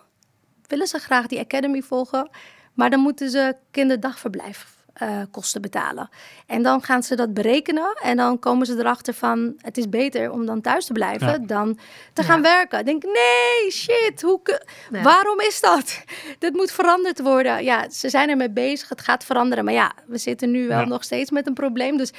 Willen 0.67 0.87
ze 0.87 0.99
graag 0.99 1.27
die 1.27 1.39
academy 1.39 1.81
volgen. 1.81 2.29
Maar 2.73 2.89
dan 2.89 2.99
moeten 2.99 3.29
ze 3.29 3.55
kinderdagverblijf 3.71 4.73
uh, 5.01 5.21
kosten 5.31 5.61
betalen. 5.61 6.09
En 6.47 6.61
dan 6.61 6.83
gaan 6.83 7.03
ze 7.03 7.15
dat 7.15 7.33
berekenen. 7.33 7.97
En 8.01 8.17
dan 8.17 8.39
komen 8.39 8.65
ze 8.65 8.77
erachter 8.77 9.13
van... 9.13 9.53
het 9.57 9.77
is 9.77 9.89
beter 9.89 10.31
om 10.31 10.45
dan 10.45 10.61
thuis 10.61 10.85
te 10.85 10.93
blijven 10.93 11.27
ja. 11.27 11.37
dan 11.37 11.79
te 12.13 12.21
ja. 12.21 12.27
gaan 12.27 12.41
werken. 12.41 12.79
Ik 12.79 12.85
denk, 12.85 13.03
nee, 13.03 13.71
shit, 13.71 14.21
hoe, 14.21 14.41
ja. 14.91 15.01
waarom 15.01 15.39
is 15.39 15.61
dat? 15.61 16.03
Dit 16.39 16.53
moet 16.53 16.71
veranderd 16.71 17.21
worden. 17.21 17.63
Ja, 17.63 17.89
ze 17.89 18.09
zijn 18.09 18.29
ermee 18.29 18.49
bezig. 18.49 18.89
Het 18.89 19.01
gaat 19.01 19.23
veranderen. 19.23 19.65
Maar 19.65 19.73
ja, 19.73 19.91
we 20.05 20.17
zitten 20.17 20.51
nu 20.51 20.67
wel 20.67 20.85
nog 20.85 21.03
steeds 21.03 21.31
met 21.31 21.47
een 21.47 21.53
probleem. 21.53 21.97
Dus 21.97 22.13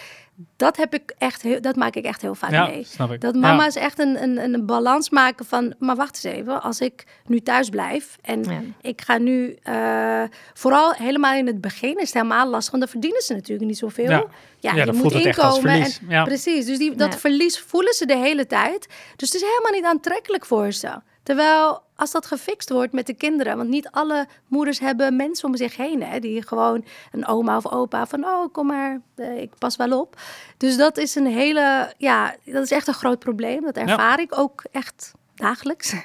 dat 0.56 0.76
heb 0.76 0.94
ik 0.94 1.14
echt 1.18 1.42
heel, 1.42 1.60
dat 1.60 1.76
maak 1.76 1.94
ik 1.94 2.04
echt 2.04 2.22
heel 2.22 2.34
vaak 2.34 2.50
Ja, 2.50 2.66
mee. 2.66 2.84
snap 2.84 3.12
ik. 3.12 3.20
Dat 3.20 3.34
Ja. 3.34 3.40
mama's 3.40 3.74
echt 3.74 3.98
een, 3.98 4.22
een, 4.22 4.38
een 4.54 4.66
balans 4.66 5.10
maken 5.10 5.44
van, 5.46 5.74
maar 5.78 5.96
wacht 5.96 6.24
eens 6.24 6.34
even, 6.36 6.62
als 6.62 6.80
ik 6.80 7.04
nu 7.26 7.40
thuis 7.40 7.68
blijf 7.68 8.16
en 8.22 8.42
Ja. 8.42 8.60
ik 8.80 9.00
ga 9.00 9.18
nu, 9.18 9.56
eh, 9.62 10.22
vooral 10.54 10.92
helemaal 10.92 11.34
in 11.34 11.46
het 11.46 11.60
begin 11.60 11.94
is 11.96 12.04
het 12.06 12.14
helemaal 12.14 12.48
lastig, 12.48 12.70
want 12.70 12.82
dan 12.82 12.92
verdienen 12.92 13.22
ze 13.22 13.32
natuurlijk 13.34 13.68
niet 13.68 13.78
zoveel. 13.78 14.10
Ja. 14.10 14.24
Ja, 14.58 14.70
Ja, 14.72 14.74
je 14.78 14.84
dan 14.84 14.94
moet 14.94 15.00
voelt 15.02 15.14
het 15.14 15.24
echt 15.24 15.38
als 15.38 15.56
inkomen. 15.56 15.76
verlies. 15.76 15.98
En, 15.98 16.08
Ja. 16.08 16.24
Precies, 16.24 16.66
dus 16.66 16.78
die, 16.78 16.94
dat 16.96 17.12
Ja. 17.12 17.18
verlies 17.18 17.58
voelen 17.60 17.92
ze 17.92 18.06
de 18.06 18.16
hele 18.16 18.46
tijd. 18.46 18.86
Dus 19.16 19.32
het 19.32 19.42
is 19.42 19.48
helemaal 19.48 19.72
niet 19.80 19.84
aantrekkelijk 19.84 20.46
voor 20.46 20.72
ze. 20.72 21.00
Terwijl 21.24 21.82
als 21.96 22.10
dat 22.10 22.26
gefixt 22.26 22.70
wordt 22.70 22.92
met 22.92 23.06
de 23.06 23.14
kinderen, 23.14 23.56
want 23.56 23.68
niet 23.68 23.88
alle 23.90 24.26
moeders 24.46 24.78
hebben 24.78 25.16
mensen 25.16 25.48
om 25.48 25.56
zich 25.56 25.76
heen, 25.76 26.02
hè, 26.02 26.18
die 26.18 26.46
gewoon 26.46 26.84
een 27.12 27.26
oma 27.26 27.56
of 27.56 27.72
opa 27.72 28.06
van, 28.06 28.24
oh 28.24 28.52
kom 28.52 28.66
maar, 28.66 29.00
eh, 29.14 29.40
ik 29.40 29.50
pas 29.58 29.76
wel 29.76 30.00
op. 30.00 30.16
Dus 30.56 30.76
dat 30.76 30.96
is 30.96 31.14
een 31.14 31.26
hele, 31.26 31.92
ja, 31.98 32.34
dat 32.44 32.62
is 32.62 32.70
echt 32.70 32.86
een 32.86 32.94
groot 32.94 33.18
probleem. 33.18 33.62
Dat 33.62 33.76
ervaar 33.76 34.20
ik 34.20 34.38
ook 34.38 34.64
echt 34.70 35.12
dagelijks. 35.34 35.94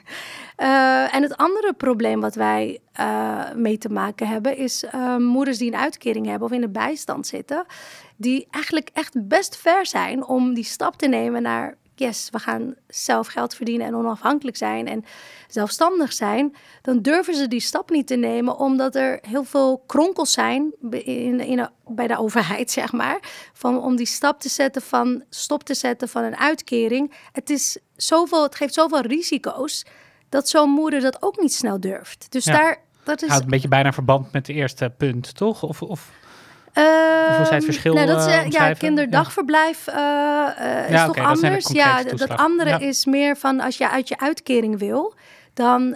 Eh, 0.55 1.15
en 1.15 1.21
het 1.21 1.37
andere 1.37 1.73
probleem 1.73 2.21
wat 2.21 2.35
wij 2.35 2.79
eh, 2.91 3.51
mee 3.55 3.77
te 3.77 3.89
maken 3.89 4.27
hebben, 4.27 4.57
is 4.57 4.85
moeders 5.17 5.57
die 5.57 5.71
een 5.71 5.79
uitkering 5.79 6.25
hebben 6.25 6.47
of 6.47 6.53
in 6.53 6.61
de 6.61 6.69
bijstand 6.69 7.27
zitten, 7.27 7.65
die 8.15 8.47
eigenlijk 8.51 8.89
echt 8.93 9.27
best 9.27 9.57
ver 9.57 9.85
zijn 9.85 10.25
om 10.25 10.53
die 10.53 10.63
stap 10.63 10.95
te 10.95 11.07
nemen 11.07 11.41
naar, 11.41 11.77
yes, 11.99 12.27
we 12.31 12.39
gaan 12.39 12.75
zelf 12.87 13.27
geld 13.27 13.55
verdienen 13.55 13.87
en 13.87 13.95
onafhankelijk 13.95 14.57
zijn 14.57 14.87
en 14.87 15.05
zelfstandig 15.47 16.13
zijn, 16.13 16.55
dan 16.81 17.01
durven 17.01 17.35
ze 17.35 17.47
die 17.47 17.59
stap 17.59 17.89
niet 17.89 18.07
te 18.07 18.15
nemen, 18.15 18.57
omdat 18.57 18.95
er 18.95 19.19
heel 19.21 19.43
veel 19.43 19.83
kronkels 19.85 20.31
zijn 20.31 20.73
in, 20.89 21.39
in, 21.39 21.69
bij 21.87 22.07
de 22.07 22.17
overheid, 22.17 22.71
zeg 22.81 22.91
maar, 22.91 23.19
van, 23.53 23.81
om 23.81 23.95
die 23.95 24.05
stap 24.05 24.39
te 24.39 24.49
zetten 24.49 24.81
van 24.81 25.23
stop 25.29 25.63
te 25.63 25.73
zetten 25.73 26.09
van 26.09 26.23
een 26.23 26.37
uitkering. 26.37 27.13
Het, 27.31 27.49
is 27.49 27.77
zoveel, 27.95 28.43
het 28.43 28.55
geeft 28.55 28.73
zoveel 28.73 29.01
risico's 29.01 29.85
dat 30.29 30.49
zo'n 30.49 30.69
moeder 30.69 30.99
dat 30.99 31.21
ook 31.21 31.41
niet 31.41 31.53
snel 31.53 31.79
durft. 31.79 32.31
Dus 32.31 32.45
Ja. 32.45 32.53
daar, 32.57 32.81
dat 33.03 33.21
is 33.21 33.29
Houdt 33.29 33.43
een 33.43 33.49
beetje 33.49 33.67
bijna 33.67 33.93
verband 33.93 34.31
met 34.31 34.47
het 34.47 34.55
eerste 34.55 34.93
punt, 34.97 35.35
toch? 35.35 35.63
Of, 35.63 35.81
of 35.81 36.11
Ehm, 36.73 37.35
hoe 37.35 37.45
zij 37.45 37.55
het 37.55 37.63
verschil, 37.65 37.93
nou, 37.93 38.07
dat 38.07 38.19
is, 38.19 38.25
eh, 38.25 38.39
eh, 38.39 38.49
ja, 38.51 38.73
kinderdagverblijf 38.73 39.87
eh, 39.87 39.95
is 39.95 40.89
Ja, 40.89 41.05
toch 41.05 41.15
dat 41.15 41.15
zijn 41.15 41.15
de 41.15 41.21
anders. 41.47 41.63
concrete 41.65 42.09
Ja, 42.19 42.25
dat 42.27 42.37
andere 42.37 42.69
Ja. 42.69 42.79
is 42.79 43.05
meer 43.05 43.37
van 43.37 43.59
als 43.59 43.77
je 43.77 43.89
uit 43.89 44.07
je 44.07 44.19
uitkering 44.19 44.79
wil, 44.79 45.13
dan, 45.53 45.95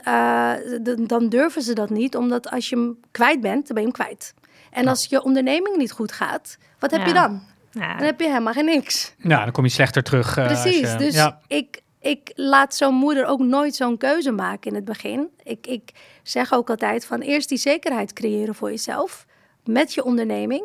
dan 1.07 1.29
durven 1.29 1.61
ze 1.61 1.73
dat 1.73 1.89
niet, 1.89 2.15
omdat 2.15 2.49
als 2.51 2.69
je 2.69 2.75
hem 2.75 2.97
kwijt 3.11 3.41
bent, 3.41 3.67
dan 3.67 3.75
ben 3.75 3.83
je 3.85 3.91
hem 3.95 4.05
kwijt. 4.05 4.33
En 4.71 4.87
als 4.87 5.05
je 5.05 5.23
onderneming 5.23 5.75
niet 5.77 5.91
goed 5.91 6.11
gaat, 6.11 6.57
wat 6.79 6.91
heb 6.91 7.01
je 7.05 7.13
Ja. 7.13 7.27
dan? 7.27 7.41
Ja. 7.71 7.95
Dan 7.97 8.05
heb 8.05 8.19
je 8.19 8.27
helemaal 8.27 8.53
geen 8.53 8.65
niks. 8.65 9.13
Nou, 9.17 9.43
dan 9.43 9.51
kom 9.51 9.63
je 9.63 9.69
slechter 9.69 10.03
terug. 10.03 10.33
Precies, 10.33 10.91
je- 10.91 10.95
dus 10.97 11.13
ja. 11.15 11.39
ik, 11.47 11.81
ik 12.01 12.31
laat 12.35 12.75
zo'n 12.75 12.93
moeder 12.95 13.25
ook 13.25 13.39
nooit 13.39 13.75
zo'n 13.75 13.97
keuze 13.97 14.31
maken 14.31 14.69
in 14.69 14.75
het 14.75 14.85
begin. 14.85 15.27
Ik, 15.43 15.67
ik 15.67 15.91
zeg 16.23 16.53
ook 16.53 16.69
altijd 16.69 17.05
van 17.05 17.19
eerst 17.21 17.49
die 17.49 17.57
zekerheid 17.57 18.13
creëren 18.13 18.55
voor 18.55 18.69
jezelf 18.69 19.25
met 19.65 19.93
je 19.93 20.03
onderneming. 20.03 20.63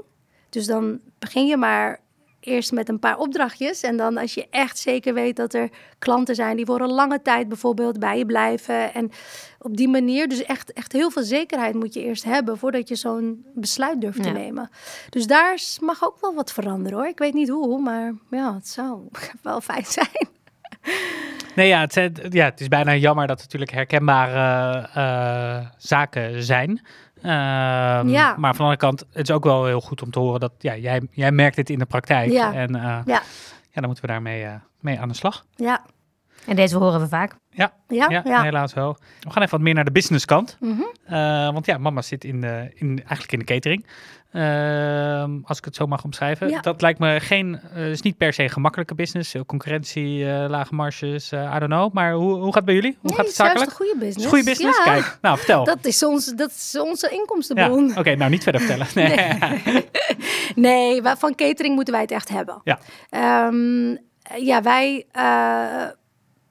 Dus 0.49 0.67
dan 0.67 1.01
begin 1.19 1.47
je 1.47 1.57
maar 1.57 2.01
eerst 2.41 2.73
met 2.73 2.89
een 2.89 2.99
paar 2.99 3.19
opdrachtjes. 3.19 3.83
En 3.83 3.97
dan 3.97 4.17
als 4.17 4.35
je 4.35 4.47
echt 4.51 4.79
zeker 4.79 5.15
weet 5.15 5.37
dat 5.37 5.55
er 5.55 5.69
klanten 5.99 6.35
zijn 6.35 6.57
die 6.57 6.67
voor 6.67 6.81
een 6.81 6.93
lange 6.93 7.23
tijd 7.23 7.49
bijvoorbeeld 7.49 7.99
bij 7.99 8.19
je 8.19 8.27
blijven. 8.27 8.95
En 8.95 9.11
op 9.59 9.77
die 9.77 9.89
manier, 9.89 10.29
dus 10.29 10.43
echt, 10.45 10.73
echt 10.73 10.93
heel 10.93 11.11
veel 11.11 11.23
zekerheid 11.23 11.75
moet 11.75 11.95
je 11.95 12.03
eerst 12.05 12.25
hebben 12.25 12.59
voordat 12.59 12.89
je 12.89 12.95
zo'n 12.95 13.45
besluit 13.55 14.01
durft 14.01 14.23
te 14.23 14.29
Ja. 14.29 14.35
nemen. 14.35 14.71
Dus 15.11 15.27
daar 15.27 15.59
mag 15.81 16.05
ook 16.05 16.21
wel 16.21 16.35
wat 16.35 16.53
veranderen 16.53 16.99
hoor. 16.99 17.09
Ik 17.09 17.19
weet 17.19 17.35
niet 17.35 17.49
hoe, 17.49 17.81
maar 17.81 18.13
ja, 18.31 18.55
het 18.55 18.69
zou 18.69 19.01
wel 19.43 19.61
fijn 19.61 19.85
zijn. 19.87 20.29
Nee, 21.55 21.69
ja 21.69 21.81
het, 21.81 21.93
zijn- 21.93 22.17
ja, 22.31 22.45
het 22.45 22.61
is 22.61 22.69
bijna 22.69 22.95
jammer 22.95 23.27
dat 23.27 23.37
het 23.37 23.45
natuurlijk 23.45 23.71
herkenbare 23.73 24.89
eh, 24.95 25.67
zaken 25.77 26.43
zijn. 26.43 26.87
Ehm, 27.23 28.09
Ja. 28.09 28.35
Maar 28.37 28.55
van 28.55 28.67
de 28.67 28.73
andere 28.73 28.77
kant, 28.77 29.01
het 29.13 29.29
is 29.29 29.35
ook 29.35 29.45
wel 29.45 29.67
heel 29.67 29.81
goed 29.81 30.03
om 30.03 30.11
te 30.11 30.19
horen 30.19 30.41
dat 30.41 30.53
ja, 30.59 30.77
jij, 30.77 31.03
jij 31.11 31.33
merkt 31.33 31.57
dit 31.57 31.71
in 31.71 31.79
de 31.79 31.87
praktijk. 31.87 32.31
Ja. 32.31 32.53
En 32.53 32.75
eh, 32.75 32.83
ja. 32.83 33.23
Ja, 33.71 33.85
dan 33.85 33.85
moeten 33.85 34.05
we 34.05 34.11
daarmee 34.11 34.45
eh, 34.45 34.53
mee 34.81 35.01
aan 35.01 35.09
de 35.09 35.15
slag. 35.15 35.45
ja, 35.57 35.83
En 36.47 36.57
deze 36.57 36.77
horen 36.77 37.01
we 37.01 37.09
vaak. 37.09 37.35
Ja, 37.51 37.73
ja, 37.89 38.07
ja, 38.11 38.21
ja. 38.25 38.43
helaas 38.43 38.75
wel. 38.75 38.97
We 39.21 39.31
gaan 39.31 39.43
even 39.43 39.55
wat 39.55 39.61
meer 39.65 39.75
naar 39.75 39.85
de 39.85 39.91
businesskant. 39.93 40.57
Mhm. 40.61 40.81
Eh, 41.05 41.53
want 41.53 41.67
ja, 41.67 41.79
mama 41.79 42.03
zit 42.03 42.25
in 42.25 42.41
de, 42.41 42.71
in, 42.75 42.89
eigenlijk 42.99 43.33
in 43.33 43.39
de 43.39 43.45
catering. 43.45 43.87
Ehm, 44.33 45.31
als 45.45 45.59
ik 45.59 45.65
het 45.65 45.75
zo 45.77 45.87
mag 45.87 46.05
omschrijven. 46.05 46.49
Ja. 46.49 46.61
Dat 46.61 46.81
lijkt 46.81 46.99
me 46.99 47.21
geen, 47.21 47.61
eh, 47.75 47.91
is 47.91 48.03
niet 48.03 48.17
per 48.17 48.33
se 48.33 48.43
een 48.43 48.51
gemakkelijke 48.51 48.95
business. 48.95 49.35
Concurrentie, 49.47 50.31
eh, 50.33 50.49
lage 50.49 50.75
marges, 50.75 51.33
eh, 51.33 51.53
I 51.57 51.59
don't 51.59 51.73
know. 51.73 51.93
Maar 51.93 52.13
hoe, 52.13 52.35
hoe 52.35 52.45
gaat 52.45 52.55
het 52.55 52.65
bij 52.65 52.75
jullie? 52.75 52.97
Hoe 53.01 53.09
Nee, 53.11 53.17
gaat 53.17 53.27
het 53.27 53.35
zakelijk? 53.35 53.71
een 53.71 53.77
goede 53.77 53.93
Is 53.93 53.99
business. 53.99 54.17
het 54.17 54.25
een 54.25 54.31
goede 54.31 54.45
business? 54.51 54.79
Ja, 54.85 54.93
Kijk, 54.93 55.19
nou 55.23 55.37
vertel. 55.37 55.65
Dat 55.65 55.85
is, 55.85 56.03
ons, 56.03 56.27
dat 56.35 56.51
is 56.51 56.79
onze 56.81 57.09
ja, 57.11 57.19
inkomstenbron. 57.19 57.99
Oké, 57.99 58.15
nou 58.15 58.31
niet 58.31 58.43
verder 58.43 58.61
vertellen. 58.61 58.87
Nee. 58.95 59.39
Nee, 60.55 61.03
wa- 61.03 61.17
van 61.17 61.35
catering 61.35 61.75
moeten 61.75 61.93
wij 61.95 62.03
het 62.03 62.11
echt 62.13 62.29
hebben. 62.29 62.61
Ja. 62.65 62.79
Ehm, 63.11 63.97
ja, 64.45 64.63
wij. 64.63 65.07
eh, 65.13 65.87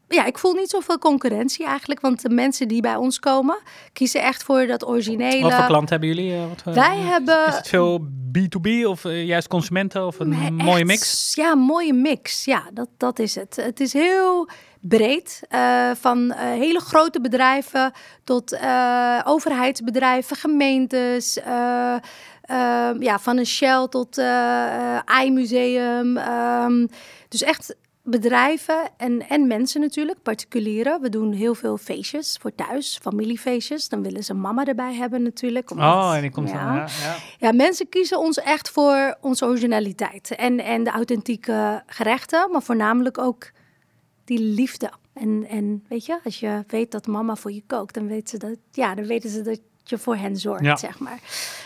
ja, 0.10 0.26
ik 0.26 0.38
voel 0.38 0.54
niet 0.54 0.70
zoveel 0.70 0.98
concurrentie 1.00 1.66
eigenlijk. 1.66 2.00
Want 2.00 2.22
de 2.22 2.30
mensen 2.30 2.68
die 2.68 2.82
bij 2.82 2.96
ons 2.96 3.20
komen, 3.20 3.58
kiezen 3.94 4.22
echt 4.22 4.44
voor 4.44 4.66
dat 4.68 4.88
originele. 4.88 5.42
Wat 5.42 5.54
voor 5.54 5.66
klanten 5.66 5.90
hebben 5.90 6.08
jullie? 6.16 6.34
eh, 6.34 6.48
wat 6.64 6.76
Wij 6.76 6.98
hebben- 6.98 7.48
Is 7.48 7.56
het 7.56 7.68
veel 7.68 8.00
B2B 8.32 8.86
of 8.86 9.06
eh, 9.06 9.26
juist 9.26 9.48
consumenten 9.48 10.06
of 10.06 10.20
een 10.20 10.30
Nee, 10.30 10.52
mooie 10.52 10.76
echt, 10.78 10.86
mix? 10.86 11.32
Ja, 11.36 11.52
een 11.52 11.60
mooie 11.60 11.94
mix. 11.94 12.46
Ja, 12.46 12.64
dat, 12.74 12.90
dat 12.98 13.20
is 13.20 13.36
het. 13.36 13.56
Het 13.56 13.80
is 13.80 13.94
heel 13.94 14.50
breed. 14.82 15.42
eh, 15.50 15.92
van 16.00 16.32
eh, 16.32 16.40
hele 16.50 16.80
grote 16.80 17.22
bedrijven 17.22 17.92
tot 18.24 18.52
eh, 18.52 19.20
overheidsbedrijven, 19.24 20.36
gemeentes. 20.38 21.40
ja, 23.00 23.20
van 23.20 23.38
een 23.38 23.46
Shell 23.46 23.88
tot 23.90 24.18
eh 24.18 24.96
eh, 24.98 25.26
iMuseum. 25.26 26.18
ehm, 26.18 26.88
dus 27.28 27.44
echt 27.44 27.76
bedrijven 28.10 28.90
en, 28.98 29.30
en 29.30 29.48
mensen 29.48 29.82
natuurlijk, 29.82 30.22
particulieren. 30.22 31.02
We 31.02 31.10
doen 31.10 31.32
heel 31.32 31.56
veel 31.56 31.78
feestjes 31.78 32.38
voor 32.42 32.56
thuis, 32.56 33.00
familiefeestjes. 33.02 33.90
Dan 33.90 34.04
willen 34.04 34.24
ze 34.24 34.34
mama 34.34 34.66
erbij 34.66 34.94
hebben 34.96 35.22
natuurlijk. 35.22 35.72
omdat- 35.72 35.94
Oh, 35.94 36.16
en 36.16 36.22
die 36.22 36.32
komt 36.32 36.50
ja. 36.50 36.66
dan. 36.66 36.76
Ja, 36.76 36.86
ja. 37.04 37.16
Ja, 37.38 37.52
mensen 37.52 37.90
kiezen 37.90 38.20
ons 38.20 38.38
echt 38.40 38.70
voor 38.70 39.18
onze 39.22 39.46
originaliteit 39.46 40.36
en, 40.36 40.60
en 40.60 40.84
de 40.84 40.90
authentieke 40.90 41.84
gerechten, 41.86 42.52
maar 42.52 42.62
voornamelijk 42.62 43.18
ook 43.18 43.52
die 44.26 44.40
liefde. 44.40 44.92
En, 45.14 45.46
en 45.50 45.84
weet 45.90 46.06
je, 46.06 46.20
als 46.24 46.40
je 46.40 46.64
weet 46.68 46.92
dat 46.92 47.08
mama 47.08 47.36
voor 47.36 47.52
je 47.52 47.64
kookt, 47.68 47.94
dan, 47.94 48.08
weet 48.08 48.30
ze 48.30 48.38
dat, 48.38 48.56
ja, 48.72 48.96
dan 48.96 49.06
weten 49.06 49.30
ze 49.30 49.42
dat 49.42 49.60
je 49.84 49.98
voor 49.98 50.16
hen 50.16 50.38
zorgt, 50.38 50.64
Ja. 50.64 50.76
zeg 50.76 51.00
maar. 51.00 51.20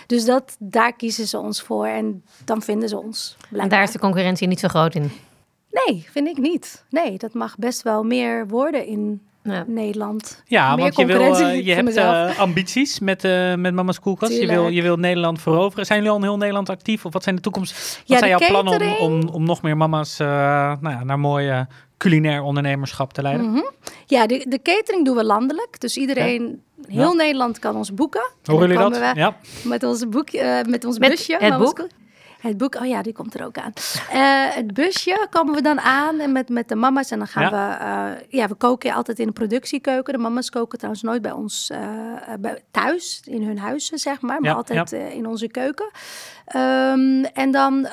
Dus 0.07 0.25
dat, 0.25 0.55
daar 0.59 0.93
kiezen 0.93 1.27
ze 1.27 1.37
ons 1.37 1.61
voor 1.61 1.85
en 1.85 2.23
dan 2.45 2.61
vinden 2.61 2.89
ze 2.89 2.97
ons. 2.99 3.37
En 3.51 3.69
daar 3.69 3.83
is 3.83 3.91
de 3.91 3.99
concurrentie 3.99 4.47
niet 4.47 4.59
zo 4.59 4.67
groot 4.67 4.95
in. 4.95 5.11
Nee, 5.71 6.07
vind 6.11 6.27
ik 6.27 6.37
niet. 6.37 6.85
Nee, 6.89 7.17
dat 7.17 7.33
mag 7.33 7.57
best 7.57 7.81
wel 7.81 8.03
meer 8.03 8.47
worden 8.47 8.85
in 8.85 9.21
Ja. 9.43 9.63
Nederland. 9.67 10.43
Ja, 10.45 10.75
Meer 10.75 10.83
want 10.83 10.95
je, 10.95 11.05
wil, 11.05 11.35
eh, 11.37 11.65
je 11.65 11.73
hebt 11.73 11.95
eh, 11.95 12.39
ambities 12.39 12.99
met, 12.99 13.23
eh 13.23 13.55
met 13.55 13.73
Mama's 13.73 13.99
Koelkast. 13.99 14.31
Je 14.39 14.47
wil, 14.47 14.67
je 14.67 14.81
wil 14.81 14.95
Nederland 14.97 15.41
veroveren. 15.41 15.85
Zijn 15.85 15.97
jullie 15.99 16.13
al 16.13 16.19
in 16.21 16.27
heel 16.29 16.37
Nederland 16.37 16.69
actief? 16.69 17.05
Of 17.05 17.13
wat 17.13 17.23
zijn 17.23 17.35
de 17.35 17.41
toekomst? 17.41 17.71
Wat 17.73 18.01
Ja, 18.05 18.17
zijn 18.17 18.31
de 18.37 18.45
jouw 18.45 18.61
plannen 18.61 18.97
om, 18.99 19.11
om, 19.21 19.27
om 19.29 19.43
nog 19.45 19.61
meer 19.61 19.77
mama's 19.77 20.19
eh, 20.19 20.27
nou 20.81 20.95
ja, 20.95 21.03
naar 21.03 21.19
mooi 21.19 21.65
culinair 21.97 22.41
ondernemerschap 22.41 23.13
te 23.13 23.21
leiden? 23.21 23.51
Mhm. 23.51 23.61
Ja, 24.05 24.27
de, 24.27 24.45
de 24.49 24.61
catering 24.61 25.05
doen 25.05 25.15
we 25.15 25.23
landelijk. 25.23 25.79
Dus 25.79 25.97
iedereen, 25.97 26.61
heel 26.87 27.09
Ja. 27.09 27.13
Nederland 27.13 27.59
kan 27.59 27.75
ons 27.75 27.93
boeken. 27.93 28.31
Dan 28.41 28.55
jullie 28.57 28.77
dat? 28.77 28.83
komen 28.83 28.99
we- 29.13 29.19
Ja. 29.19 29.35
Met 29.63 29.83
ons 29.83 30.09
boekje, 30.09 30.39
eh, 30.39 30.65
met 30.69 30.85
ons 30.85 30.97
Met 30.99 31.09
busje. 31.09 31.31
het 31.39 31.41
Mama's 31.49 31.57
boek? 31.73 31.87
Het 32.41 32.57
boek, 32.57 32.75
oh 32.75 32.87
ja, 32.87 33.01
die 33.01 33.13
komt 33.13 33.33
er 33.33 33.45
ook 33.45 33.57
aan. 33.57 33.73
Eh, 34.11 34.55
het 34.55 34.73
busje 34.73 35.27
komen 35.29 35.53
we 35.53 35.61
dan 35.61 35.79
aan 35.79 36.19
en 36.19 36.31
met, 36.31 36.49
met 36.49 36.69
de 36.69 36.75
mama's. 36.75 37.11
En 37.11 37.17
dan 37.17 37.27
gaan 37.27 37.51
we, 37.51 37.85
eh, 37.85 38.27
ja, 38.29 38.47
we 38.47 38.55
koken 38.55 38.93
altijd 38.93 39.19
in 39.19 39.25
de 39.27 39.31
productiekeuken. 39.31 40.13
De 40.13 40.19
mama's 40.19 40.49
koken 40.49 40.77
trouwens 40.77 41.03
nooit 41.03 41.21
bij 41.21 41.31
ons 41.31 41.69
eh, 41.69 41.79
bij, 42.39 42.61
thuis, 42.71 43.21
in 43.25 43.43
hun 43.43 43.57
huizen, 43.59 43.99
zeg 43.99 44.21
maar. 44.21 44.41
Maar 44.41 44.49
Ja, 44.49 44.55
altijd 44.55 44.91
in 44.91 45.27
onze 45.27 45.47
keuken. 45.47 45.91
Ehm, 46.45 47.23
en 47.23 47.51
dan, 47.51 47.87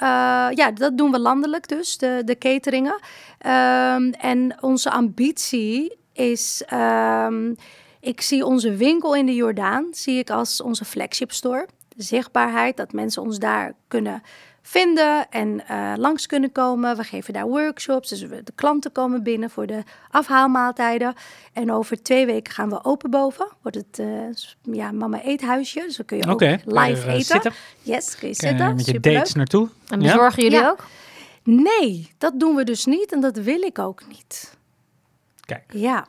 ja, 0.55 0.71
dat 0.75 0.99
doen 0.99 1.11
we 1.11 1.19
landelijk 1.19 1.69
dus, 1.69 1.99
de, 1.99 2.23
de 2.25 2.39
cateringen. 2.39 3.01
Ehm, 3.39 4.11
en 4.11 4.57
onze 4.61 4.91
ambitie 4.91 5.99
is... 6.13 6.63
ehm, 6.67 7.53
ik 8.01 8.21
zie 8.21 8.45
onze 8.45 8.77
winkel 8.77 9.15
in 9.15 9.27
de 9.27 9.35
Jordaan 9.35 9.87
zie 9.91 10.19
ik 10.19 10.31
als 10.31 10.63
onze 10.63 10.85
flagship 10.85 11.33
store. 11.33 11.67
Zichtbaarheid, 12.03 12.77
dat 12.77 12.93
mensen 12.93 13.23
ons 13.23 13.39
daar 13.39 13.73
kunnen 13.89 14.23
vinden 14.63 15.31
en 15.31 15.67
eh, 15.67 15.93
langs 15.97 16.27
kunnen 16.27 16.53
komen. 16.53 16.97
We 16.97 17.03
geven 17.05 17.33
daar 17.33 17.47
workshops, 17.47 18.09
dus 18.09 18.23
we- 18.23 18.43
de 18.43 18.53
klanten 18.55 18.93
komen 18.93 19.23
binnen 19.23 19.51
voor 19.51 19.67
de 19.67 19.83
afhaalmaaltijden. 20.11 21.15
En 21.53 21.73
over 21.73 22.03
twee 22.03 22.27
weken 22.27 22.53
gaan 22.53 22.69
we 22.69 22.85
open 22.85 23.11
boven. 23.11 23.49
Wordt 23.63 23.77
het 23.77 23.99
eh, 23.99 24.75
ja, 24.75 24.93
mama 24.93 25.23
eethuisje, 25.23 25.81
dus 25.81 25.97
dan 25.97 26.07
kun 26.07 26.17
je 26.17 26.27
ook 26.27 26.41
live 26.41 27.07
eh, 27.07 27.13
eten. 27.15 27.25
zitten? 27.25 27.53
Yes, 27.83 28.17
kun 28.19 28.29
je 28.29 28.35
zitten. 28.35 28.69
met 28.75 28.79
je 28.87 28.93
Superleuk. 28.93 29.17
dates 29.17 29.35
naartoe? 29.35 29.69
En 29.89 30.01
Ja? 30.01 30.13
bezorgen 30.13 30.43
jullie 30.43 30.59
Ja. 30.59 30.69
ook? 30.71 30.85
Nee, 31.43 32.11
dat 32.19 32.41
doen 32.41 32.55
we 32.57 32.65
dus 32.65 32.85
niet 32.85 33.13
en 33.13 33.21
dat 33.21 33.37
wil 33.37 33.63
ik 33.63 33.79
ook 33.79 34.03
niet. 34.09 34.57
Kijk. 35.41 35.65
Ja. 35.73 36.07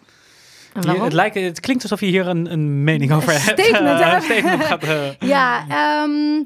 Je- 0.82 1.01
het, 1.01 1.13
lijkt, 1.13 1.36
het 1.36 1.59
klinkt 1.59 1.82
alsof 1.84 1.99
je 1.99 2.05
hier 2.05 2.28
een, 2.28 2.51
een 2.51 2.84
mening 2.84 3.11
over 3.11 3.32
hebt. 3.32 3.43
statement, 3.59 4.63
gaat, 4.65 4.84
eh, 4.84 5.11
Ja, 5.30 5.65
ehm, 5.70 6.43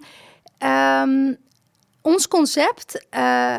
ehm, 0.58 1.34
ons 2.02 2.28
concept, 2.28 3.06
eh, 3.10 3.58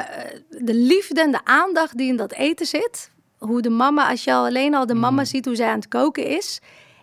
de 0.50 0.74
liefde 0.74 1.20
en 1.20 1.30
de 1.30 1.40
aandacht 1.44 1.96
die 1.98 2.08
in 2.08 2.16
dat 2.16 2.32
eten 2.32 2.66
zit. 2.66 3.10
Hoe 3.38 3.62
de 3.62 3.70
mama, 3.70 4.08
als 4.10 4.24
je 4.24 4.32
al 4.32 4.44
alleen 4.46 4.74
al 4.74 4.86
de 4.86 4.94
mama 4.94 5.20
Mm. 5.20 5.26
ziet 5.26 5.44
hoe 5.44 5.56
zij 5.56 5.68
aan 5.68 5.74
het 5.78 5.88
koken 5.88 6.26
is. 6.26 6.60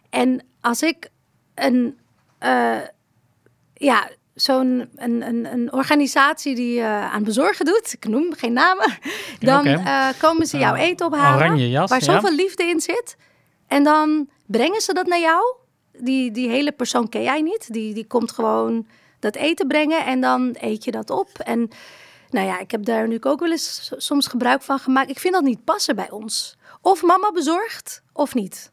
En 0.09 0.43
als 0.62 0.82
ik 0.82 1.07
een, 1.55 1.97
eh, 2.39 2.76
ja, 3.74 4.09
zo'n 4.36 4.89
een, 4.95 5.28
een, 5.28 5.53
een 5.53 5.74
organisatie 5.74 6.55
die 6.55 6.84
aan 6.84 7.24
bezorgen 7.24 7.66
doet, 7.66 7.93
ik 7.93 8.07
noem 8.07 8.34
geen 8.38 8.53
namen, 8.53 8.97
dan 9.39 9.84
komen 10.20 10.45
ze 10.47 10.57
jouw 10.57 10.76
eten 10.76 11.05
ophalen. 11.05 11.36
oranje 11.36 11.70
jas, 11.70 11.89
waar 11.89 11.99
ja. 12.03 12.05
zoveel 12.14 12.36
liefde 12.36 12.64
in 12.64 12.80
zit. 12.82 13.16
En 13.72 13.84
dan 13.84 14.30
brengen 14.46 14.82
ze 14.82 14.94
dat 14.94 15.08
naar 15.08 15.20
jou. 15.20 15.56
Die, 15.98 16.32
die 16.32 16.50
hele 16.50 16.72
persoon 16.72 17.10
ken 17.10 17.22
jij 17.22 17.42
niet. 17.42 17.74
Die, 17.74 17.94
die 17.94 18.08
komt 18.08 18.32
gewoon 18.32 18.88
dat 19.20 19.36
eten 19.36 19.68
brengen 19.68 20.06
en 20.06 20.22
dan 20.22 20.56
eet 20.60 20.84
je 20.84 20.92
dat 20.92 21.10
op. 21.10 21.40
En 21.40 21.70
nou 22.30 22.48
ja, 22.48 22.60
ik 22.60 22.72
heb 22.72 22.86
daar 22.86 23.08
nu 23.08 23.18
ook 23.22 23.40
wel 23.40 23.52
eens 23.52 23.92
soms 23.98 24.28
gebruik 24.28 24.62
van 24.62 24.80
gemaakt. 24.80 25.10
Ik 25.10 25.20
vind 25.20 25.34
dat 25.34 25.44
niet 25.44 25.64
passen 25.64 25.96
bij 25.96 26.10
ons. 26.10 26.58
Of 26.82 27.04
mama 27.04 27.32
bezorgt 27.32 28.04
of 28.14 28.34
niet. 28.34 28.72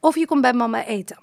Of 0.00 0.14
je 0.14 0.26
komt 0.26 0.42
bij 0.42 0.52
mama 0.52 0.84
eten. 0.84 1.18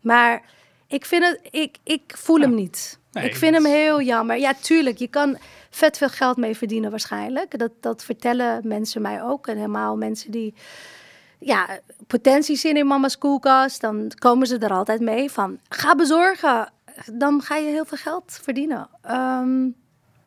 Maar 0.00 0.42
ik 0.86 1.04
vind 1.04 1.24
het, 1.24 1.40
ik, 1.50 1.76
ik 1.84 2.14
voel 2.16 2.40
hem 2.40 2.54
niet. 2.54 2.98
Nee, 3.12 3.24
ik 3.24 3.36
vind 3.36 3.54
hem 3.54 3.64
heel 3.64 4.00
jammer. 4.02 4.38
Ja, 4.38 4.54
tuurlijk, 4.60 4.98
je 4.98 5.08
kan 5.08 5.38
vet 5.70 5.98
veel 5.98 6.08
geld 6.08 6.36
mee 6.36 6.56
verdienen 6.56 6.90
waarschijnlijk. 6.90 7.58
Dat, 7.58 7.72
dat 7.80 8.04
vertellen 8.04 8.68
mensen 8.68 9.02
mij 9.02 9.22
ook. 9.22 9.46
En 9.46 9.56
helemaal 9.56 9.96
mensen 9.96 10.30
die 10.30 10.54
ja, 11.46 11.68
potentie 12.06 12.56
zien 12.56 12.76
in 12.76 12.86
mama's 12.86 13.18
koelkast, 13.18 13.80
dan 13.80 14.12
komen 14.18 14.46
ze 14.46 14.58
er 14.58 14.70
altijd 14.70 15.00
mee 15.00 15.30
van 15.30 15.58
ga 15.68 15.94
bezorgen. 15.94 16.68
Dan 17.12 17.42
ga 17.42 17.56
je 17.56 17.66
heel 17.68 17.84
veel 17.84 17.98
geld 17.98 18.38
verdienen. 18.42 18.88
Ehm, 19.02 19.64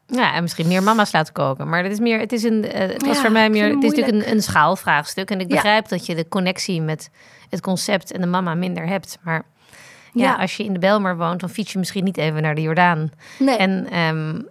Ja, 0.10 0.34
en 0.34 0.42
misschien 0.42 0.68
meer 0.68 0.84
mama's 0.84 1.12
laten 1.12 1.34
koken. 1.34 1.70
Maar 1.70 1.84
het 1.84 1.92
is 1.92 2.00
meer, 2.00 2.20
het 2.20 2.32
is 2.32 2.44
een, 2.44 2.66
eh, 2.72 2.80
het 2.88 3.06
was 3.06 3.16
Ja, 3.16 3.22
voor 3.22 3.32
mij 3.32 3.50
meer, 3.50 3.64
het 3.76 3.84
is 3.84 3.90
natuurlijk 3.90 4.26
een, 4.28 4.32
een 4.32 4.42
schaalvraagstuk. 4.42 5.32
En 5.32 5.40
ik 5.40 5.48
Ja. 5.50 5.54
begrijp 5.56 5.88
dat 5.88 6.06
je 6.06 6.16
de 6.16 6.28
connectie 6.28 6.82
met 6.82 7.10
het 7.50 7.62
concept 7.62 8.12
en 8.12 8.22
de 8.22 8.28
mama 8.28 8.54
minder 8.56 8.88
hebt. 8.88 9.18
Maar 9.22 9.44
ja, 10.14 10.24
Ja. 10.24 10.36
als 10.36 10.58
je 10.58 10.64
in 10.64 10.74
de 10.74 10.80
Belmer 10.80 11.18
woont, 11.18 11.40
dan 11.40 11.50
fiets 11.50 11.72
je 11.72 11.80
misschien 11.80 12.04
niet 12.04 12.18
even 12.18 12.42
naar 12.42 12.56
de 12.56 12.62
Jordaan. 12.62 13.10
nee. 13.40 13.58
En 13.58 13.88
ehm, 13.92 14.42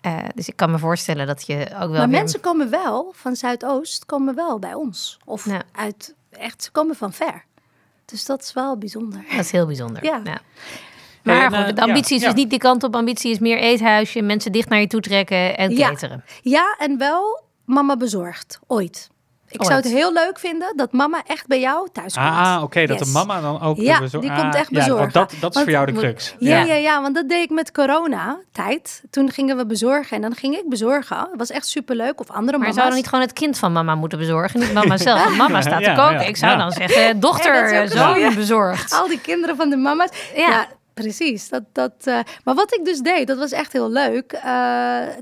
eh, 0.00 0.18
dus 0.34 0.48
ik 0.48 0.56
kan 0.56 0.70
me 0.70 0.78
voorstellen 0.78 1.26
dat 1.26 1.46
je 1.46 1.54
ook 1.72 1.78
wel 1.78 1.88
maar 1.88 1.98
weer- 1.98 2.08
mensen 2.08 2.40
komen 2.40 2.70
wel 2.70 3.12
van 3.16 3.36
Zuidoost, 3.36 4.06
komen 4.06 4.34
wel 4.34 4.58
bij 4.58 4.74
ons. 4.74 5.18
Of 5.24 5.46
Ja. 5.46 5.62
uit, 5.72 6.14
echt, 6.30 6.62
ze 6.62 6.70
komen 6.70 6.96
van 6.96 7.12
ver. 7.12 7.44
Dus 8.04 8.24
dat 8.24 8.42
is 8.42 8.52
wel 8.52 8.76
bijzonder. 8.78 9.24
Dat 9.30 9.38
is 9.44 9.50
heel 9.50 9.66
bijzonder. 9.66 10.04
Ja. 10.04 10.18
Maar 11.22 11.44
En, 11.44 11.52
eh, 11.52 11.64
goed, 11.66 11.76
de 11.76 11.82
ambitie 11.82 12.16
is 12.16 12.22
ja, 12.22 12.26
dus 12.28 12.36
ja. 12.36 12.42
niet 12.42 12.50
die 12.50 12.58
kant 12.58 12.82
op. 12.82 12.94
Ambitie 12.96 13.30
is 13.30 13.38
meer 13.38 13.58
eethuisje, 13.58 14.22
mensen 14.22 14.52
dicht 14.52 14.68
naar 14.68 14.80
je 14.80 14.86
toe 14.86 15.00
trekken 15.00 15.56
en 15.56 15.70
Ja. 15.76 15.88
cateren. 15.88 16.24
Ja, 16.42 16.76
en 16.78 16.98
wel 16.98 17.42
mama 17.64 17.96
bezorgd. 17.96 18.58
Ooit. 18.66 19.10
Ik 19.52 19.64
zou 19.64 19.74
het 19.76 19.84
heel 19.84 20.12
leuk 20.12 20.38
vinden 20.38 20.72
dat 20.76 20.92
mama 20.92 21.22
echt 21.26 21.46
bij 21.46 21.60
jou 21.60 21.88
thuis 21.92 22.14
komt. 22.14 22.26
Ah, 22.26 22.60
oké, 22.62 22.86
dat 22.86 22.98
de 22.98 23.10
mama 23.12 23.40
dan 23.40 23.60
ook... 23.62 23.76
Ja, 23.76 23.98
die 23.98 24.10
komt 24.32 24.54
echt 24.54 24.70
Ja, 24.70 24.78
bezorgen. 24.78 25.12
dat, 25.12 25.30
dat 25.30 25.30
is 25.30 25.38
Want- 25.40 25.54
voor 25.56 25.70
jou 25.70 25.86
de 25.86 25.92
crux. 25.92 26.34
Ja, 26.38 26.58
Ja. 26.58 26.64
ja, 26.64 26.74
ja, 26.74 27.02
want 27.02 27.14
dat 27.14 27.28
deed 27.28 27.42
ik 27.42 27.50
met 27.50 27.72
corona-tijd. 27.72 29.02
Toen 29.10 29.30
gingen 29.30 29.56
we 29.56 29.66
bezorgen 29.66 30.16
en 30.16 30.22
dan 30.22 30.34
ging 30.34 30.54
ik 30.56 30.68
bezorgen. 30.68 31.16
Het 31.18 31.28
was 31.38 31.50
echt 31.50 31.66
superleuk. 31.66 32.20
Of 32.20 32.28
andere 32.30 32.50
Maar 32.50 32.58
mama's. 32.58 32.74
zou 32.74 32.86
dan 32.88 32.96
niet 32.96 33.06
gewoon 33.08 33.24
het 33.24 33.32
kind 33.32 33.58
van 33.58 33.72
mama 33.72 33.94
moeten 33.94 34.18
bezorgen? 34.18 34.60
Niet 34.60 34.72
mama 34.72 34.96
zelf. 35.08 35.24
Want 35.24 35.36
mama 35.36 35.60
staat 35.62 35.84
te 35.84 35.92
koken. 35.96 36.26
ik 36.28 36.36
zou 36.36 36.58
dan 36.58 36.70
zeggen, 36.72 37.20
dochter, 37.20 37.64
eh, 37.72 37.80
een 37.80 37.88
zoon 37.88 38.34
bezorgd. 38.34 38.92
Al 38.94 39.08
die 39.08 39.20
kinderen 39.20 39.56
van 39.56 39.70
de 39.70 39.76
mama's. 39.76 40.10
Ja. 40.36 40.66
Precies. 41.02 41.48
Dat, 41.48 41.62
dat, 41.72 41.92
eh, 42.04 42.20
maar 42.44 42.54
wat 42.54 42.74
ik 42.74 42.84
dus 42.84 42.98
deed, 42.98 43.26
dat 43.26 43.38
was 43.38 43.52
echt 43.52 43.72
heel 43.72 43.90
leuk. 43.90 44.32
Eh, 44.32 44.42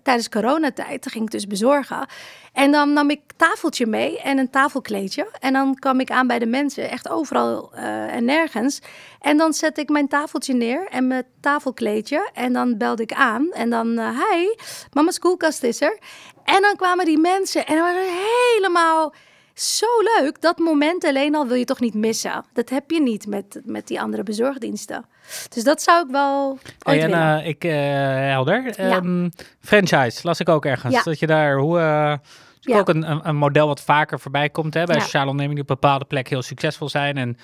tijdens 0.02 0.28
coronatijd 0.28 1.10
ging 1.10 1.24
ik 1.24 1.30
dus 1.30 1.46
bezorgen. 1.46 2.06
En 2.52 2.72
dan 2.72 2.92
nam 2.92 3.10
ik 3.10 3.20
tafeltje 3.36 3.86
mee 3.86 4.20
en 4.20 4.38
een 4.38 4.50
tafelkleedje. 4.50 5.28
En 5.40 5.52
dan 5.52 5.74
kwam 5.74 6.00
ik 6.00 6.10
aan 6.10 6.26
bij 6.26 6.38
de 6.38 6.46
mensen, 6.46 6.90
echt 6.90 7.08
overal 7.08 7.70
eh, 7.74 8.14
en 8.14 8.24
nergens. 8.24 8.80
En 9.20 9.36
dan 9.36 9.52
zette 9.52 9.80
ik 9.80 9.88
mijn 9.88 10.08
tafeltje 10.08 10.54
neer 10.54 10.86
en 10.88 11.06
mijn 11.06 11.24
tafelkleedje. 11.40 12.30
En 12.34 12.52
dan 12.52 12.78
belde 12.78 13.02
ik 13.02 13.12
aan. 13.12 13.52
En 13.52 13.70
dan, 13.70 14.00
hi, 14.00 14.54
mama's 14.92 15.18
koelkast 15.18 15.62
is 15.62 15.80
er. 15.80 15.98
En 16.44 16.62
dan 16.62 16.76
kwamen 16.76 17.04
die 17.04 17.18
mensen 17.18 17.66
en 17.66 17.78
was 17.78 17.94
helemaal 17.94 19.14
zo 19.60 19.86
leuk. 20.18 20.40
Dat 20.40 20.58
moment 20.58 21.04
alleen 21.04 21.34
al 21.34 21.46
wil 21.46 21.56
je 21.56 21.64
toch 21.64 21.80
niet 21.80 21.94
missen. 21.94 22.44
Dat 22.52 22.68
heb 22.68 22.90
je 22.90 23.02
niet 23.02 23.26
met, 23.26 23.60
met 23.64 23.86
die 23.86 24.00
andere 24.00 24.22
bezorgdiensten. 24.22 25.04
Dus 25.48 25.64
dat 25.64 25.82
zou 25.82 26.04
ik 26.04 26.10
wel 26.10 26.58
ooit 26.82 27.00
en 27.00 27.12
eh, 27.12 27.46
ik, 27.46 27.64
eh, 27.64 27.72
helder. 28.30 28.66
Ehm, 28.76 29.28
franchise, 29.60 30.20
las 30.22 30.40
ik 30.40 30.48
ook 30.48 30.64
ergens. 30.64 30.94
Ja. 30.94 31.02
Dat 31.02 31.18
je 31.18 31.26
daar, 31.26 31.58
hoe... 31.58 31.78
is 32.60 32.72
Ja. 32.72 32.78
ook 32.78 32.88
een, 32.88 33.28
een, 33.28 33.36
model 33.36 33.66
wat 33.66 33.82
vaker 33.82 34.20
voorbij 34.20 34.50
komt 34.50 34.74
hè, 34.74 34.84
bij 34.84 35.00
sociale 35.00 35.30
ondernemingen 35.30 35.64
die 35.64 35.74
op 35.74 35.80
bepaalde 35.80 36.04
plekken 36.04 36.32
heel 36.32 36.42
succesvol 36.42 36.88
zijn. 36.88 37.16
En 37.16 37.36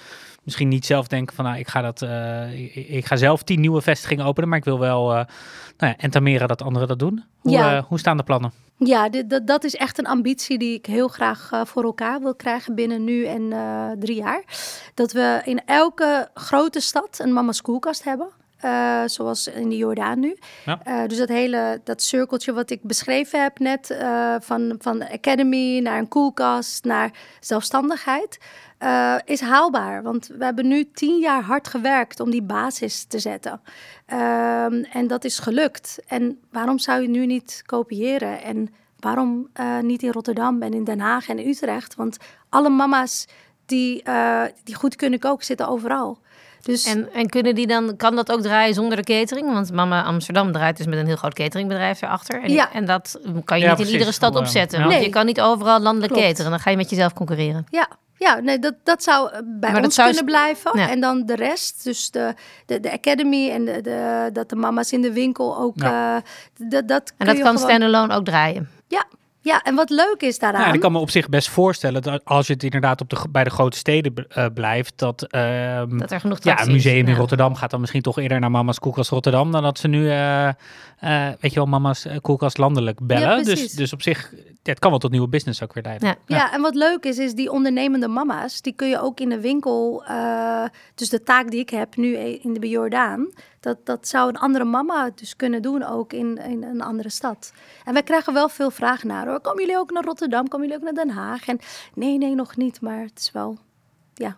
misschien 0.44 0.68
niet 0.68 0.86
zelf 0.86 1.06
denken 1.06 1.34
van 1.34 1.44
nou, 1.44 1.58
ik 1.58 1.68
ga 1.68 1.80
dat, 1.80 2.02
eh, 2.02 2.60
ik, 2.60 2.74
ik 2.74 3.04
ga 3.06 3.16
zelf 3.16 3.42
tien 3.42 3.60
nieuwe 3.60 3.80
vestigingen 3.80 4.24
openen, 4.24 4.48
maar 4.48 4.58
ik 4.58 4.64
wil 4.64 4.78
wel 4.78 5.10
eh 5.14 5.24
nou 5.76 5.92
ja, 5.92 5.96
entameren 5.96 6.48
dat 6.48 6.62
anderen 6.62 6.88
dat 6.88 6.98
doen. 6.98 7.24
Hoe, 7.40 7.52
Ja. 7.52 7.76
eh, 7.76 7.84
hoe 7.84 7.98
staan 7.98 8.16
de 8.16 8.22
plannen? 8.22 8.52
Ja, 8.78 9.08
dit, 9.08 9.30
dat, 9.30 9.46
dat 9.46 9.64
is 9.64 9.74
echt 9.74 9.98
een 9.98 10.06
ambitie 10.06 10.58
die 10.58 10.74
ik 10.74 10.86
heel 10.86 11.08
graag 11.08 11.50
voor 11.64 11.84
elkaar 11.84 12.20
wil 12.20 12.34
krijgen 12.34 12.74
binnen 12.74 13.04
nu 13.04 13.24
en 13.26 13.52
drie 13.98 14.16
jaar. 14.16 14.44
Dat 14.94 15.12
we 15.12 15.40
in 15.44 15.62
elke 15.66 16.28
grote 16.34 16.80
stad 16.80 17.18
een 17.18 17.32
mama's 17.32 17.62
koelkast 17.62 18.04
hebben. 18.04 18.28
Eh, 18.64 19.02
zoals 19.06 19.46
in 19.46 19.68
de 19.68 19.76
Jordaan 19.76 20.20
nu. 20.20 20.36
Ja. 20.64 20.80
Eh, 20.84 21.08
dus 21.08 21.18
dat 21.18 21.28
hele 21.28 21.80
dat 21.84 22.02
cirkeltje 22.02 22.52
wat 22.52 22.70
ik 22.70 22.82
beschreven 22.82 23.42
heb 23.42 23.58
net, 23.58 23.90
eh, 23.90 24.34
van, 24.40 24.74
van 24.78 25.08
academy 25.08 25.80
naar 25.80 25.98
een 25.98 26.08
koelkast 26.08 26.84
naar 26.84 27.10
zelfstandigheid, 27.40 28.38
is 29.24 29.40
haalbaar. 29.40 30.02
Want 30.02 30.26
we 30.26 30.44
hebben 30.44 30.68
nu 30.68 30.90
tien 30.90 31.18
jaar 31.18 31.42
hard 31.42 31.68
gewerkt 31.68 32.20
om 32.20 32.30
die 32.30 32.42
basis 32.42 33.04
te 33.04 33.18
zetten. 33.18 33.60
Ehm, 34.06 34.84
en 34.92 35.06
dat 35.06 35.24
is 35.24 35.38
gelukt. 35.38 35.98
En 36.06 36.38
waarom 36.50 36.78
zou 36.78 37.02
je 37.02 37.08
nu 37.08 37.26
niet 37.26 37.62
kopiëren? 37.66 38.42
En 38.42 38.74
waarom 38.98 39.50
niet 39.80 40.02
in 40.02 40.12
Rotterdam 40.12 40.62
en 40.62 40.72
in 40.72 40.84
Den 40.84 41.00
Haag 41.00 41.28
en 41.28 41.46
Utrecht? 41.48 41.94
Want 41.94 42.16
alle 42.48 42.68
mama's 42.68 43.26
die, 43.66 44.02
die 44.64 44.74
goed 44.74 44.96
kunnen 44.96 45.18
koken 45.18 45.44
zitten 45.44 45.68
overal. 45.68 46.18
Dus 46.64 46.84
En, 46.84 47.12
en 47.12 47.28
kunnen 47.28 47.54
die 47.54 47.66
dan, 47.66 47.96
kan 47.96 48.16
dat 48.16 48.32
ook 48.32 48.40
draaien 48.40 48.74
zonder 48.74 48.96
de 48.96 49.02
catering? 49.04 49.52
Want 49.52 49.72
Mama 49.72 50.02
Amsterdam 50.02 50.52
draait 50.52 50.76
dus 50.76 50.86
met 50.86 50.98
een 50.98 51.06
heel 51.06 51.16
groot 51.16 51.34
cateringbedrijf 51.34 52.02
erachter. 52.02 52.42
En, 52.42 52.52
Ja. 52.52 52.72
en 52.72 52.84
dat 52.84 53.18
kan 53.44 53.58
je 53.58 53.62
Ja, 53.64 53.68
niet 53.68 53.76
precies. 53.76 53.86
in 53.86 53.92
iedere 53.98 54.12
stad 54.12 54.34
eh, 54.34 54.40
opzetten. 54.40 54.78
ja. 54.78 54.84
Want 54.84 54.96
Nee. 54.96 55.06
je 55.06 55.12
kan 55.12 55.26
niet 55.26 55.40
overal 55.40 55.80
landelijk 55.80 56.12
Klopt. 56.12 56.26
cateren. 56.28 56.50
Dan 56.50 56.60
ga 56.60 56.70
je 56.70 56.76
met 56.76 56.90
jezelf 56.90 57.12
concurreren. 57.12 57.66
Ja, 57.70 57.88
ja 58.18 58.40
nee, 58.40 58.58
dat, 58.58 58.74
dat 58.82 59.02
zou 59.02 59.26
eh, 59.30 59.32
bij 59.44 59.44
Maar 59.60 59.72
dat 59.74 59.84
ons 59.84 59.94
zou 59.94 60.08
kunnen 60.08 60.24
blijven. 60.26 60.78
Ja. 60.78 60.88
En 60.90 61.00
dan 61.00 61.26
de 61.26 61.34
rest, 61.36 61.84
dus 61.84 62.10
de, 62.10 62.34
de, 62.66 62.80
de 62.80 62.92
academy 62.92 63.50
en 63.50 63.64
de, 63.64 63.80
de, 63.80 64.30
dat 64.32 64.48
de 64.48 64.56
mama's 64.56 64.92
in 64.92 65.02
de 65.02 65.12
winkel 65.12 65.58
ook... 65.58 65.74
Ja. 65.76 66.16
eh, 66.16 66.22
dat, 66.68 66.88
dat 66.88 67.12
En 67.16 67.26
dat 67.26 67.34
kan 67.38 67.44
gewoon- 67.46 67.58
standalone 67.58 68.14
ook 68.14 68.24
draaien. 68.24 68.68
Ja, 68.88 69.04
ja, 69.44 69.62
en 69.62 69.74
wat 69.74 69.90
leuk 69.90 70.16
is 70.18 70.38
daaraan... 70.38 70.60
Nou, 70.60 70.74
ik 70.74 70.80
kan 70.80 70.92
me 70.92 70.98
op 70.98 71.10
zich 71.10 71.28
best 71.28 71.48
voorstellen 71.48 72.02
dat 72.02 72.24
als 72.24 72.46
je 72.46 72.52
het 72.52 72.62
inderdaad 72.62 73.00
op 73.00 73.10
de, 73.10 73.16
bij 73.30 73.44
de 73.44 73.50
grote 73.50 73.76
steden 73.76 74.14
eh, 74.28 74.46
blijft, 74.54 74.92
dat, 74.98 75.22
ehm, 75.22 75.98
Dat 75.98 76.10
er 76.10 76.20
genoeg 76.20 76.38
ja, 76.42 76.60
een 76.60 76.66
is. 76.66 76.72
museum 76.72 77.06
in 77.06 77.12
Ja. 77.12 77.16
Rotterdam 77.16 77.54
gaat 77.54 77.70
dan 77.70 77.80
misschien 77.80 78.02
toch 78.02 78.18
eerder 78.18 78.40
naar 78.40 78.50
Mama's 78.50 78.78
Koelkast 78.78 79.10
Rotterdam 79.10 79.52
dan 79.52 79.62
dat 79.62 79.78
ze 79.78 79.88
nu, 79.88 80.08
eh, 80.10 80.48
eh, 80.48 80.54
weet 81.40 81.52
je 81.52 81.54
wel, 81.54 81.66
Mama's 81.66 82.06
Koelkast 82.20 82.58
landelijk 82.58 83.06
bellen. 83.06 83.44
dus, 83.44 83.72
dus 83.72 83.92
op 83.92 84.02
zich, 84.02 84.32
het 84.62 84.78
kan 84.78 84.90
wel 84.90 84.98
tot 84.98 85.10
nieuwe 85.10 85.28
business 85.28 85.62
ook 85.62 85.72
weer 85.74 85.82
leiden. 85.82 86.08
Ja. 86.08 86.36
Ja, 86.36 86.52
en 86.52 86.60
wat 86.60 86.74
leuk 86.74 87.04
is, 87.04 87.18
is 87.18 87.34
die 87.34 87.50
ondernemende 87.50 88.08
mama's, 88.08 88.60
die 88.60 88.72
kun 88.72 88.88
je 88.88 89.00
ook 89.00 89.20
in 89.20 89.28
de 89.28 89.40
winkel, 89.40 90.04
eh, 90.04 90.64
dus 90.94 91.08
de 91.08 91.22
taak 91.22 91.50
die 91.50 91.60
ik 91.60 91.70
heb 91.70 91.96
nu 91.96 92.16
in 92.16 92.52
de 92.52 92.68
Jordaan, 92.68 93.28
dat, 93.64 93.86
dat 93.86 94.08
zou 94.08 94.28
een 94.28 94.36
andere 94.38 94.64
mama 94.64 95.10
dus 95.14 95.36
kunnen 95.36 95.62
doen 95.62 95.82
ook 95.84 96.12
in, 96.12 96.38
in 96.38 96.62
een 96.62 96.82
andere 96.82 97.08
stad. 97.08 97.52
En 97.84 97.92
wij 97.92 98.02
krijgen 98.02 98.32
wel 98.32 98.48
veel 98.48 98.70
vragen 98.70 99.08
naar, 99.08 99.26
hoor. 99.26 99.40
komen 99.40 99.60
jullie 99.60 99.78
ook 99.78 99.90
naar 99.90 100.04
Rotterdam, 100.04 100.48
komen 100.48 100.66
jullie 100.68 100.82
ook 100.82 100.94
naar 100.94 101.04
Den 101.04 101.14
Haag? 101.14 101.46
En 101.48 101.58
nee, 101.94 102.18
nee, 102.18 102.34
nog 102.34 102.56
niet, 102.56 102.80
maar 102.80 103.00
het 103.02 103.18
is 103.18 103.30
wel, 103.32 103.58
ja. 104.14 104.36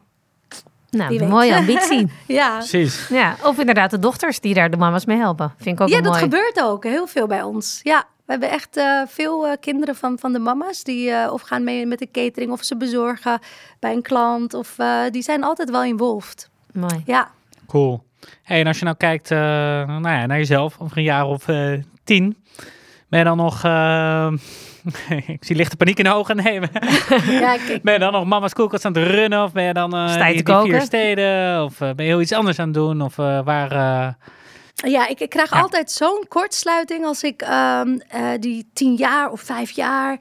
Nou, 0.91 1.18
weet. 1.18 1.29
mooie 1.29 1.55
ambitie. 1.57 2.11
Ja, 2.27 2.57
Precies. 2.57 3.09
ja, 3.09 3.37
of 3.45 3.59
inderdaad 3.59 3.91
de 3.91 3.99
dochters 3.99 4.41
die 4.41 4.55
daar 4.55 4.70
de 4.70 4.77
mama's 4.77 5.05
mee 5.05 5.16
helpen. 5.16 5.55
Vind 5.57 5.77
ik 5.77 5.81
ook 5.81 5.89
ja 5.89 6.01
dat 6.01 6.12
mooi. 6.12 6.22
gebeurt 6.22 6.61
ook 6.62 6.85
heel 6.85 7.07
veel 7.07 7.27
bij 7.27 7.43
ons. 7.43 7.81
Ja, 7.83 8.05
we 8.24 8.33
hebben 8.33 8.51
echt 8.51 8.77
eh, 8.77 9.03
veel 9.07 9.47
eh, 9.47 9.53
kinderen 9.61 9.97
van, 9.97 10.18
van 10.18 10.33
de 10.33 10.39
mama's 10.39 10.83
die 10.85 11.11
eh, 11.11 11.33
of 11.33 11.43
gaan 11.43 11.64
mee 11.64 11.87
met 11.87 11.99
de 11.99 12.11
catering 12.11 12.53
of 12.53 12.64
ze 12.64 12.77
bezorgen 12.77 13.39
bij 13.79 13.93
een 13.93 14.03
klant 14.03 14.55
of 14.55 14.79
eh, 14.79 15.01
die 15.11 15.22
zijn 15.22 15.45
altijd 15.45 15.70
wel 15.70 15.83
involved. 15.85 16.51
Mooi. 16.72 17.03
Ja, 17.07 17.31
Cool. 17.66 18.05
Hey, 18.42 18.60
en 18.60 18.66
als 18.66 18.78
je 18.78 18.84
nou 18.84 18.96
kijkt 18.96 19.30
eh, 19.30 19.38
nou 19.86 20.08
ja, 20.08 20.26
naar 20.26 20.38
jezelf 20.38 20.76
over 20.78 20.96
een 20.96 21.02
jaar 21.02 21.24
of 21.26 21.48
eh, 21.48 21.72
tien, 22.04 22.36
Ben 23.08 23.18
je 23.18 23.24
dan 23.24 23.36
nog... 23.36 23.64
eh, 23.64 24.32
ik 25.26 25.44
zie 25.44 25.56
lichte 25.56 25.76
paniek 25.76 25.98
in 25.98 26.04
de 26.04 26.12
ogen. 26.14 26.36
Nee, 26.36 26.60
Ja, 27.40 27.54
ik, 27.54 27.78
ben 27.82 27.92
je 27.92 27.98
dan 27.98 28.12
nog 28.12 28.24
mama's 28.24 28.52
koelkast 28.52 28.84
aan 28.84 28.92
het 28.96 29.06
runnen? 29.06 29.42
Of 29.42 29.52
ben 29.52 29.64
je 29.64 29.72
dan 29.72 29.94
eh, 29.94 30.08
Sta 30.08 30.26
je 30.26 30.42
die, 30.42 30.54
vier 30.56 30.80
steden? 30.80 31.64
Of 31.64 31.80
eh, 31.80 31.90
ben 31.92 32.04
je 32.04 32.10
heel 32.10 32.20
iets 32.20 32.32
anders 32.32 32.58
aan 32.58 32.64
het 32.66 32.74
doen? 32.74 33.00
Of 33.02 33.18
eh, 33.18 33.40
waar... 33.44 33.70
eh, 33.72 34.12
Ja, 34.92 35.08
ik, 35.08 35.20
ik 35.20 35.30
krijg 35.30 35.50
Ja. 35.50 35.60
altijd 35.60 35.90
zo'n 35.90 36.24
kortsluiting 36.28 37.04
als 37.04 37.22
ik 37.22 37.42
ehm, 37.42 37.98
eh, 38.08 38.28
die 38.40 38.70
tien 38.72 38.94
jaar 38.94 39.30
of 39.30 39.40
vijf 39.40 39.70
jaar. 39.70 40.18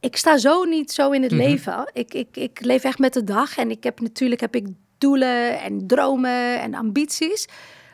Ik 0.00 0.16
sta 0.16 0.38
zo 0.38 0.64
niet 0.64 0.92
zo 0.92 1.10
in 1.10 1.22
het 1.22 1.32
Mhm. 1.32 1.40
leven. 1.42 1.90
Ik, 1.92 2.14
ik, 2.14 2.36
ik 2.36 2.58
leef 2.64 2.84
echt 2.84 2.98
met 2.98 3.12
de 3.12 3.24
dag. 3.24 3.56
En 3.58 3.70
ik 3.70 3.84
heb 3.84 4.00
natuurlijk 4.00 4.40
heb 4.40 4.54
ik 4.54 4.66
doelen 5.06 5.60
en 5.60 5.86
dromen 5.86 6.60
en 6.60 6.74
ambities. 6.74 7.46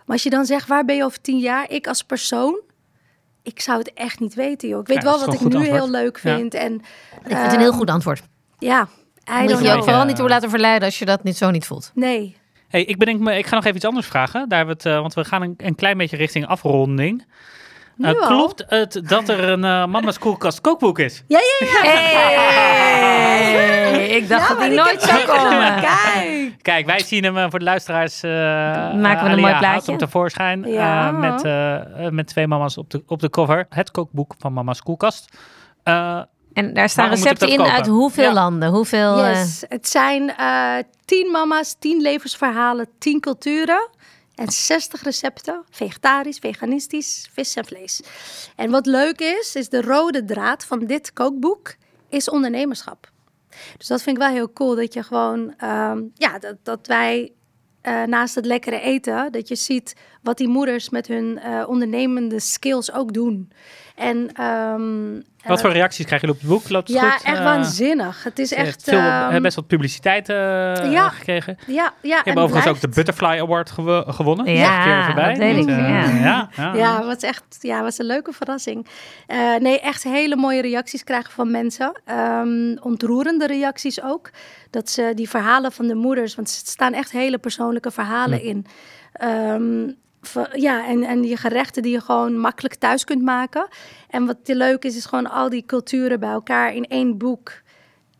Maar 0.06 0.14
als 0.16 0.22
je 0.22 0.30
dan 0.30 0.44
zegt, 0.44 0.68
waar 0.68 0.84
ben 0.84 0.96
je 0.96 1.04
over 1.04 1.20
tien 1.20 1.38
jaar? 1.38 1.70
Ik 1.70 1.86
als 1.86 2.02
persoon, 2.02 2.60
ik 3.42 3.60
zou 3.60 3.78
het 3.78 3.92
echt 3.92 4.20
niet 4.20 4.34
weten, 4.34 4.68
joh. 4.68 4.80
Ik 4.80 4.86
weet 4.86 4.96
Ja, 4.96 5.02
wel 5.02 5.18
wat 5.26 5.34
ik 5.34 5.40
nu 5.40 5.66
heel 5.68 5.90
leuk 5.90 6.20
Ja. 6.22 6.36
vind. 6.36 6.54
En, 6.54 6.74
Ik 6.74 6.82
vind 7.26 7.38
het 7.38 7.52
een 7.52 7.60
heel 7.60 7.72
goed 7.72 7.90
antwoord. 7.90 8.22
Ja, 8.58 8.88
Moet 9.40 9.50
je 9.50 9.64
je 9.64 9.72
ook 9.72 9.84
vooral 9.84 10.04
niet 10.04 10.16
door 10.16 10.28
laten 10.28 10.50
verleiden 10.50 10.84
als 10.88 10.98
je 10.98 11.04
dat 11.04 11.22
niet 11.22 11.36
zo 11.36 11.50
niet 11.50 11.66
voelt. 11.66 11.90
Nee. 11.94 12.36
Hey, 12.68 12.84
ik, 12.84 12.98
bedenk 12.98 13.20
me, 13.20 13.36
ik 13.38 13.46
ga 13.46 13.54
nog 13.54 13.64
even 13.64 13.76
iets 13.76 13.84
anders 13.86 14.06
vragen. 14.06 14.48
Daar 14.48 14.58
hebben 14.58 14.76
we 14.76 14.82
het, 14.82 14.96
eh, 14.96 15.00
want 15.00 15.14
we 15.14 15.24
gaan 15.24 15.42
een, 15.42 15.54
een 15.56 15.74
klein 15.74 15.96
beetje 15.98 16.16
richting 16.16 16.46
afronding. 16.46 17.24
Nu 17.96 18.08
Eh, 18.08 18.20
al? 18.20 18.26
klopt 18.26 18.64
het 18.68 19.00
dat 19.08 19.28
er 19.28 19.48
een 19.48 19.64
eh, 19.64 19.86
Mama's 19.86 20.18
Koelkast 20.18 20.60
kookboek 20.60 20.98
is? 20.98 21.22
Ja, 21.28 21.38
ja, 21.60 21.82
ja. 21.84 22.40
Hey, 23.90 24.06
ik 24.08 24.28
dacht 24.28 24.48
Ja, 24.48 24.54
dat 24.54 24.60
die 24.68 24.70
nooit 24.78 25.02
zou 25.02 25.24
komen. 25.24 25.80
Kijk. 25.80 26.54
Kijk, 26.62 26.86
wij 26.86 27.00
zien 27.02 27.24
hem 27.24 27.36
eh, 27.38 27.46
voor 27.50 27.58
de 27.58 27.64
luisteraars. 27.64 28.22
eh 28.22 28.30
Maken 28.30 29.24
we 29.24 29.30
een 29.30 29.40
mooi 29.40 29.56
plaatje? 29.58 29.90
hem 29.90 30.00
tevoorschijn. 30.00 30.64
eh, 30.64 30.72
Ja. 30.72 31.10
met, 31.10 31.44
eh, 31.44 31.74
eh, 32.06 32.12
met 32.12 32.26
twee 32.26 32.46
mama's 32.46 32.76
op 32.76 32.90
de, 32.90 33.02
op 33.06 33.20
de 33.20 33.30
cover. 33.30 33.66
Het 33.68 33.90
kookboek 33.90 34.34
van 34.38 34.52
Mama's 34.52 34.82
Koelkast. 34.82 35.36
Eh, 35.82 36.20
En 36.52 36.74
daar 36.74 36.88
staan 36.88 37.08
recepten 37.08 37.48
in 37.48 37.60
uit 37.62 37.86
hoeveel 37.86 38.24
Ja. 38.24 38.32
landen, 38.32 38.68
hoeveel... 38.70 39.24
eh, 39.24 39.28
Yes, 39.30 39.64
het 39.68 39.88
zijn 39.88 40.36
eh 40.36 40.74
tien 41.04 41.30
mama's, 41.30 41.76
tien 41.78 42.00
levensverhalen, 42.02 42.88
tien 42.98 43.20
culturen 43.20 43.88
en 44.34 44.50
60 44.50 45.02
recepten. 45.02 45.64
Vegetarisch, 45.70 46.38
veganistisch, 46.38 47.28
vis 47.32 47.54
en 47.56 47.64
vlees. 47.64 48.00
En 48.56 48.70
wat 48.70 48.86
leuk 48.86 49.20
is, 49.20 49.54
is 49.54 49.68
de 49.68 49.80
rode 49.80 50.24
draad 50.24 50.64
van 50.64 50.86
dit 50.86 51.12
kookboek 51.12 51.74
is 52.08 52.30
ondernemerschap. 52.30 53.10
Dus 53.76 53.86
dat 53.86 54.02
vind 54.02 54.16
ik 54.16 54.22
wel 54.22 54.32
heel 54.32 54.52
cool, 54.52 54.74
dat 54.74 54.94
je 54.94 55.02
gewoon, 55.02 55.54
ehm, 55.56 56.02
ja, 56.14 56.38
dat, 56.38 56.56
dat 56.62 56.86
wij 56.86 57.32
eh, 57.80 58.02
naast 58.02 58.34
het 58.34 58.46
lekkere 58.46 58.80
eten, 58.80 59.32
dat 59.32 59.48
je 59.48 59.54
ziet 59.54 59.96
wat 60.22 60.36
die 60.36 60.48
moeders 60.48 60.88
met 60.88 61.06
hun 61.06 61.38
eh, 61.38 61.64
ondernemende 61.66 62.40
skills 62.40 62.92
ook 62.92 63.12
doen. 63.12 63.52
En 63.96 64.30
ehm, 64.34 65.14
wat 65.44 65.56
eh, 65.58 65.64
voor 65.64 65.72
reacties 65.72 66.06
krijgen 66.06 66.28
jullie 66.28 66.42
op 66.42 66.48
het 66.48 66.58
boek? 66.58 66.70
Loopt 66.70 66.88
het 66.88 66.96
ja, 66.96 67.10
goed? 67.10 67.22
echt 67.26 67.38
Eh, 67.38 67.44
waanzinnig. 67.44 68.24
Het 68.24 68.38
is 68.38 68.48
je 68.50 68.54
hebt 68.56 68.68
echt 68.68 68.82
veel, 68.82 68.98
ehm, 68.98 69.34
eh, 69.34 69.40
best 69.40 69.56
wat 69.56 69.66
publiciteit 69.66 70.28
eh, 70.28 70.36
ja. 70.92 71.08
gekregen. 71.08 71.56
Je 71.66 71.72
Ja, 71.72 71.92
ja. 72.02 72.14
hebt 72.16 72.26
en 72.26 72.32
overigens 72.38 72.62
blijft. 72.62 72.68
ook 72.68 72.80
de 72.80 72.88
Butterfly 72.88 73.38
Award 73.40 73.70
gewo- 73.70 74.02
gewonnen. 74.06 74.52
Ja, 74.54 74.84
keer 74.84 75.04
voorbij. 75.04 75.28
dat 75.28 75.38
weet 75.38 75.54
Dus, 75.54 75.64
ik, 75.64 75.70
eh, 75.80 76.22
ja. 76.22 76.48
ja, 76.74 77.04
was 77.04 77.16
echt 77.22 77.42
ja, 77.60 77.82
was 77.82 77.98
een 77.98 78.06
leuke 78.06 78.32
verrassing. 78.32 78.86
Eh, 79.26 79.54
nee, 79.56 79.80
echt 79.80 80.02
hele 80.02 80.36
mooie 80.36 80.60
reacties 80.62 81.04
krijgen 81.04 81.32
van 81.32 81.50
mensen. 81.50 82.00
Ehm, 82.04 82.76
ontroerende 82.80 83.46
reacties 83.46 84.02
ook. 84.02 84.30
Dat 84.70 84.90
ze 84.90 85.12
die 85.14 85.28
verhalen 85.28 85.72
van 85.72 85.86
de 85.86 85.94
moeders, 85.94 86.34
want 86.34 86.48
er 86.48 86.70
staan 86.70 86.92
echt 86.92 87.10
hele 87.10 87.38
persoonlijke 87.38 87.90
verhalen 87.90 88.42
in. 88.42 88.66
Ehm, 89.12 89.90
ja, 90.52 90.86
en, 90.86 91.02
en 91.04 91.20
die 91.20 91.36
gerechten 91.36 91.82
die 91.82 91.92
je 91.92 92.00
gewoon 92.00 92.36
makkelijk 92.38 92.74
thuis 92.74 93.04
kunt 93.04 93.22
maken. 93.22 93.68
En 94.08 94.26
wat 94.26 94.36
heel 94.44 94.56
leuk 94.56 94.84
is, 94.84 94.96
is 94.96 95.04
gewoon 95.04 95.30
al 95.30 95.48
die 95.48 95.64
culturen 95.66 96.20
bij 96.20 96.30
elkaar 96.30 96.74
in 96.74 96.84
één 96.86 97.18
boek. 97.18 97.52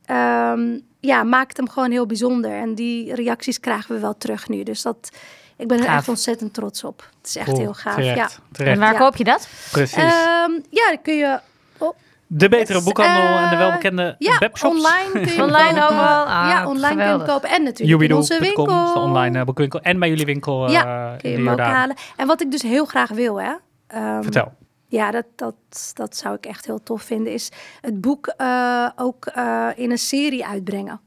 Ehm, 0.05 0.79
ja, 1.01 1.23
maakt 1.23 1.57
hem 1.57 1.69
gewoon 1.69 1.91
heel 1.91 2.07
bijzonder. 2.07 2.51
En 2.51 2.75
die 2.75 3.15
reacties 3.15 3.61
krijgen 3.61 3.95
we 3.95 4.01
wel 4.01 4.17
terug 4.17 4.49
nu. 4.49 4.63
Dus 4.63 4.83
dat, 4.83 5.09
ik 5.57 5.69
ben 5.69 5.79
er 5.79 5.85
Gaaf. 5.85 5.99
echt 5.99 6.09
ontzettend 6.09 6.55
trots 6.55 6.85
op. 6.85 7.09
Het 7.19 7.27
is 7.29 7.37
echt 7.37 7.47
Cool, 7.49 7.59
heel 7.59 7.75
gaaf. 7.75 7.95
Terecht, 7.95 8.17
Ja. 8.17 8.29
terecht. 8.53 8.75
En 8.75 8.81
waar 8.81 8.93
Ja. 8.93 8.99
koop 8.99 9.17
je 9.17 9.25
dat? 9.25 9.49
Precies. 9.71 9.97
Ehm, 9.97 10.53
ja, 10.71 10.89
dan 10.89 11.03
kun 11.03 11.15
je 11.17 11.41
de 12.35 12.49
betere 12.49 12.79
dus, 12.79 12.85
boekhandel 12.85 13.39
en 13.39 13.49
de 13.49 13.55
eh, 13.55 13.59
welbekende 13.59 14.15
ja, 14.19 14.39
webshops. 14.39 14.75
online 14.77 15.11
kun 15.13 15.35
je 15.35 15.43
Online 15.49 15.85
overal? 15.85 16.25
Ah, 16.25 16.49
ja, 16.49 16.67
online 16.69 16.95
kun 16.95 16.97
je 16.97 17.03
hem 17.03 17.21
geweldig. 17.21 17.27
kopen. 17.27 17.49
En 17.49 17.63
natuurlijk 17.63 18.03
in 18.03 18.17
onze 18.17 18.39
winkel. 18.41 18.65
de 18.65 18.93
online 18.97 19.39
eh, 19.39 19.45
boekwinkel. 19.45 19.81
En 19.81 19.99
bij 19.99 20.09
jullie 20.09 20.25
winkel 20.25 20.67
eh 20.67 20.73
ja, 20.73 21.17
kun 21.17 21.31
je 21.31 21.37
hem 21.37 21.49
ook 21.49 21.57
Jordaan. 21.57 21.75
halen. 21.75 21.97
En 22.17 22.27
wat 22.27 22.41
ik 22.41 22.51
dus 22.51 22.63
heel 22.63 22.85
graag 22.85 23.11
wil, 23.11 23.41
hè. 23.41 23.53
ehm, 23.87 24.23
Vertel. 24.23 24.53
Ja, 24.87 25.11
dat, 25.11 25.27
dat, 25.37 25.55
dat 25.95 26.17
zou 26.17 26.35
ik 26.35 26.47
echt 26.47 26.67
heel 26.67 26.83
tof 26.83 27.03
vinden. 27.03 27.33
Is 27.33 27.53
het 27.81 28.01
boek 28.01 28.27
eh, 28.27 28.89
ook 28.97 29.27
eh, 29.27 29.69
in 29.75 29.91
een 29.91 29.99
serie 29.99 30.47
uitbrengen. 30.47 31.01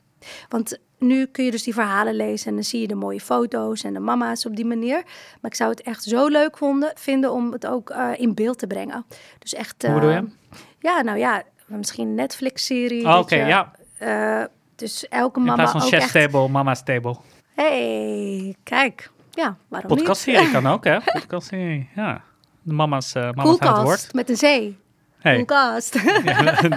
Want 0.50 0.80
nu 1.00 1.26
kun 1.26 1.44
je 1.46 1.52
dus 1.52 1.64
die 1.64 1.74
verhalen 1.74 2.16
lezen 2.16 2.48
en 2.48 2.54
dan 2.54 2.64
zie 2.64 2.82
je 2.82 2.88
de 2.88 2.96
mooie 2.96 3.20
foto's 3.22 3.84
en 3.84 3.94
de 3.94 4.00
mama's 4.00 4.46
op 4.46 4.56
die 4.56 4.66
manier. 4.66 5.04
Maar 5.42 5.52
ik 5.52 5.56
zou 5.56 5.70
het 5.70 5.82
echt 5.82 6.04
zo 6.04 6.28
leuk 6.28 6.58
vonden, 6.58 6.92
vinden 6.96 7.32
om 7.32 7.52
het 7.52 7.68
ook 7.68 7.90
eh, 7.90 8.10
in 8.18 8.34
beeld 8.34 8.60
te 8.60 8.68
brengen. 8.68 9.06
Dus 9.40 9.54
echt. 9.54 9.76
Hoe 9.86 9.94
bedoel 9.94 10.10
je? 10.10 10.16
eh, 10.16 10.58
Ja, 10.80 11.02
nou 11.02 11.18
ja, 11.18 11.44
misschien 11.66 12.08
een 12.08 12.16
Netflix-serie. 12.16 13.06
Oh, 13.06 13.14
dat 13.14 13.24
Oké, 13.24 13.36
ja. 13.36 13.72
eh, 13.98 14.44
dus 14.76 15.08
elke 15.08 15.40
In 15.40 15.46
mama 15.46 15.56
plaats 15.56 15.72
van 15.72 15.82
ook 15.82 15.88
chef's 15.88 16.04
echt... 16.16 16.32
table, 16.32 16.48
mama's 16.50 16.84
table. 16.84 17.16
hey, 17.54 18.56
kijk. 18.64 19.12
Ja, 19.32 19.58
waarom 19.68 19.90
Podcastserie 19.90 20.52
kan 20.62 20.68
ook, 20.68 20.84
hè? 20.84 20.98
Podcastserie, 21.02 21.90
ja. 21.96 22.22
De 22.62 22.74
mama's, 22.74 23.16
eh 23.16 23.26
niet? 23.26 23.36
mama's 23.36 23.60
aan 23.60 23.68
het 23.68 23.76
woord. 23.76 23.86
Koelkast 23.86 24.14
met 24.14 24.30
een 24.30 24.38
zee. 24.38 24.78
Hey, 25.20 25.36
Koelkast. 25.36 25.94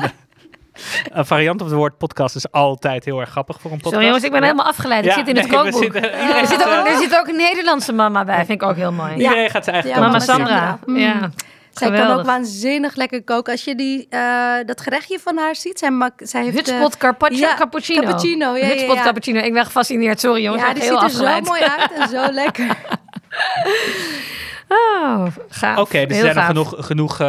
een 1.12 1.26
variant 1.26 1.61
op 1.61 1.66
het 1.66 1.76
woord 1.76 1.99
podcast 1.99 2.37
is 2.37 2.51
altijd 2.53 3.05
heel 3.05 3.20
erg 3.20 3.31
grappig 3.31 3.61
voor 3.61 3.70
een 3.70 3.76
podcast. 3.76 3.93
Sorry 3.95 4.07
jongens, 4.07 4.24
ik 4.24 4.31
ben 4.31 4.41
Ja. 4.41 4.47
helemaal 4.47 4.66
afgeleid. 4.70 5.05
Ik 5.05 5.11
Ja, 5.11 5.16
zit 5.16 5.29
in 5.29 5.37
het 5.37 5.49
nee, 5.49 5.57
we 5.59 5.62
kookboek. 5.64 5.83
zitten- 5.83 6.12
er, 6.12 6.47
zit 6.47 6.62
ook, 6.66 6.68
eh, 6.87 6.93
er 6.93 6.99
zit 6.99 7.18
ook 7.18 7.26
een 7.29 7.37
Nederlandse 7.37 7.93
mama 7.93 8.24
bij. 8.24 8.37
Vind 8.45 8.62
ik 8.62 8.68
ook 8.68 8.76
heel 8.76 8.93
mooi. 8.93 9.14
Iedereen 9.14 9.51
gaat 9.51 9.64
zijn 9.64 9.74
eigen 9.76 9.95
Ja, 9.95 9.99
kant 10.09 10.12
Mama 10.12 10.24
op. 10.24 10.39
Mama 10.39 10.47
Sandra. 10.49 10.79
Sandra. 10.87 11.03
Ja, 11.05 11.14
Mm. 11.14 11.33
Zij 11.72 11.91
kan 11.91 12.11
ook 12.18 12.24
waanzinnig 12.26 12.95
lekker 12.97 13.24
koken. 13.24 13.53
Als 13.53 13.64
je 13.64 13.74
die, 13.74 14.07
eh, 14.11 14.20
dat 14.66 14.81
gerechtje 14.81 15.18
van 15.18 15.37
haar 15.37 15.57
ziet. 15.57 15.79
Zij, 15.79 16.11
zij 16.16 16.43
heeft, 16.45 16.57
eh, 16.59 16.64
Hutspot 16.64 16.97
carpaccio, 16.97 17.47
ja, 17.47 17.55
cappuccino. 17.55 18.01
cappuccino, 18.03 18.57
ja, 18.57 18.66
Hutspot 18.66 18.97
ja. 18.97 19.03
cappuccino. 19.03 19.41
Ik 19.41 19.53
ben 19.53 19.64
gefascineerd. 19.64 20.20
Sorry 20.20 20.43
jongens, 20.43 20.62
ja, 20.62 20.68
ik 20.68 20.74
die 20.74 20.85
ziet 20.85 21.03
er 21.03 21.11
zo 21.11 21.41
mooi 21.41 21.61
uit 21.62 21.93
en 21.93 22.09
zo 22.09 22.33
lekker. 22.43 22.76
Oh, 24.68 25.26
gaaf. 25.48 25.78
Oké, 25.78 26.06
dus 26.06 26.16
er 26.18 26.32
zijn 26.32 26.54
nog 26.54 26.68
genoeg, 26.68 26.86
genoeg 26.86 27.20
eh, 27.20 27.26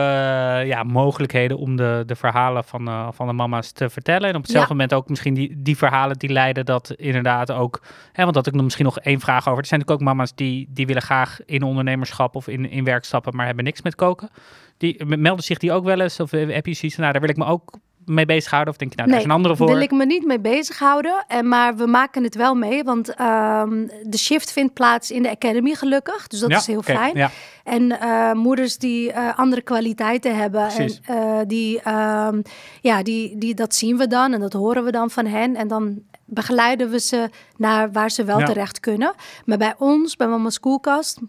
ja, 0.68 0.84
mogelijkheden 0.84 1.58
om 1.58 1.76
de, 1.76 2.04
de 2.06 2.16
verhalen 2.16 2.64
van, 2.64 2.88
eh, 2.88 3.08
van 3.12 3.28
de 3.28 3.34
mama's 3.34 3.72
te 3.72 3.90
vertellen. 3.90 4.30
En 4.30 4.36
op 4.36 4.42
hetzelfde 4.42 4.70
Ja. 4.70 4.76
moment 4.76 4.94
ook 4.94 5.10
misschien 5.10 5.34
die, 5.34 5.54
die 5.58 5.78
verhalen 5.78 6.18
die 6.18 6.30
leiden 6.32 6.66
dat 6.66 6.92
inderdaad 6.92 7.52
ook... 7.52 7.82
Hè, 8.12 8.24
want 8.24 8.36
dat 8.36 8.48
ik 8.48 8.54
nog 8.54 8.64
misschien 8.64 8.86
nog 8.86 9.00
één 9.00 9.20
vraag 9.20 9.48
over. 9.48 9.60
Er 9.60 9.66
zijn 9.66 9.80
natuurlijk 9.80 10.08
ook 10.08 10.14
mama's 10.16 10.36
die, 10.36 10.68
die 10.70 10.86
willen 10.86 11.02
graag 11.02 11.40
in 11.46 11.64
ondernemerschap 11.64 12.36
of 12.36 12.48
in, 12.48 12.70
in 12.70 12.84
werk 12.84 13.06
stappen, 13.06 13.36
maar 13.36 13.46
hebben 13.46 13.64
niks 13.64 13.82
met 13.82 13.96
koken. 13.96 14.30
Die, 14.78 15.06
melden 15.06 15.44
zich 15.44 15.58
die 15.58 15.72
ook 15.72 15.84
wel 15.84 16.00
eens? 16.02 16.20
Of 16.20 16.32
heb 16.32 16.66
je 16.66 16.74
zoiets 16.74 16.96
van, 16.96 17.00
nou, 17.00 17.12
daar 17.12 17.22
wil 17.22 17.30
ik 17.30 17.38
me 17.38 17.46
ook 17.46 17.80
mee 18.10 18.26
bezighouden? 18.26 18.74
Of 18.74 18.80
denk 18.80 18.92
je, 18.92 18.98
nou, 18.98 19.10
daar 19.10 19.20
is 19.20 19.26
een 19.26 19.32
andere 19.32 19.56
voor? 19.56 19.68
wil 19.68 19.82
ik 19.82 19.92
me 19.92 20.06
niet 20.06 20.26
mee 20.26 20.40
bezighouden. 20.40 21.26
En, 21.28 21.48
maar 21.48 21.76
we 21.76 21.86
maken 21.86 22.24
het 22.24 22.36
wel 22.36 22.56
mee. 22.56 22.84
Want 22.84 23.16
ehm, 23.16 23.88
de 24.04 24.18
shift 24.18 24.52
vindt 24.52 24.74
plaats 24.74 25.12
in 25.12 25.22
de 25.24 25.30
academy 25.30 25.74
gelukkig. 25.74 26.28
Dus 26.28 26.40
dat 26.40 26.50
Ja, 26.50 26.58
is 26.58 26.68
heel 26.68 26.82
fijn. 26.82 27.16
Ja. 27.16 27.32
En 27.64 28.00
eh, 28.00 28.32
moeders 28.32 28.78
die 28.78 29.12
eh, 29.12 29.38
andere 29.40 29.62
kwaliteiten 29.62 30.36
hebben. 30.36 30.68
Precies. 30.68 31.00
En 31.04 31.16
eh, 31.18 31.40
die, 31.48 31.82
ehm, 31.82 32.42
ja, 32.82 33.04
die, 33.04 33.38
die, 33.38 33.54
dat 33.54 33.76
zien 33.76 33.98
we 33.98 34.08
dan 34.08 34.34
en 34.34 34.40
dat 34.40 34.54
horen 34.54 34.84
we 34.84 34.92
dan 34.92 35.10
van 35.10 35.26
hen. 35.26 35.56
En 35.56 35.68
dan 35.68 36.02
begeleiden 36.26 36.90
we 36.90 37.00
ze 37.00 37.30
naar 37.58 37.92
waar 37.92 38.12
ze 38.12 38.24
wel 38.24 38.40
Ja. 38.40 38.46
terecht 38.46 38.80
kunnen. 38.80 39.14
Maar 39.46 39.58
bij 39.58 39.76
ons, 39.78 40.16
bij 40.16 40.28
Mama's 40.28 40.60
Koelkast, 40.60 41.20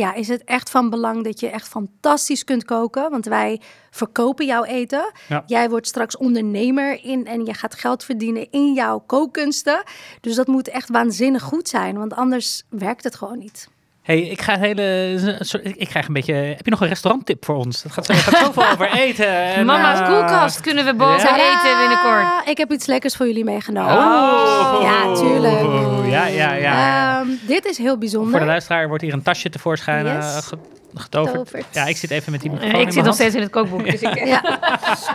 ja, 0.00 0.14
is 0.14 0.28
het 0.28 0.44
echt 0.44 0.70
van 0.70 0.90
belang 0.90 1.24
dat 1.24 1.40
je 1.40 1.48
echt 1.48 1.68
fantastisch 1.68 2.44
kunt 2.44 2.64
koken. 2.64 3.10
Want 3.10 3.24
wij 3.24 3.60
verkopen 3.90 4.46
jouw 4.46 4.64
eten. 4.64 5.12
Ja. 5.28 5.42
Jij 5.46 5.70
wordt 5.70 5.86
straks 5.86 6.16
ondernemer 6.16 7.04
in 7.04 7.26
en 7.26 7.44
je 7.44 7.54
gaat 7.54 7.74
geld 7.74 8.04
verdienen 8.04 8.50
in 8.50 8.72
jouw 8.72 8.98
kookkunsten. 9.06 9.82
Dus 10.20 10.34
dat 10.34 10.46
moet 10.46 10.68
echt 10.68 10.88
waanzinnig 10.88 11.42
goed 11.42 11.68
zijn, 11.68 11.98
want 11.98 12.14
anders 12.14 12.62
werkt 12.68 13.04
het 13.04 13.14
gewoon 13.14 13.38
niet. 13.38 13.68
Hey, 14.10 14.20
ik 14.20 14.42
ga 14.42 14.54
een 14.54 14.60
hele. 14.60 15.36
sorry, 15.40 15.74
Ik 15.76 15.88
krijg 15.88 16.06
een 16.06 16.12
beetje. 16.12 16.34
Heb 16.34 16.64
je 16.64 16.70
nog 16.70 16.80
een 16.80 16.88
restauranttip 16.88 17.44
voor 17.44 17.54
ons? 17.54 17.82
Het 17.82 17.92
gaat, 17.92 18.06
zo, 18.06 18.14
gaat 18.14 18.38
zoveel 18.38 18.70
over 18.72 18.92
eten. 18.92 19.26
En, 19.26 19.66
Mama's 19.70 20.00
eh, 20.00 20.06
koelkast 20.06 20.60
kunnen 20.60 20.84
we 20.84 20.94
boven 20.94 21.36
ja. 21.36 21.36
eten 21.36 21.78
binnenkort. 21.78 22.48
Ik 22.48 22.58
heb 22.58 22.72
iets 22.72 22.86
lekkers 22.86 23.16
voor 23.16 23.26
jullie 23.26 23.44
meegenomen. 23.44 23.92
Oh, 23.92 24.78
Ja, 24.82 25.14
tuurlijk. 25.14 25.60
Ja, 26.06 26.26
ja, 26.26 26.52
ja. 26.52 27.18
Ehm, 27.20 27.28
dit 27.46 27.64
is 27.64 27.78
heel 27.78 27.98
bijzonder. 27.98 28.30
Voor 28.30 28.40
de 28.40 28.46
luisteraar 28.46 28.88
wordt 28.88 29.02
hier 29.02 29.12
een 29.12 29.22
tasje 29.22 29.50
tevoorschijn 29.50 30.06
eh, 30.06 30.14
Yes. 30.14 30.50
Getoverd. 30.94 31.36
Getoverd. 31.36 31.66
Ja, 31.74 31.84
ik 31.86 31.96
zit 31.96 32.10
even 32.10 32.32
met 32.32 32.40
die 32.40 32.50
microfoon 32.50 32.80
ik 32.80 32.86
in 32.86 32.92
zit 32.92 33.04
nog 33.04 33.14
steeds 33.14 33.34
in 33.34 33.40
het 33.40 33.50
kookboek. 33.50 33.84
Dus 33.90 34.00
ik, 34.02 34.24
Ja. 34.34 34.42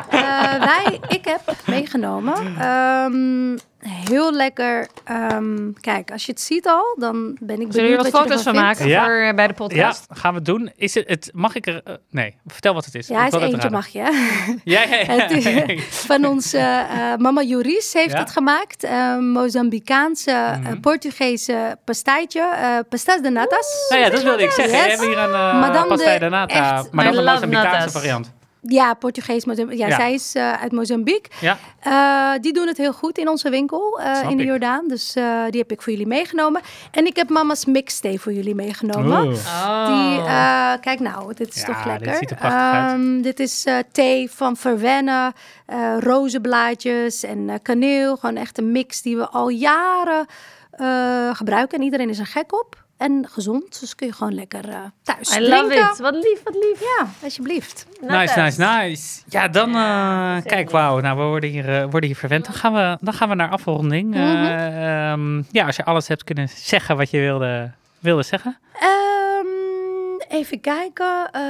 Eh, 0.10 0.60
wij, 0.60 1.00
ik 1.08 1.26
heb 1.26 1.42
meegenomen. 1.66 2.34
ehm, 2.60 3.58
heel 4.06 4.34
lekker. 4.34 4.88
ehm, 5.04 5.72
kijk, 5.82 6.12
als 6.12 6.26
je 6.26 6.32
het 6.32 6.42
ziet 6.42 6.68
al, 6.68 6.96
dan 7.00 7.24
ben 7.24 7.32
ik 7.32 7.46
benieuwd 7.46 7.74
Zullen 7.74 7.90
we 7.90 7.96
er 7.98 8.04
wat 8.04 8.12
wat 8.12 8.22
je 8.22 8.28
foto's 8.30 8.44
van 8.44 8.56
maken. 8.56 8.88
Ja. 8.88 9.04
voor, 9.06 9.14
eh, 9.14 9.34
bij 9.36 9.48
de 9.48 9.54
Ja, 9.58 9.66
podcast? 9.68 10.06
gaan 10.10 10.32
we 10.32 10.38
het 10.38 10.46
doen. 10.46 10.72
Is 10.76 10.94
het, 10.94 11.08
het 11.08 11.30
mag 11.34 11.56
ik 11.56 11.68
er... 11.68 11.82
eh, 11.84 11.94
nee, 12.10 12.36
vertel 12.48 12.74
wat 12.74 12.86
het 12.86 12.96
is. 12.96 13.08
Ja, 13.08 13.26
Ik 13.26 13.34
is 13.34 13.42
eentje 13.42 13.70
mag 13.70 13.88
je. 13.88 14.04
Ja, 14.64 14.82
ja, 14.84 15.16
ja. 15.16 15.66
Van 16.12 16.26
onze 16.26 16.58
eh, 16.58 17.16
mama 17.18 17.42
Juris 17.42 17.94
heeft 17.94 18.12
Ja? 18.12 18.20
het 18.20 18.32
gemaakt. 18.32 18.88
Mozambicaanse, 19.20 20.60
Mhm. 20.62 20.80
Portugese 20.80 21.78
pastijtje. 21.86 22.40
eh 22.42 22.78
pastas 22.90 23.22
de 23.22 23.30
natas. 23.30 23.86
Nou 23.90 24.02
ja, 24.02 24.10
dat 24.10 24.24
wilde 24.24 24.44
ik 24.44 24.52
zeggen. 24.52 24.74
Yes. 24.78 24.84
We 24.84 24.90
hebben 24.90 25.08
hier 25.08 25.18
een 25.18 25.30
uh, 25.56 25.62
Maar 25.74 25.88
dan 25.88 25.98
de 26.20 26.30
nata, 26.30 26.76
echt- 26.78 26.92
maar 26.92 27.06
dan 27.06 27.16
de 27.16 27.32
Mozambicaanse 27.32 27.90
variant. 27.92 28.34
Ja, 28.68 28.94
Portugees. 28.94 29.46
Mozambique. 29.46 29.80
Ja, 29.84 29.88
Ja. 29.88 29.96
zij 29.96 30.14
is 30.14 30.36
eh, 30.36 30.52
uit 30.62 30.72
Mozambique. 30.72 31.32
Ja, 31.42 31.58
Eh, 31.80 32.42
die 32.42 32.54
doen 32.54 32.68
het 32.68 32.78
heel 32.78 32.94
goed 32.94 33.18
in 33.18 33.28
onze 33.30 33.50
winkel 33.50 34.00
eh, 34.00 34.30
in 34.30 34.38
de. 34.38 34.44
Jordaan. 34.44 34.88
Dus 34.88 35.14
die 35.50 35.60
heb 35.60 35.72
ik 35.72 35.82
voor 35.82 35.92
jullie 35.92 36.08
meegenomen. 36.08 36.62
En 36.92 37.06
ik 37.06 37.16
heb 37.16 37.30
mama's 37.30 37.66
mixthee 37.66 38.20
voor 38.20 38.34
jullie 38.34 38.56
meegenomen. 38.56 39.22
Oeh. 39.28 39.88
Die, 39.88 40.24
kijk 40.80 41.00
nou, 41.00 41.34
dit 41.34 41.56
is 41.56 41.62
Ja, 41.62 41.66
toch 41.66 41.76
dit 41.78 41.86
lekker. 41.86 42.16
ziet 42.16 42.30
er 42.30 42.36
prachtig 42.38 42.62
uit. 42.62 42.92
Ehm, 42.92 43.22
dit 43.22 43.40
is 43.40 43.66
thee 43.92 44.32
van 44.32 44.56
verwennen, 44.58 45.34
rozenblaadjes 46.00 47.24
en 47.24 47.60
kaneel. 47.62 48.16
Gewoon 48.18 48.36
echt 48.38 48.58
een 48.58 48.72
mix 48.72 49.02
die 49.02 49.18
we 49.18 49.28
al 49.30 49.50
jaren 49.50 50.26
gebruiken. 51.36 51.78
En 51.78 51.84
iedereen 51.84 52.10
is 52.10 52.20
er 52.20 52.26
gek 52.26 52.54
op. 52.60 52.84
En 52.98 53.28
gezond, 53.32 53.80
dus 53.80 53.96
kun 53.96 54.08
je 54.08 54.14
gewoon 54.14 54.34
lekker 54.34 54.70
eh, 54.70 54.80
thuis 55.02 55.30
I 55.32 55.34
drinken. 55.36 55.50
love 55.50 55.74
it. 55.92 55.98
Wat 55.98 56.14
lief, 56.14 56.44
wat 56.44 56.54
lief. 56.56 56.80
Ja, 56.80 57.08
alsjeblieft. 57.24 57.86
Nice, 58.02 58.40
nice, 58.40 58.62
nice. 58.62 59.22
Ja, 59.30 59.48
dan... 59.48 59.76
eh, 59.76 60.38
kijk, 60.44 60.70
wauw. 60.70 61.00
Nou, 61.00 61.18
we 61.18 61.24
worden 61.24 61.50
hier, 61.50 61.76
eh, 61.76 61.82
worden 61.90 62.04
hier 62.10 62.16
verwend. 62.18 62.46
Dan 62.46 62.54
gaan 62.54 62.74
we, 62.74 62.98
dan 63.02 63.14
gaan 63.14 63.30
we 63.30 63.36
naar 63.36 63.50
afronding. 63.50 64.10
Mhm. 64.10 64.20
ehm, 64.20 65.38
ja, 65.52 65.66
als 65.66 65.76
je 65.76 65.86
alles 65.86 66.08
hebt 66.08 66.24
kunnen 66.24 66.50
zeggen 66.50 66.98
wat 66.98 67.10
je 67.10 67.20
wilde, 67.20 67.72
wilde 68.00 68.24
zeggen. 68.24 68.58
Ehm, 68.80 70.38
even 70.38 70.62
kijken. 70.62 71.30
eh, 71.32 71.42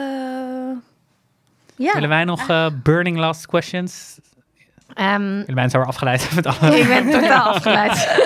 ja. 1.75 1.93
Willen 1.93 2.09
wij 2.09 2.23
nog 2.23 2.49
eh, 2.49 2.67
burning 2.83 3.17
last 3.17 3.45
questions? 3.45 4.17
Ehm, 4.93 5.21
Willemijn 5.37 5.69
zou 5.69 5.83
er 5.83 5.89
afgeleid 5.89 6.29
met 6.35 6.45
alle... 6.45 6.79
ik 6.79 6.87
ben 6.87 7.09
totaal 7.11 7.47
afgeleid. 7.53 8.23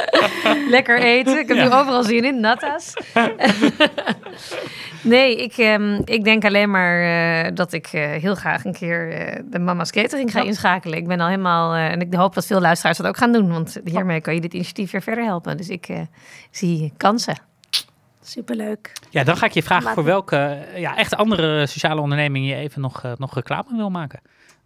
Lekker 0.69 0.99
eten. 1.01 1.39
Ik 1.39 1.47
heb 1.47 1.57
Ja. 1.57 1.63
nu 1.63 1.71
overal 1.73 2.03
zin 2.03 2.25
in. 2.25 2.39
Natas. 2.39 2.93
nee, 5.01 5.35
ik, 5.43 5.57
ehm, 5.57 6.01
ik 6.05 6.23
denk 6.23 6.45
alleen 6.45 6.71
maar 6.71 7.01
eh, 7.45 7.51
dat 7.53 7.73
ik 7.73 7.87
eh, 7.87 8.01
heel 8.11 8.35
graag 8.35 8.65
een 8.65 8.73
keer 8.73 9.11
eh, 9.11 9.39
de 9.45 9.59
Mama's 9.59 9.91
Catering 9.91 10.31
ga 10.31 10.39
Ja. 10.39 10.45
inschakelen. 10.45 10.97
Ik 10.97 11.07
ben 11.07 11.19
al 11.19 11.27
helemaal... 11.27 11.73
eh, 11.73 11.91
en 11.91 12.01
ik 12.01 12.13
hoop 12.13 12.33
dat 12.33 12.45
veel 12.45 12.61
luisteraars 12.61 12.97
dat 12.97 13.07
ook 13.07 13.17
gaan 13.17 13.31
doen. 13.31 13.51
Want 13.51 13.79
hiermee 13.83 14.21
kan 14.21 14.33
je 14.33 14.41
dit 14.41 14.53
initiatief 14.53 14.91
weer 14.91 15.01
verder 15.01 15.23
helpen. 15.23 15.57
Dus 15.57 15.69
ik 15.69 15.87
eh, 15.87 15.99
zie 16.51 16.93
kansen. 16.97 17.37
Superleuk. 18.23 18.91
Ja, 19.09 19.23
dan 19.23 19.37
ga 19.37 19.45
ik 19.45 19.51
je 19.51 19.63
vragen 19.63 19.83
Laat 19.85 19.93
voor 19.93 20.03
welke 20.03 20.57
ja, 20.75 20.97
echt 20.97 21.15
andere 21.15 21.67
sociale 21.67 22.01
onderneming 22.01 22.47
je 22.47 22.55
even 22.55 22.81
nog, 22.81 23.03
nog 23.17 23.33
reclame 23.35 23.75
wil 23.75 23.89
maken. 23.89 24.19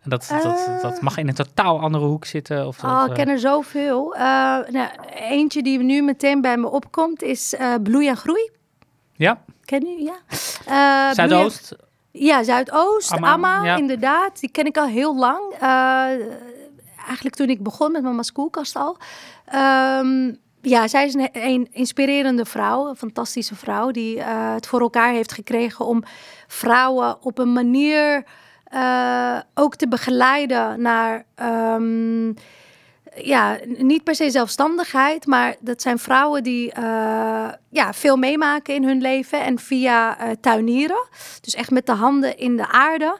En 0.04 0.10
dat, 0.10 0.28
dat, 0.44 0.68
Eh. 0.68 0.82
dat 0.82 1.02
mag 1.02 1.18
in 1.18 1.28
een 1.28 1.34
totaal 1.34 1.80
andere 1.80 2.06
hoek 2.06 2.26
zitten. 2.26 2.68
Of, 2.68 2.84
Oh, 2.84 3.04
ik 3.08 3.14
ken 3.14 3.28
er 3.28 3.40
zoveel. 3.40 4.16
Eh, 4.16 4.22
nou, 4.70 4.88
eentje 5.16 5.64
die 5.64 5.80
nu 5.80 6.02
meteen 6.02 6.42
bij 6.42 6.58
me 6.58 6.70
opkomt 6.70 7.22
is 7.22 7.54
eh, 7.56 7.74
Bloei 7.84 8.08
en 8.08 8.18
Groei. 8.18 8.52
ja, 9.16 9.42
Ken 9.66 9.86
je? 9.86 10.04
Ja. 10.04 10.16
Eh, 10.66 11.08
en- 11.08 11.16
Zuidoost. 11.16 11.76
Ja, 12.12 12.44
Zuidoost, 12.44 13.12
Amma, 13.12 13.32
Amma, 13.32 13.64
ja. 13.64 13.76
inderdaad. 13.78 14.40
Die 14.40 14.52
ken 14.52 14.66
ik 14.66 14.78
al 14.78 14.88
heel 14.88 15.16
lang. 15.18 15.54
Eh, 15.60 15.68
eigenlijk 17.06 17.36
toen 17.36 17.50
ik 17.50 17.64
begon 17.64 17.92
met 17.92 18.04
Mama's 18.04 18.32
Koelkast 18.32 18.76
al. 18.76 18.98
Ehm, 19.46 20.32
ja, 20.62 20.88
zij 20.88 21.06
is 21.06 21.14
een, 21.14 21.30
een 21.32 21.68
inspirerende 21.72 22.46
vrouw, 22.46 22.88
een 22.90 22.96
fantastische 22.96 23.56
vrouw... 23.56 23.92
die 23.92 24.20
eh, 24.20 24.54
het 24.54 24.68
voor 24.68 24.80
elkaar 24.82 25.12
heeft 25.12 25.32
gekregen 25.32 25.86
om 25.86 26.04
vrouwen 26.48 27.18
op 27.22 27.38
een 27.38 27.54
manier... 27.54 28.24
eh, 28.74 29.38
ook 29.54 29.76
te 29.76 29.88
begeleiden 29.88 30.82
naar... 30.82 31.26
ehm, 31.36 32.34
ja, 33.16 33.58
niet 33.66 34.04
per 34.04 34.16
se 34.16 34.30
zelfstandigheid, 34.30 35.26
maar 35.26 35.56
dat 35.60 35.82
zijn 35.82 36.00
vrouwen 36.00 36.44
die 36.44 36.72
eh, 36.72 37.50
ja, 37.70 37.94
veel 37.94 38.18
meemaken 38.18 38.74
in 38.74 38.84
hun 38.84 39.02
leven 39.02 39.44
en 39.44 39.60
via 39.60 40.18
eh, 40.18 40.30
tuinieren, 40.42 41.08
dus 41.42 41.56
echt 41.56 41.72
met 41.72 41.86
de 41.86 41.92
handen 41.92 42.38
in 42.38 42.58
de 42.58 42.68
aarde, 42.68 43.20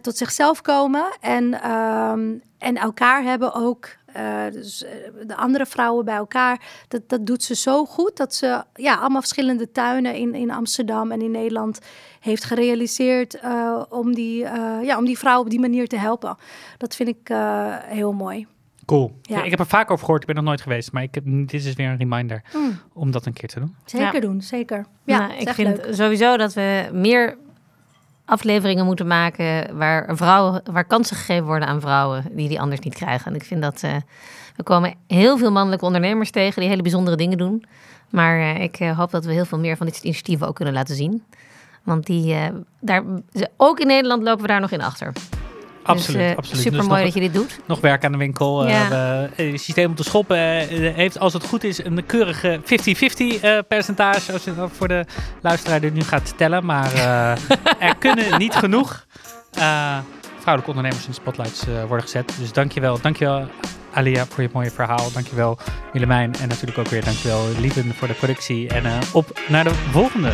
tot 0.00 0.16
zichzelf 0.16 0.60
komen 0.60 1.04
en, 1.20 1.62
ehm, 1.62 2.34
en 2.58 2.76
elkaar 2.76 3.22
hebben 3.22 3.54
ook. 3.54 3.88
Eh, 4.12 4.52
dus 4.52 4.84
eh, 4.84 4.90
de 5.26 5.36
andere 5.36 5.66
vrouwen 5.66 6.04
bij 6.04 6.14
elkaar, 6.16 6.60
dat, 6.88 7.02
dat 7.06 7.26
doet 7.26 7.42
ze 7.42 7.54
zo 7.54 7.84
goed 7.84 8.16
dat 8.16 8.34
ze 8.34 8.62
ja, 8.74 8.94
allemaal 8.94 9.20
verschillende 9.20 9.70
tuinen 9.72 10.14
in, 10.14 10.34
in 10.34 10.50
Amsterdam 10.50 11.10
en 11.12 11.22
in 11.22 11.30
Nederland 11.30 11.78
heeft 12.20 12.44
gerealiseerd 12.44 13.34
eh, 13.40 13.82
om, 13.88 14.14
die, 14.14 14.44
eh, 14.44 14.78
ja, 14.82 14.98
om 14.98 15.04
die 15.04 15.18
vrouwen 15.18 15.44
op 15.44 15.50
die 15.50 15.60
manier 15.60 15.88
te 15.88 15.96
helpen. 15.98 16.36
Dat 16.78 16.94
vind 16.96 17.08
ik 17.08 17.28
eh, 17.28 17.76
heel 17.78 18.12
mooi. 18.12 18.46
Cool. 18.86 19.12
Ja. 19.22 19.36
Ja, 19.36 19.42
ik 19.44 19.50
heb 19.50 19.58
er 19.60 19.66
vaak 19.66 19.90
over 19.90 20.04
gehoord. 20.04 20.20
Ik 20.20 20.26
ben 20.26 20.36
nog 20.36 20.44
nooit 20.44 20.60
geweest. 20.60 20.92
Maar 20.92 21.02
ik 21.02 21.14
heb, 21.14 21.24
dit 21.26 21.52
is 21.64 21.74
weer 21.74 21.88
een 21.88 21.96
reminder 21.96 22.42
Mm. 22.54 22.78
om 22.92 23.10
dat 23.10 23.26
een 23.26 23.32
keer 23.32 23.48
te 23.48 23.60
doen. 23.60 23.74
Zeker 23.84 24.14
Ja. 24.14 24.20
doen, 24.20 24.42
zeker. 24.42 24.86
Ja, 25.04 25.18
Nou, 25.18 25.32
is 25.32 25.42
ik 25.42 25.48
vind 25.48 25.76
leuk. 25.76 25.94
sowieso 25.94 26.36
dat 26.36 26.52
we 26.54 26.88
meer 26.92 27.36
afleveringen 28.24 28.84
moeten 28.84 29.06
maken 29.06 29.76
waar 29.76 30.16
vrouwen, 30.16 30.62
waar 30.72 30.84
kansen 30.84 31.16
gegeven 31.16 31.46
worden 31.46 31.68
aan 31.68 31.80
vrouwen 31.80 32.24
die 32.30 32.48
die 32.48 32.60
anders 32.60 32.80
niet 32.80 32.94
krijgen. 32.94 33.26
En 33.26 33.34
ik 33.34 33.44
vind 33.44 33.62
dat 33.62 33.82
eh, 33.82 33.96
we 34.56 34.62
komen 34.62 34.94
heel 35.06 35.38
veel 35.38 35.52
mannelijke 35.52 35.84
ondernemers 35.84 36.30
tegen 36.30 36.60
die 36.60 36.70
hele 36.70 36.82
bijzondere 36.82 37.16
dingen 37.16 37.38
doen. 37.38 37.64
Maar 38.10 38.38
eh, 38.38 38.62
ik 38.62 38.76
eh, 38.76 38.98
hoop 38.98 39.10
dat 39.10 39.24
we 39.24 39.32
heel 39.32 39.44
veel 39.44 39.58
meer 39.58 39.76
van 39.76 39.86
dit 39.86 39.94
soort 39.94 40.06
initiatieven 40.06 40.46
ook 40.46 40.54
kunnen 40.54 40.74
laten 40.74 40.96
zien. 40.96 41.24
Want 41.82 42.06
die, 42.06 42.36
daar, 42.80 43.02
ook 43.56 43.80
in 43.80 43.86
Nederland 43.86 44.22
lopen 44.22 44.42
we 44.42 44.48
daar 44.48 44.60
nog 44.60 44.70
in 44.70 44.82
achter. 44.82 45.12
Absoluut, 45.82 46.20
dus, 46.28 46.36
absoluut. 46.36 46.62
Super 46.62 46.78
Dus 46.78 46.88
mooi 46.88 47.02
nog, 47.04 47.12
dat 47.12 47.22
je 47.22 47.28
dit 47.30 47.34
doet. 47.40 47.58
nog 47.66 47.80
werk 47.80 48.04
aan 48.04 48.12
de 48.12 48.18
winkel. 48.18 48.68
Ja. 48.68 48.82
Eh, 48.82 48.88
we- 48.88 49.28
eh, 49.36 49.52
het 49.52 49.60
systeem 49.60 49.88
om 49.88 49.94
te 49.94 50.02
schoppen 50.04 50.36
eh, 50.36 50.94
heeft, 50.94 51.18
als 51.18 51.32
het 51.32 51.44
goed 51.46 51.64
is, 51.64 51.84
een 51.84 52.06
keurige 52.06 52.60
50-50 52.64 53.40
eh, 53.42 53.58
percentage. 53.68 54.32
Als 54.32 54.44
je 54.44 54.54
dat 54.54 54.70
voor 54.72 54.88
de 54.88 55.04
luisteraar 55.42 55.80
die 55.80 55.90
nu 55.92 56.00
gaat 56.02 56.34
tellen. 56.36 56.64
Maar 56.64 56.94
er 57.78 57.96
kunnen 57.98 58.38
niet 58.38 58.54
genoeg 58.54 59.06
vrouwelijke 60.38 60.66
ondernemers 60.76 61.04
in 61.04 61.10
de 61.10 61.16
spotlights 61.20 61.64
worden 61.86 62.02
gezet. 62.02 62.32
Dus 62.38 62.52
dankjewel, 62.52 63.00
dankjewel 63.00 63.46
Alia 63.94 64.26
voor 64.26 64.42
je 64.42 64.48
mooie 64.52 64.70
verhaal. 64.70 65.12
Dankjewel 65.12 65.58
Willemijn. 65.92 66.34
En 66.40 66.48
natuurlijk 66.48 66.78
ook 66.78 66.88
weer 66.88 67.04
dankjewel 67.04 67.44
Lieven 67.60 67.94
voor 67.94 68.08
de 68.08 68.14
productie. 68.14 68.68
En 68.68 68.84
op 69.12 69.40
naar 69.48 69.64
de 69.64 69.74
volgende. 69.90 70.32